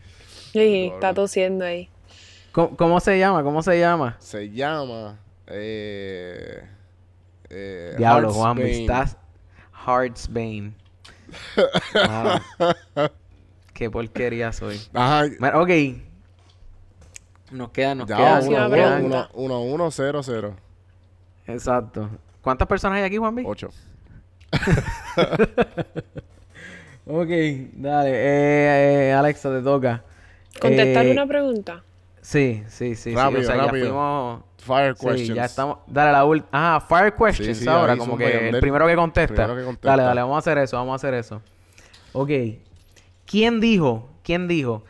Sí, 0.52 0.92
está 0.94 1.14
tosiendo 1.14 1.66
ahí. 1.66 1.90
¿Cómo, 2.52 2.76
cómo 2.76 3.00
se 3.00 3.18
llama? 3.18 3.44
¿Cómo 3.44 3.64
se 3.64 3.80
llama? 3.80 4.18
Se 4.20 4.50
llama. 4.52 5.18
Eh, 5.48 6.64
eh, 7.52 7.96
Diablo, 7.98 8.30
Hearts 8.30 8.38
Juan, 8.38 8.58
Bane. 8.58 8.82
estás 8.82 9.18
Heartsbane. 9.86 10.74
Wow. 11.94 13.08
Qué 13.74 13.90
porquería 13.90 14.52
soy. 14.52 14.80
Ajá. 14.94 15.24
Mira, 15.40 15.60
ok. 15.62 15.70
Nos 17.52 17.70
queda, 17.72 17.96
nos 17.96 18.08
Ya, 18.08 18.18
queda. 18.18 18.32
Próxima 18.34 18.58
uno, 18.58 18.68
nos 18.70 18.74
queda- 18.78 18.94
pregunta. 18.96 19.30
uno, 19.34 19.46
uno, 19.62 19.62
uno, 19.74 19.92
cero, 19.92 20.22
cero. 20.24 20.56
Exacto. 21.48 22.10
¿Cuántas 22.42 22.68
personas 22.68 22.98
hay 23.00 23.04
aquí, 23.04 23.18
Juan 23.18 23.36
B? 23.36 23.44
Ocho. 23.46 23.70
Ok, 27.06 27.30
dale. 27.74 28.12
Eh, 28.12 29.10
eh, 29.10 29.14
Alexa, 29.14 29.50
te 29.50 29.62
toca. 29.64 30.04
¿Contestar 30.60 31.06
Eh, 31.06 31.12
una 31.12 31.26
pregunta? 31.26 31.84
Sí, 32.22 32.64
sí, 32.68 32.96
sí. 32.96 33.12
sí. 33.12 33.16
Rápido, 33.16 33.42
O 33.42 33.44
sea, 33.44 33.56
rápido. 33.56 33.86
ya 33.86 33.90
fuimos... 33.92 34.44
Fire 34.62 34.96
Sí, 34.96 35.08
questions. 35.08 35.36
ya 35.36 35.46
estamos. 35.46 35.80
Dale 35.88 36.12
la 36.12 36.24
última. 36.24 36.48
Ah, 36.52 36.80
fire 36.88 37.12
questions 37.16 37.58
Sí, 37.58 37.64
sí, 37.64 37.70
ahora, 37.70 37.98
como 37.98 38.16
que 38.16 38.50
el 38.50 38.60
primero 38.60 38.86
que 38.86 38.96
contesta. 38.96 39.34
Primero 39.34 39.56
que 39.56 39.66
contesta. 39.66 39.90
Dale, 39.90 40.04
dale, 40.04 40.22
vamos 40.22 40.36
a 40.36 40.40
hacer 40.40 40.58
eso, 40.60 40.78
vamos 40.78 40.92
a 40.94 40.96
hacer 40.98 41.16
eso. 41.16 41.42
Ok. 42.14 42.30
¿Quién 43.26 43.60
dijo? 43.60 44.08
¿Quién 44.24 44.48
dijo? 44.48 44.84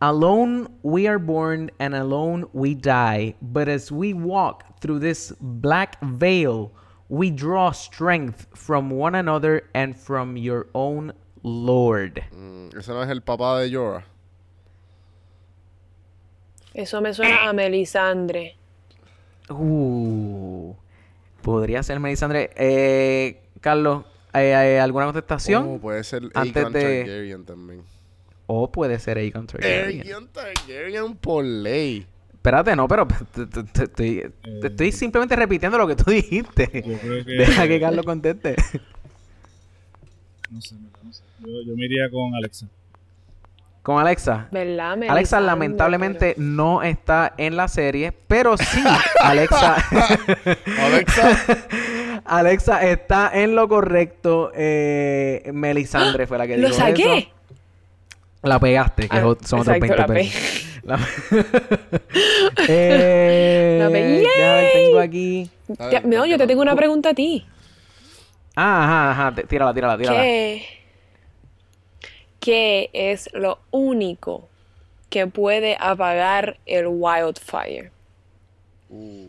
Alone 0.00 0.68
we 0.82 1.08
are 1.08 1.16
born 1.18 1.72
and 1.80 1.94
alone 1.94 2.46
we 2.52 2.74
die, 2.74 3.34
but 3.40 3.66
as 3.68 3.90
we 3.90 4.12
walk 4.12 4.62
through 4.80 5.00
this 5.00 5.32
black 5.40 5.96
veil, 6.02 6.70
we 7.08 7.30
draw 7.30 7.72
strength 7.72 8.46
from 8.54 8.90
one 8.92 9.16
another 9.18 9.64
and 9.74 9.96
from 9.96 10.36
your 10.36 10.66
own 10.74 11.12
Lord. 11.42 12.22
Mm, 12.32 12.76
ese 12.78 12.88
no 12.88 13.02
es 13.02 13.08
el 13.08 13.22
papá 13.22 13.58
de 13.60 13.70
Jorah. 13.74 14.04
Eso 16.78 17.00
me 17.00 17.12
suena 17.12 17.48
a 17.48 17.52
Melisandre. 17.52 18.54
Uh, 19.50 20.74
podría 21.42 21.82
ser 21.82 21.98
Melisandre. 21.98 22.50
Eh, 22.54 23.40
Carlos, 23.60 24.04
eh, 24.32 24.52
eh, 24.76 24.78
¿alguna 24.80 25.06
contestación? 25.06 25.64
Oh, 25.66 25.78
puede 25.80 26.04
ser 26.04 26.22
Antes 26.34 26.56
Aegon 26.56 26.72
de- 26.72 27.00
Targaryen 27.04 27.44
también. 27.44 27.82
O 28.46 28.70
puede 28.70 29.00
ser 29.00 29.18
Aegon 29.18 29.48
Targaryen. 29.48 30.02
Aegon 30.06 30.28
Targaryen 30.28 31.16
por 31.16 31.44
ley. 31.44 32.06
Espérate, 32.32 32.76
no, 32.76 32.86
pero 32.86 33.08
te, 33.34 33.46
te- 33.46 33.62
te- 33.64 33.82
estoy, 33.82 34.32
te 34.60 34.66
estoy 34.68 34.92
simplemente 34.92 35.34
repitiendo 35.34 35.78
lo 35.78 35.88
que 35.88 35.96
tú 35.96 36.12
dijiste. 36.12 36.70
Yo 36.86 36.96
creo 36.96 37.24
que. 37.24 37.32
Deja 37.32 37.66
que 37.66 37.80
Carlos 37.80 38.06
conteste. 38.06 38.54
No 40.48 40.60
sé, 40.62 40.76
no 41.02 41.12
sé. 41.12 41.24
Yo, 41.40 41.48
yo 41.66 41.74
me 41.74 41.86
iría 41.86 42.08
con 42.08 42.36
Alexa. 42.36 42.68
Con 43.88 43.98
Alexa. 43.98 44.48
¿Verdad? 44.50 44.92
Alexa 44.92 45.14
Melisandre, 45.14 45.46
lamentablemente 45.46 46.34
no 46.36 46.82
está 46.82 47.32
en 47.38 47.56
la 47.56 47.68
serie, 47.68 48.12
pero 48.12 48.54
sí, 48.58 48.84
Alexa, 49.22 49.76
Alexa. 50.84 51.38
Alexa 52.26 52.82
está 52.86 53.30
en 53.32 53.56
lo 53.56 53.66
correcto. 53.66 54.52
Eh, 54.54 55.50
Melisandre 55.54 56.26
fue 56.26 56.36
la 56.36 56.46
que 56.46 56.56
dijo 56.58 56.68
¡Lo 56.68 56.74
saqué! 56.74 57.16
eso. 57.18 57.28
La 58.42 58.58
pegaste, 58.60 59.08
que 59.08 59.16
Ah, 59.16 59.20
son 59.22 59.60
otros 59.60 59.68
exacto, 59.68 59.80
20 59.80 59.96
la 59.96 60.06
pesos. 60.06 60.66
La... 60.82 60.98
eh, 62.68 63.78
La 63.82 63.88
pegué. 63.90 64.22
ver, 64.36 64.72
tengo 64.74 64.98
aquí. 64.98 65.50
Ya- 65.90 66.02
no, 66.04 66.26
yo 66.26 66.36
te 66.36 66.46
tengo 66.46 66.60
una 66.60 66.76
pregunta 66.76 67.08
a 67.08 67.14
ti. 67.14 67.46
Ah, 68.54 68.84
ajá, 68.84 69.28
ajá. 69.30 69.42
Tírala, 69.48 69.72
tírala, 69.72 69.96
tírala. 69.96 70.20
¿Qué, 70.20 70.66
¿Qué 72.40 72.90
es 72.92 73.28
lo 73.32 73.58
único 73.70 74.48
que 75.10 75.26
puede 75.26 75.76
apagar 75.80 76.58
el 76.66 76.86
wildfire? 76.88 77.90
Uh, 78.90 79.28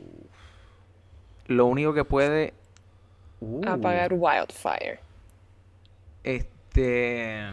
Lo 1.48 1.66
único 1.66 1.94
que 1.94 2.04
puede. 2.06 2.54
Uh, 3.42 3.62
Apagar 3.68 4.12
wildfire. 4.14 5.00
Este. 6.24 7.52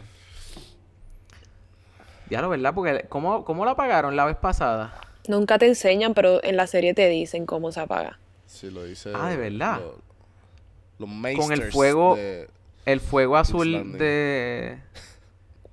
Ya 2.28 2.42
lo, 2.42 2.48
¿verdad? 2.48 2.74
Porque 2.74 3.06
¿cómo, 3.08 3.44
¿cómo 3.44 3.64
la 3.64 3.72
apagaron 3.72 4.16
la 4.16 4.24
vez 4.24 4.36
pasada? 4.36 5.00
Nunca 5.28 5.58
te 5.58 5.66
enseñan, 5.66 6.12
pero 6.14 6.42
en 6.44 6.56
la 6.56 6.66
serie 6.66 6.92
te 6.94 7.08
dicen 7.08 7.46
cómo 7.46 7.72
se 7.72 7.80
apaga. 7.80 8.18
sí, 8.46 8.70
lo 8.70 8.84
dice. 8.84 9.12
Ah, 9.14 9.28
¿de 9.30 9.36
verdad? 9.36 9.80
lo- 9.80 11.06
Los 11.06 11.36
Con 11.36 11.52
el 11.52 11.70
fuego- 11.72 12.16
de- 12.16 12.48
El 12.84 13.00
fuego 13.00 13.36
azul 13.36 13.92
de. 13.98 14.78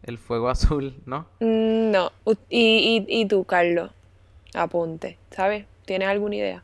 El 0.04 0.18
fuego 0.18 0.50
azul, 0.50 0.96
¿no? 1.06 1.28
No. 1.40 2.12
Y, 2.50 3.06
y, 3.08 3.22
y 3.22 3.26
tú, 3.26 3.44
Carlos, 3.46 3.92
apunte. 4.54 5.18
¿Sabes? 5.32 5.66
¿Tienes 5.86 6.08
alguna 6.08 6.36
idea? 6.36 6.64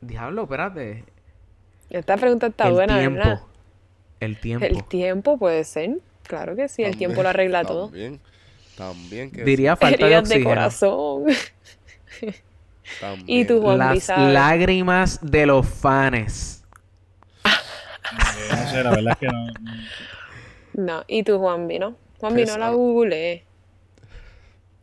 Diablo, 0.00 0.42
espérate. 0.44 1.04
Esta 1.90 2.16
pregunta 2.16 2.48
está 2.48 2.66
el 2.68 2.72
buena, 2.74 2.98
tiempo. 2.98 3.18
¿verdad? 3.18 3.40
El 4.20 4.38
tiempo. 4.40 4.66
El 4.66 4.84
tiempo 4.84 5.38
puede 5.38 5.64
ser. 5.64 5.98
Claro 6.24 6.56
que 6.56 6.68
sí, 6.68 6.82
el 6.82 6.96
tiempo 6.96 7.22
lo 7.22 7.28
arregla 7.28 7.64
todo. 7.64 7.86
También. 7.86 8.20
También 8.76 9.30
que 9.30 9.44
Diría 9.44 9.76
falta 9.76 9.96
de 9.96 10.04
Heridas 10.04 10.28
de 10.28 10.34
oxígeno. 10.34 10.50
corazón. 10.50 11.24
sí, 12.20 12.34
también. 13.00 13.24
y 13.40 13.44
tú, 13.46 13.62
Juan 13.62 13.78
Las 13.78 14.08
lágrimas 14.08 15.18
de 15.22 15.46
los 15.46 15.66
fans. 15.66 16.64
Eh, 17.44 17.48
no 18.50 18.70
sé, 18.70 18.82
la 18.84 18.90
verdad 18.90 19.12
es 19.12 19.16
que 19.18 19.26
no. 19.28 19.46
no- 20.74 21.04
y 21.06 21.22
tú, 21.22 21.38
Juanvi, 21.38 21.78
¿no? 21.78 21.96
Juanvi, 22.20 22.44
no 22.44 22.58
la 22.58 22.70
googleé. 22.70 23.44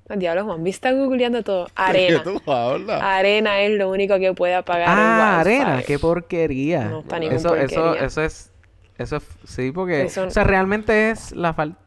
Al 0.09 0.19
diablo, 0.19 0.43
Juanvi 0.45 0.69
está 0.69 0.91
googleando 0.91 1.43
todo. 1.43 1.65
¿De 1.65 1.71
Arena. 1.75 2.23
qué 2.23 2.29
tú 2.45 2.51
hablas? 2.51 3.01
Arena 3.01 3.61
es 3.61 3.71
lo 3.77 3.89
único 3.89 4.19
que 4.19 4.33
puede 4.33 4.53
apagar 4.53 4.89
el 4.89 4.95
Ah, 4.97 5.35
wildfire. 5.43 5.61
arena, 5.63 5.83
qué 5.83 5.97
porquería. 5.99 6.85
No 6.85 6.99
está 6.99 7.19
ningún 7.19 7.37
eso, 7.37 7.55
eso, 7.55 7.75
porquería. 7.81 8.05
eso 8.05 8.21
es. 8.21 8.49
Eso 8.97 9.15
es. 9.17 9.23
Sí, 9.45 9.71
porque. 9.71 10.03
Eso- 10.03 10.25
O 10.25 10.29
sea, 10.29 10.43
realmente 10.43 11.09
es 11.09 11.31
la 11.31 11.53
falta. 11.53 11.79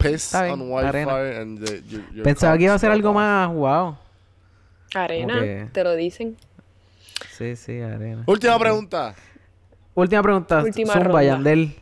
Pensaba 2.24 2.57
que 2.59 2.64
iba 2.64 2.74
a 2.74 2.78
ser 2.78 2.90
algo 2.90 3.12
más. 3.12 3.49
Wow. 3.53 3.97
Arena, 4.94 5.40
que- 5.40 5.68
te 5.72 5.84
lo 5.84 5.94
dicen. 5.94 6.36
Sí, 7.30 7.57
sí, 7.57 7.80
arena. 7.80 8.22
Última 8.26 8.59
pregunta. 8.59 9.14
Última 9.94 10.22
pregunta. 10.22 10.62
Última 10.62 10.92
Zumba, 10.94 11.05
ronda. 11.09 11.22
Yandel. 11.22 11.76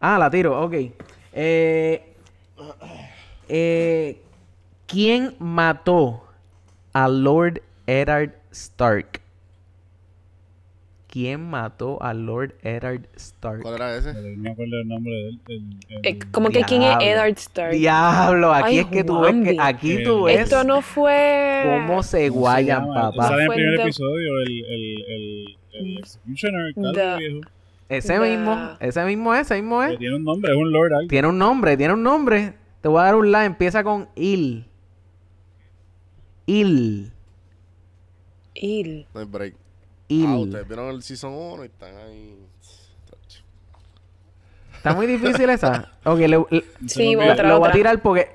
Ah, 0.00 0.18
la 0.18 0.30
tiro, 0.30 0.60
ok. 0.62 0.74
Eh, 1.32 2.09
eh, 3.48 4.20
¿Quién 4.86 5.34
mató 5.38 6.24
a 6.92 7.08
Lord 7.08 7.62
Eddard 7.86 8.32
Stark? 8.50 9.20
¿Quién 11.08 11.50
mató 11.50 12.00
a 12.02 12.14
Lord 12.14 12.54
Eddard 12.62 13.02
Stark? 13.16 13.62
¿Cuál 13.62 13.74
era 13.74 13.96
ese? 13.96 14.12
no 14.14 14.36
me 14.42 14.50
acuerdo 14.50 14.80
el 14.80 14.86
nombre 14.88 15.12
de 15.12 15.28
él. 15.30 15.40
el- 15.48 15.76
el- 15.88 16.06
Eh, 16.06 16.18
como 16.30 16.50
que 16.50 16.62
quién 16.62 16.82
es 16.82 16.88
Diablo. 16.98 17.06
Eddard 17.06 17.38
Stark. 17.38 17.72
Diablo, 17.72 18.52
aquí 18.54 18.64
Ay, 18.68 18.78
es 18.78 18.86
que 18.86 19.02
tú 19.04 19.20
ves 19.20 19.34
que 19.44 19.56
aquí 19.58 20.04
tú 20.04 20.22
ves 20.24 20.40
Esto 20.40 20.62
no 20.62 20.82
fue. 20.82 21.62
cómo 21.86 22.04
se 22.04 22.28
¿cómo 22.28 22.40
guayan, 22.42 22.86
papá. 22.94 23.26
Sale 23.28 23.44
en 23.44 23.50
el 23.50 23.54
primer 23.56 23.76
de- 23.76 23.82
episodio 23.82 24.40
el, 24.40 24.50
el, 24.64 25.04
el, 25.08 25.58
el 25.72 25.98
Executioner, 25.98 26.74
The- 26.74 26.80
calvo 26.94 27.16
viejo. 27.18 27.40
Ese 27.90 28.18
mismo, 28.20 28.76
ese 28.80 29.04
mismo 29.04 29.34
es, 29.34 29.40
ese 29.42 29.56
mismo 29.60 29.80
Que 29.80 29.92
es. 29.92 29.98
tiene 29.98 30.16
un 30.16 30.24
nombre, 30.24 30.52
es 30.52 30.56
un 30.56 30.72
Lord 30.72 30.92
algo. 30.94 31.08
Tiene 31.08 31.28
un 31.28 31.38
nombre, 31.38 31.76
tiene 31.76 31.92
un 31.94 32.02
nombre. 32.02 32.54
Te 32.80 32.88
voy 32.88 33.00
a 33.00 33.04
dar 33.04 33.14
un 33.16 33.30
la, 33.32 33.44
empieza 33.44 33.82
con 33.84 34.08
Il. 34.14 34.64
Il. 36.46 37.12
Il. 38.54 39.06
No 39.14 39.20
hay 39.20 39.26
break. 39.26 39.54
Il. 40.08 40.26
Ah, 40.26 40.36
ustedes 40.38 40.66
vieron 40.66 40.88
el 40.90 41.02
Season 41.02 41.32
1 41.32 41.64
y 41.64 41.66
están 41.66 41.96
ahí. 41.96 42.36
Está 44.76 44.94
muy 44.94 45.06
difícil 45.06 45.48
esa. 45.50 45.92
Ok, 46.04 46.18
le, 46.20 46.28
le- 46.28 46.64
Sí, 46.86 47.10
me 47.14 47.16
olvidó. 47.18 47.32
otra, 47.34 47.48
lo 47.48 47.58
voy 47.58 47.68
a 47.68 47.72
tirar 47.72 48.00
porque 48.00 48.28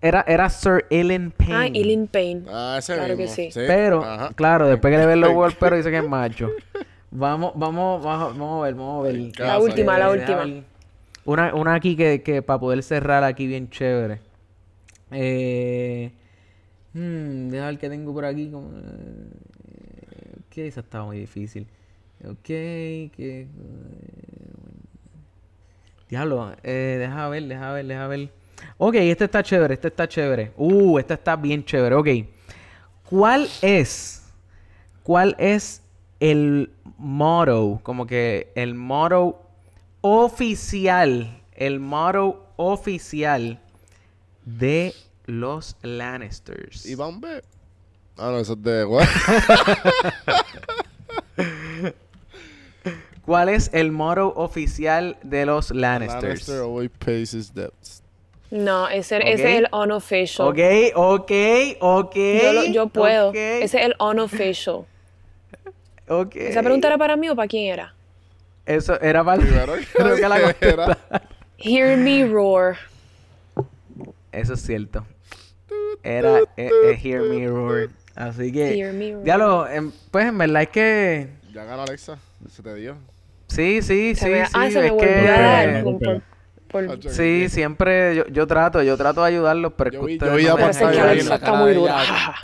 era, 0.00 0.24
era 0.28 0.48
Sir 0.48 0.86
Ellen 0.90 1.32
Payne. 1.32 1.54
Ah, 1.54 1.66
Ilin 1.66 2.06
Payne. 2.06 2.44
Ah, 2.48 2.76
ese 2.78 2.94
Claro 2.94 3.16
que 3.16 3.22
mismo. 3.24 3.34
sí. 3.34 3.48
Pero, 3.54 4.04
Ajá. 4.04 4.30
claro, 4.36 4.68
después 4.68 4.92
que 4.92 4.98
le 4.98 5.06
ven 5.06 5.20
los 5.20 5.32
golperos 5.32 5.78
dice 5.78 5.90
que 5.90 5.98
es 5.98 6.08
macho. 6.08 6.50
Vamos, 7.18 7.52
vamos, 7.54 8.04
vamos, 8.04 8.36
vamos 8.36 8.60
a 8.62 8.64
ver, 8.66 8.74
vamos 8.74 9.00
a 9.00 9.10
ver. 9.10 9.32
La 9.38 9.58
última, 9.58 9.98
la 9.98 10.10
última. 10.10 10.44
Una, 11.24 11.54
una 11.54 11.74
aquí 11.74 11.96
que, 11.96 12.22
que 12.22 12.42
para 12.42 12.60
poder 12.60 12.82
cerrar 12.82 13.24
aquí 13.24 13.46
bien 13.46 13.70
chévere. 13.70 14.20
Eh, 15.10 16.12
hmm, 16.92 17.48
deja 17.48 17.66
ver 17.66 17.78
qué 17.78 17.88
tengo 17.88 18.12
por 18.12 18.26
aquí. 18.26 18.50
Como, 18.50 18.68
eh, 18.68 19.30
ok, 20.46 20.58
esa 20.58 20.80
estaba 20.80 21.06
muy 21.06 21.18
difícil. 21.18 21.66
Ok, 22.22 22.44
que... 22.44 23.10
eh, 23.18 23.46
Diablo, 26.10 26.52
eh, 26.62 26.96
deja 26.98 27.28
ver, 27.30 27.44
deja 27.44 27.72
ver, 27.72 27.86
deja 27.86 28.06
ver. 28.08 28.30
Ok, 28.76 28.94
este 28.96 29.24
está 29.24 29.42
chévere, 29.42 29.72
este 29.72 29.88
está 29.88 30.06
chévere. 30.06 30.52
Uh, 30.58 30.98
este 30.98 31.14
está 31.14 31.34
bien 31.34 31.64
chévere, 31.64 31.94
ok. 31.94 32.08
¿Cuál 33.08 33.48
es, 33.62 34.22
cuál 35.02 35.34
es 35.38 35.82
el 36.20 36.70
motto, 36.98 37.80
como 37.82 38.06
que 38.06 38.52
el 38.54 38.74
motto 38.74 39.40
oficial, 40.00 41.42
el 41.54 41.80
motto 41.80 42.46
oficial 42.56 43.60
de 44.44 44.94
los 45.26 45.76
Lannisters? 45.82 46.86
Iván 46.86 47.20
B. 47.20 47.42
Ah, 48.18 48.30
no, 48.30 48.38
eso 48.38 48.54
es 48.54 48.62
de... 48.62 48.84
what? 48.84 49.06
¿Cuál 53.24 53.48
es 53.48 53.70
el 53.72 53.90
motto 53.90 54.32
oficial 54.36 55.16
de 55.22 55.46
los 55.46 55.70
Lannisters? 55.72 56.22
Lannister 56.22 56.60
always 56.62 56.90
pays 57.04 57.34
his 57.34 57.52
debts. 57.52 58.02
No, 58.50 58.88
ese, 58.88 59.16
Ok. 59.16 59.22
ese 59.26 59.52
es 59.54 59.58
el 59.58 59.68
unofficial. 59.72 60.48
Ok, 60.48 60.58
ok, 60.94 61.32
ok. 61.80 62.14
Yo, 62.14 62.52
lo- 62.52 62.64
yo 62.66 62.86
puedo. 62.86 63.30
ok, 63.30 63.34
Ese 63.34 63.78
es 63.80 63.86
el 63.86 63.96
unofficial. 63.98 64.86
Ok. 66.08 66.36
¿Esa 66.36 66.62
pregunta 66.62 66.88
era 66.88 66.98
para 66.98 67.16
mí 67.16 67.28
o 67.28 67.36
para 67.36 67.48
quién 67.48 67.72
era? 67.72 67.94
Eso 68.64 69.00
era 69.00 69.22
para... 69.24 69.42
Creo 69.94 70.16
que 70.16 70.28
la 70.28 70.54
era-. 70.60 70.96
Hear 71.58 71.96
me 71.98 72.26
roar. 72.26 72.76
Eso 74.32 74.54
es 74.54 74.60
cierto. 74.62 75.06
Era 76.02 76.40
eh, 76.56 76.70
eh, 76.84 76.98
Hear 77.02 77.22
Me 77.22 77.48
Roar. 77.48 77.88
Así 78.14 78.52
que... 78.52 78.74
Hear 78.78 78.92
me 78.92 79.12
roar. 79.12 79.24
Diablo, 79.24 79.68
em, 79.68 79.90
pues 80.10 80.26
en 80.26 80.38
verdad 80.38 80.62
es 80.62 80.68
que... 80.68 81.28
Ya 81.52 81.64
ganó 81.64 81.82
Alexa. 81.82 82.18
Se 82.50 82.62
te 82.62 82.74
dio. 82.74 82.96
Sí, 83.48 83.80
sí, 83.82 84.14
Se 84.14 84.24
sí, 84.26 84.30
me- 84.30 84.46
sí. 84.46 84.52
ah, 84.54 84.70
se 84.70 84.86
es 84.86 84.92
que... 84.92 85.28
a 85.28 85.40
dar. 85.40 85.84
por- 86.68 86.90
Hacho, 86.90 87.08
Sí, 87.08 87.48
siempre 87.48 88.14
yo, 88.14 88.26
yo 88.26 88.46
trato, 88.46 88.82
yo 88.82 88.96
trato 88.98 89.22
de 89.22 89.28
ayudarlos, 89.28 89.72
pero 89.76 89.90
es 89.90 89.94
Yo 89.94 90.00
que 90.00 90.06
vi- 90.06 90.18
yo 90.18 90.36
vi 90.36 90.44
no 90.44 90.50
a 90.50 90.54
Alexa 90.54 90.90
la 91.30 91.34
está 91.36 91.52
muy 91.54 91.70
de 91.70 91.76
dura. 91.76 92.34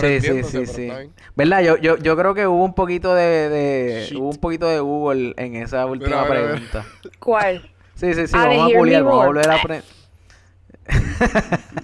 Sí, 0.00 0.20
sí, 0.20 0.42
sí, 0.42 0.58
pero 0.60 0.64
sí. 0.66 0.88
¿Verdad? 1.36 1.62
Yo, 1.62 1.76
yo, 1.78 1.96
yo 1.98 2.16
creo 2.16 2.34
que 2.34 2.46
hubo 2.46 2.64
un 2.64 2.74
poquito 2.74 3.14
de, 3.14 3.48
de 3.48 4.06
Shit. 4.08 4.18
hubo 4.18 4.30
un 4.30 4.36
poquito 4.38 4.66
de 4.68 4.80
Google 4.80 5.34
en 5.36 5.56
esa 5.56 5.86
última 5.86 6.24
mira, 6.24 6.24
mira. 6.24 6.52
pregunta. 6.52 6.86
¿Cuál? 7.18 7.62
Sí, 7.94 8.12
sí, 8.14 8.26
sí, 8.26 8.32
Ah, 8.36 8.48
de 8.48 8.56
vamos 8.56 8.62
a 8.66 8.68
Hear 8.68 8.74
Me 8.74 8.78
puliar, 8.80 9.02
vamos 9.04 9.22
a 9.22 9.26
volver 9.26 9.50
a 9.50 9.62
pre- 9.62 9.82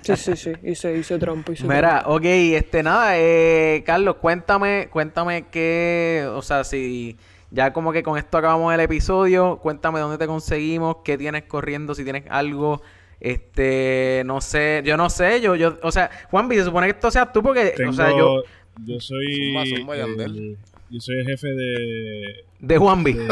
Sí, 0.02 0.16
sí, 0.16 0.36
sí. 0.36 0.52
Hice, 0.64 0.96
hice 0.96 1.18
trampa, 1.18 1.52
hice 1.52 1.66
Mira, 1.66 2.02
ok, 2.06 2.24
este, 2.24 2.82
nada, 2.82 3.12
eh, 3.18 3.82
Carlos, 3.86 4.16
cuéntame, 4.16 4.88
cuéntame 4.90 5.46
qué, 5.50 6.26
o 6.34 6.42
sea, 6.42 6.64
si 6.64 7.16
ya 7.50 7.72
como 7.72 7.92
que 7.92 8.02
con 8.02 8.16
esto 8.18 8.38
acabamos 8.38 8.72
el 8.74 8.80
episodio, 8.80 9.58
cuéntame 9.58 10.00
dónde 10.00 10.18
te 10.18 10.26
conseguimos, 10.26 10.96
qué 11.04 11.18
tienes 11.18 11.44
corriendo, 11.44 11.94
si 11.94 12.04
tienes 12.04 12.24
algo, 12.30 12.82
este, 13.20 14.22
no 14.26 14.40
sé, 14.40 14.82
yo 14.84 14.96
no 14.96 15.08
sé, 15.10 15.40
yo, 15.40 15.54
yo, 15.56 15.78
o 15.82 15.92
sea, 15.92 16.10
Juanvi, 16.30 16.56
se 16.56 16.64
supone 16.64 16.86
que 16.86 16.92
esto 16.92 17.10
seas 17.10 17.32
tú 17.32 17.42
porque, 17.42 17.74
Tengo, 17.76 17.90
o 17.90 17.92
sea, 17.92 18.10
yo, 18.16 18.42
yo 18.84 18.98
soy. 19.00 19.52
Zumba, 19.52 19.64
zumba, 19.66 19.96
el- 20.24 20.56
yo 20.90 21.00
soy 21.00 21.20
el 21.20 21.26
jefe 21.26 21.48
de. 21.48 22.44
de 22.58 22.78
Juanvi. 22.78 23.12
de, 23.12 23.26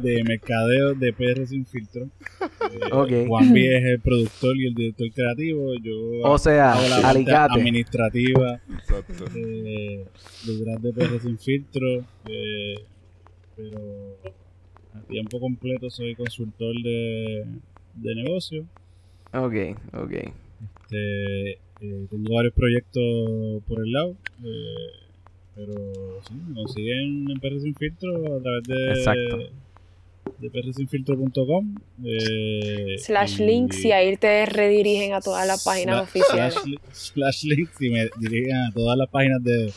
de 0.00 0.24
mercadeo 0.24 0.94
de 0.94 1.12
PR 1.14 1.46
Sin 1.46 1.64
Filtro. 1.64 2.04
Eh, 2.42 2.92
Ok. 2.92 3.10
Juanvi 3.26 3.66
es 3.66 3.84
el 3.84 4.00
productor 4.00 4.54
y 4.56 4.66
el 4.66 4.74
director 4.74 5.10
creativo. 5.14 5.72
Yo 5.82 5.94
O 6.28 6.36
sea, 6.38 6.74
hago 6.74 6.86
la 6.88 7.08
alicate. 7.08 7.54
administrativa 7.58 8.60
Exacto. 8.78 9.24
eh, 9.34 10.04
detrás 10.44 10.82
de 10.82 10.92
PR 10.92 11.20
Sin 11.20 11.38
Filtro. 11.38 12.04
eh, 12.28 12.74
pero 13.56 14.18
a 14.94 15.00
tiempo 15.02 15.40
completo 15.40 15.90
soy 15.90 16.14
consultor 16.14 16.74
de, 16.82 17.46
de 17.94 18.14
negocio. 18.14 18.64
Ok, 19.32 19.54
ok. 19.94 20.12
Este, 20.12 21.50
eh, 21.52 22.06
tengo 22.10 22.34
varios 22.34 22.54
proyectos 22.54 23.62
por 23.66 23.84
el 23.84 23.92
lado. 23.92 24.16
eh, 24.42 25.06
pero 25.54 25.74
sí, 26.26 26.34
me 26.48 26.54
consiguen 26.54 27.26
en 27.30 27.60
Sin 27.60 27.74
Filtro 27.74 28.36
a 28.36 28.40
través 28.40 28.62
de, 28.64 28.88
Exacto. 28.90 29.38
De 30.38 30.50
prsinfiltro.com. 30.50 31.74
Eh, 32.04 32.96
Slash 32.98 33.40
y- 33.40 33.46
links 33.46 33.84
y 33.84 33.92
ahí 33.92 34.16
te 34.16 34.46
redirigen 34.46 35.14
a 35.14 35.20
todas 35.20 35.46
las 35.46 35.64
páginas 35.64 35.96
Sla- 35.96 36.02
oficiales. 36.02 36.54
Slash, 36.54 36.64
li- 36.66 36.80
slash 36.92 37.44
links 37.44 37.80
y 37.82 37.90
me 37.90 38.08
dirigen 38.18 38.56
a 38.56 38.72
todas 38.72 38.96
las 38.96 39.08
páginas 39.08 39.42
de, 39.42 39.72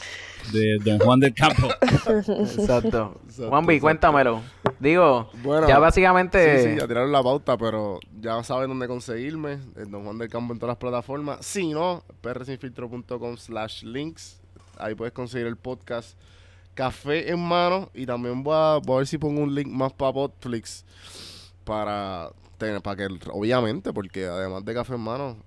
de 0.51 0.77
Don 0.79 0.99
Juan 0.99 1.19
del 1.19 1.33
Campo. 1.33 1.67
Exacto. 1.81 2.33
Exacto, 2.43 3.21
Juanvi, 3.49 3.73
exacto. 3.75 3.81
cuéntamelo. 3.81 4.41
Digo, 4.79 5.29
Bueno, 5.43 5.67
ya 5.67 5.79
básicamente... 5.79 6.61
Sí, 6.63 6.69
sí, 6.71 6.79
ya 6.79 6.87
tiraron 6.87 7.11
la 7.11 7.23
pauta, 7.23 7.57
pero 7.57 7.99
ya 8.19 8.43
saben 8.43 8.69
dónde 8.69 8.87
conseguirme. 8.87 9.59
El 9.77 9.89
Don 9.91 10.03
Juan 10.03 10.17
del 10.17 10.29
Campo 10.29 10.53
en 10.53 10.59
todas 10.59 10.71
las 10.73 10.77
plataformas. 10.77 11.45
Si 11.45 11.69
no, 11.69 12.03
prsinfiltro.com 12.21 13.37
slash 13.37 13.83
links. 13.83 14.39
Ahí 14.77 14.95
puedes 14.95 15.13
conseguir 15.13 15.47
el 15.47 15.55
podcast 15.57 16.17
Café 16.73 17.29
en 17.31 17.39
mano. 17.39 17.89
Y 17.93 18.05
también 18.05 18.43
voy 18.43 18.55
a, 18.57 18.79
voy 18.83 18.95
a 18.95 18.97
ver 18.99 19.07
si 19.07 19.17
pongo 19.17 19.41
un 19.41 19.53
link 19.53 19.67
más 19.67 19.93
para 19.93 20.13
Podflix. 20.13 20.85
Para, 21.63 22.29
tener, 22.57 22.81
para 22.81 22.97
que, 22.97 23.19
obviamente, 23.31 23.93
porque 23.93 24.25
además 24.25 24.65
de 24.65 24.73
Café 24.73 24.95
en 24.95 25.01
mano, 25.01 25.37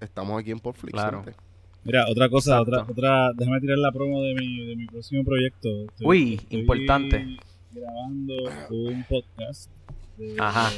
estamos 0.00 0.40
aquí 0.40 0.50
en 0.50 0.60
Podflix. 0.60 0.92
Claro. 0.92 1.24
gente. 1.24 1.38
Mira, 1.84 2.06
otra 2.08 2.28
cosa, 2.28 2.58
Exacto. 2.60 2.80
otra, 2.92 2.92
otra, 2.92 3.32
déjame 3.34 3.60
tirar 3.60 3.78
la 3.78 3.90
promo 3.90 4.22
de 4.22 4.34
mi, 4.34 4.66
de 4.66 4.76
mi 4.76 4.86
próximo 4.86 5.24
proyecto. 5.24 5.68
Estoy- 5.86 6.06
Uy, 6.06 6.34
estoy 6.34 6.60
importante. 6.60 7.36
grabando 7.72 8.34
un 8.70 9.04
podcast 9.08 9.68
de 10.16 10.36
Ajá. 10.38 10.70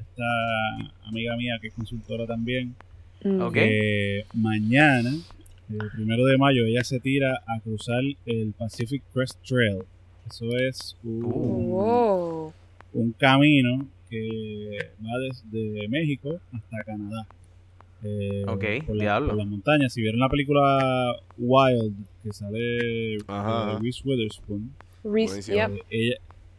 esta 0.00 1.08
amiga 1.08 1.36
mía 1.36 1.58
que 1.60 1.68
es 1.68 1.74
consultora 1.74 2.26
también. 2.26 2.74
Mm. 3.22 3.40
Ok. 3.42 3.52
que 3.54 4.26
mañana, 4.34 5.10
el 5.70 5.90
primero 5.94 6.24
de 6.26 6.36
mayo, 6.38 6.64
ella 6.66 6.84
se 6.84 7.00
tira 7.00 7.42
a 7.46 7.60
cruzar 7.60 8.02
el 8.26 8.52
Pacific 8.52 9.02
Crest 9.12 9.38
Trail. 9.46 9.78
Eso 10.28 10.46
es 10.56 10.96
un, 11.04 12.52
un 12.92 13.12
camino 13.12 13.86
que 14.10 14.90
va 15.04 15.18
desde 15.18 15.88
México 15.88 16.38
hasta 16.52 16.84
Canadá. 16.84 17.26
Eh, 18.02 18.44
Ok, 18.46 18.64
por, 18.86 18.96
la- 18.96 19.04
diablo. 19.04 19.28
por 19.30 19.38
las 19.38 19.46
montañas. 19.46 19.92
Si 19.92 20.00
vieron 20.02 20.20
la 20.20 20.28
película 20.28 21.16
Wild, 21.38 21.94
que 22.22 22.32
sale 22.32 23.16
Ajá. 23.26 23.72
eh, 23.72 23.78
Reese 23.82 24.02
Witherspoon, 24.04 24.70
Reese, 25.02 25.52
yep. 25.54 25.70
eh, 25.70 25.82
ella, 25.90 26.16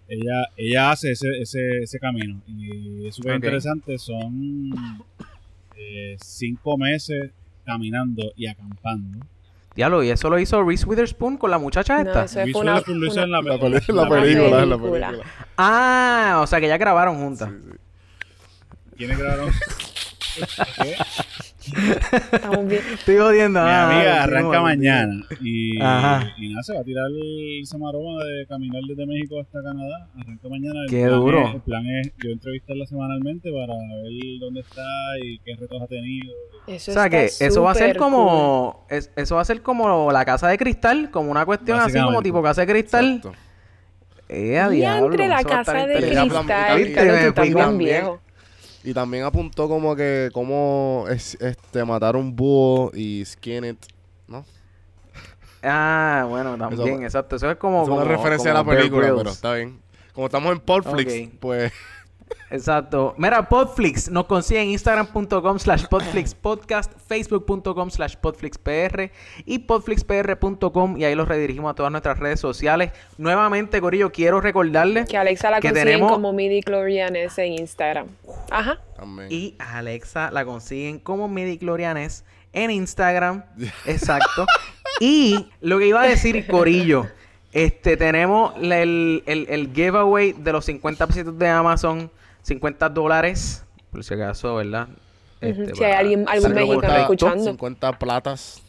ella, 0.08 0.50
ella 0.58 0.92
hace 0.92 1.12
ese, 1.12 1.40
ese, 1.42 1.80
ese 1.84 2.00
camino 2.00 2.42
y 2.48 3.08
es 3.08 3.16
súper 3.16 3.36
interesante. 3.36 3.98
Son 4.00 4.74
eh, 5.78 6.16
cinco 6.20 6.78
meses 6.78 7.32
caminando 7.66 8.32
y 8.36 8.48
acampando. 8.48 9.26
Diablo, 9.76 10.02
y 10.04 10.10
eso 10.10 10.30
lo 10.30 10.40
hizo 10.40 10.64
Reese 10.64 10.86
Witherspoon 10.86 11.36
con 11.38 11.52
la 11.52 11.58
muchacha 11.58 12.02
No, 12.02 12.10
esta. 12.10 12.24
eso 12.26 12.40
Reese 12.46 12.58
una, 12.58 12.72
Witherspoon 12.76 13.00
lo 13.02 13.08
hizo 13.08 13.14
una- 13.16 13.24
en 13.24 13.32
la, 13.32 13.42
La, 13.42 13.54
en 13.56 13.60
peli- 13.60 13.82
la 13.88 14.02
Una 14.04 14.10
película, 14.10 14.64
en 14.64 14.70
la 14.70 14.78
película. 14.78 15.08
película. 15.10 15.32
Ah, 15.58 16.40
o 16.42 16.48
sea 16.48 16.62
que 16.62 16.68
ya 16.70 16.78
grabaron 16.78 17.18
juntas. 17.18 17.50
Sí, 17.50 17.70
sí. 17.72 17.78
¿Quiénes 18.98 19.18
grabaron? 19.18 19.50
¿Qué? 20.82 20.96
Estamos 22.32 22.68
bien. 22.68 22.82
Estoy 22.94 23.18
jodiendo. 23.18 23.62
Mi 23.62 23.70
ah, 23.70 23.90
amiga 23.92 24.24
arranca 24.24 24.62
mañana 24.62 25.24
y, 25.42 25.82
Ajá. 25.82 26.34
y 26.38 26.50
nada, 26.50 26.64
se 26.64 26.74
va 26.74 26.80
a 26.80 26.84
tirar 26.84 27.08
esa 27.62 27.78
maroma 27.78 28.24
de 28.24 28.46
caminar 28.48 28.82
desde 28.88 29.06
México 29.06 29.40
hasta 29.40 29.62
Canadá. 29.64 30.08
Arranca 30.20 30.50
mañana. 30.50 30.82
El 30.84 30.90
Qué 30.90 31.06
plan 31.06 31.20
duro. 31.20 31.48
es- 31.48 31.56
el 31.56 31.62
plan 31.62 31.86
es 31.88 32.12
yo 32.24 32.30
entrevistarla 32.32 32.86
semanalmente 32.86 33.52
para 33.52 33.74
ver 33.74 34.40
dónde 34.40 34.60
está 34.62 34.84
y 35.24 35.40
qué 35.40 35.56
retos 35.56 35.82
ha 35.82 35.88
tenido. 35.88 36.34
Eso 36.68 36.92
O 36.92 36.94
sea 36.94 37.10
que 37.10 37.26
eso 37.26 37.62
va 37.64 37.72
a 37.72 37.76
ser 37.76 37.98
como 37.98 38.86
es- 38.90 39.12
eso 39.16 39.36
va 39.36 39.42
a 39.42 39.46
ser 39.46 39.62
como 39.62 40.12
la 40.12 40.26
casa 40.26 40.48
de 40.48 40.58
cristal, 40.58 41.10
como 41.12 41.32
una 41.32 41.46
cuestión 41.46 41.80
así 41.80 42.00
como 42.00 42.22
tipo 42.22 42.42
casa 42.44 42.62
de 42.62 42.68
cristal. 42.72 43.06
Exacto. 43.16 43.34
Eh, 44.28 44.50
diablo, 44.50 44.72
Diantre, 44.76 45.28
la 45.28 45.44
casa 45.44 45.86
de 45.86 45.98
cristal. 45.98 46.78
Viste, 46.78 47.06
me 47.06 47.32
fui 47.32 47.78
viejo. 47.78 48.22
Y 48.86 48.94
también 48.94 49.24
apuntó 49.24 49.68
como 49.68 49.96
que 49.96 50.30
cómo 50.32 51.06
es, 51.10 51.36
este 51.42 51.84
matar 51.84 52.16
un 52.16 52.36
búho 52.36 52.92
y 52.94 53.24
skin 53.26 53.66
it, 53.66 53.86
¿no? 54.28 54.46
Ah, 55.64 56.26
bueno, 56.30 56.56
también, 56.58 56.98
Eso- 56.98 57.04
exacto. 57.04 57.36
Eso 57.38 57.50
es 57.50 57.58
como 57.58 57.82
es 57.84 57.88
una 57.90 58.02
como- 58.04 58.12
referencia 58.12 58.52
a 58.52 58.54
la 58.54 58.64
película, 58.64 59.12
pero 59.18 59.32
está 59.32 59.56
bien. 59.56 59.80
Como 60.14 60.28
estamos 60.28 60.52
en 60.52 60.60
Ok. 60.60 60.66
pues 61.40 61.74
Exacto. 62.52 63.16
Mira, 63.18 63.50
Podflix 63.50 64.10
nos 64.10 64.26
consigue 64.26 64.62
en 64.62 64.70
instagram.com 64.70 65.60
slash 65.60 65.86
podflixpodcast, 65.88 66.94
facebook.com 67.08 67.90
slash 67.90 68.16
podflixpr 68.18 69.12
y 69.46 69.60
podflixpr.com 69.60 70.98
y 70.98 71.06
ahí 71.06 71.16
los 71.16 71.28
redirigimos 71.28 71.72
a 71.72 71.74
todas 71.76 71.92
nuestras 71.92 72.20
redes 72.20 72.40
sociales. 72.40 72.92
Nuevamente, 73.18 73.82
Corillo, 73.82 74.12
quiero 74.12 74.42
recordarles 74.42 75.08
Que 75.10 75.18
Alexa 75.18 75.50
la 75.50 75.60
que 75.60 75.70
consiguen 75.70 75.88
tenemos- 76.00 76.12
como 76.12 76.34
midi 76.34 76.62
Clorianes 76.62 77.38
en 77.38 77.54
Instagram. 77.54 78.08
Ajá. 78.52 78.80
También. 78.96 79.28
y 79.32 79.56
a 79.60 79.80
Alexa 79.80 80.32
la 80.32 80.46
consiguen 80.46 81.00
como 81.00 81.28
Midiclorianes 81.28 82.24
en 82.54 82.72
Instagram. 82.72 83.44
Exacto. 83.86 84.46
y 85.00 85.50
lo 85.62 85.80
que 85.80 85.88
iba 85.88 86.02
a 86.02 86.08
decir, 86.08 86.48
Corillo, 86.48 87.08
este 87.52 87.98
tenemos 87.98 88.54
el, 88.62 89.24
el, 89.26 89.48
el 89.50 89.72
giveaway 89.74 90.32
de 90.34 90.52
los 90.54 90.64
50 90.66 91.08
pesitos 91.08 91.38
de 91.38 91.48
Amazon, 91.50 92.10
50 92.46 92.90
dólares, 92.90 93.64
por 93.92 94.04
si 94.04 94.14
acaso, 94.14 94.56
¿verdad? 94.56 94.88
Este, 95.42 95.76
Si 95.76 95.84
hay 95.84 95.94
alguien- 95.94 96.26
algún 96.30 96.54
mexicano 96.54 96.96
escuchando. 96.98 97.44
50 97.44 98.00
platas. 98.00 98.62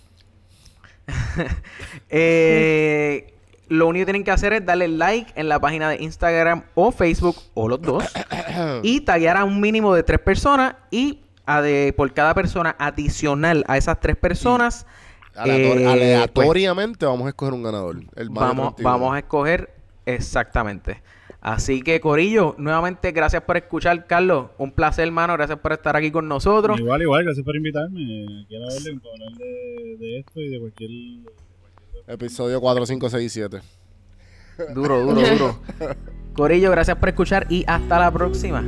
Eh, 2.08 3.32
lo 3.68 3.88
único 3.88 4.02
que 4.02 4.06
tienen 4.06 4.24
que 4.24 4.30
hacer 4.30 4.52
es 4.52 4.64
darle 4.64 4.88
like 4.88 5.32
en 5.34 5.48
la 5.48 5.58
página 5.60 5.90
de 5.90 6.02
Instagram 6.02 6.62
o 6.74 6.92
Facebook 6.92 7.36
o 7.54 7.68
los 7.68 7.82
dos 7.82 8.04
y 8.82 9.00
taguear 9.00 9.36
a 9.36 9.44
un 9.44 9.60
mínimo 9.60 9.94
de 9.94 10.02
tres 10.04 10.20
personas 10.20 10.76
y 10.90 11.20
a 11.46 11.60
de, 11.62 11.92
por 11.96 12.12
cada 12.14 12.32
persona 12.34 12.74
adicional 12.78 13.64
a 13.68 13.76
esas 13.76 13.98
tres 14.00 14.16
personas 14.16 14.86
Aleator- 15.34 15.48
eh, 15.50 15.72
pues, 15.74 15.86
aleatoriamente 15.86 17.06
vamos 17.06 17.26
a 17.26 17.28
escoger 17.30 17.54
un 17.54 17.62
ganador. 17.62 17.96
El 18.14 18.30
vamos, 18.30 18.74
31. 18.76 18.90
vamos 18.90 19.14
a 19.14 19.18
escoger 19.18 19.74
exactamente. 20.06 21.02
Así 21.40 21.82
que 21.82 22.00
Corillo, 22.00 22.54
nuevamente 22.58 23.12
gracias 23.12 23.42
por 23.42 23.56
escuchar, 23.56 24.06
Carlos. 24.06 24.46
Un 24.58 24.72
placer, 24.72 25.06
hermano. 25.06 25.34
Gracias 25.34 25.58
por 25.58 25.72
estar 25.72 25.96
aquí 25.96 26.10
con 26.10 26.26
nosotros. 26.28 26.78
Igual, 26.78 27.02
igual, 27.02 27.24
gracias 27.24 27.44
por 27.44 27.54
invitarme. 27.54 28.46
Quiero 28.48 28.64
hablar, 28.64 28.82
para 29.02 29.14
hablar 29.14 29.38
de, 29.38 29.96
de 29.98 30.18
esto 30.18 30.40
y 30.40 30.48
de 30.48 30.60
cualquier. 30.60 30.90
Episodio 32.08 32.60
4, 32.60 32.86
5, 32.86 33.10
6 33.10 33.24
y 33.24 33.28
7. 33.28 33.60
Duro, 34.74 35.00
duro, 35.00 35.20
duro. 35.20 35.60
Corillo, 36.34 36.70
gracias 36.70 36.96
por 36.96 37.08
escuchar 37.08 37.46
y 37.48 37.64
hasta 37.66 37.98
la 37.98 38.10
próxima. 38.10 38.64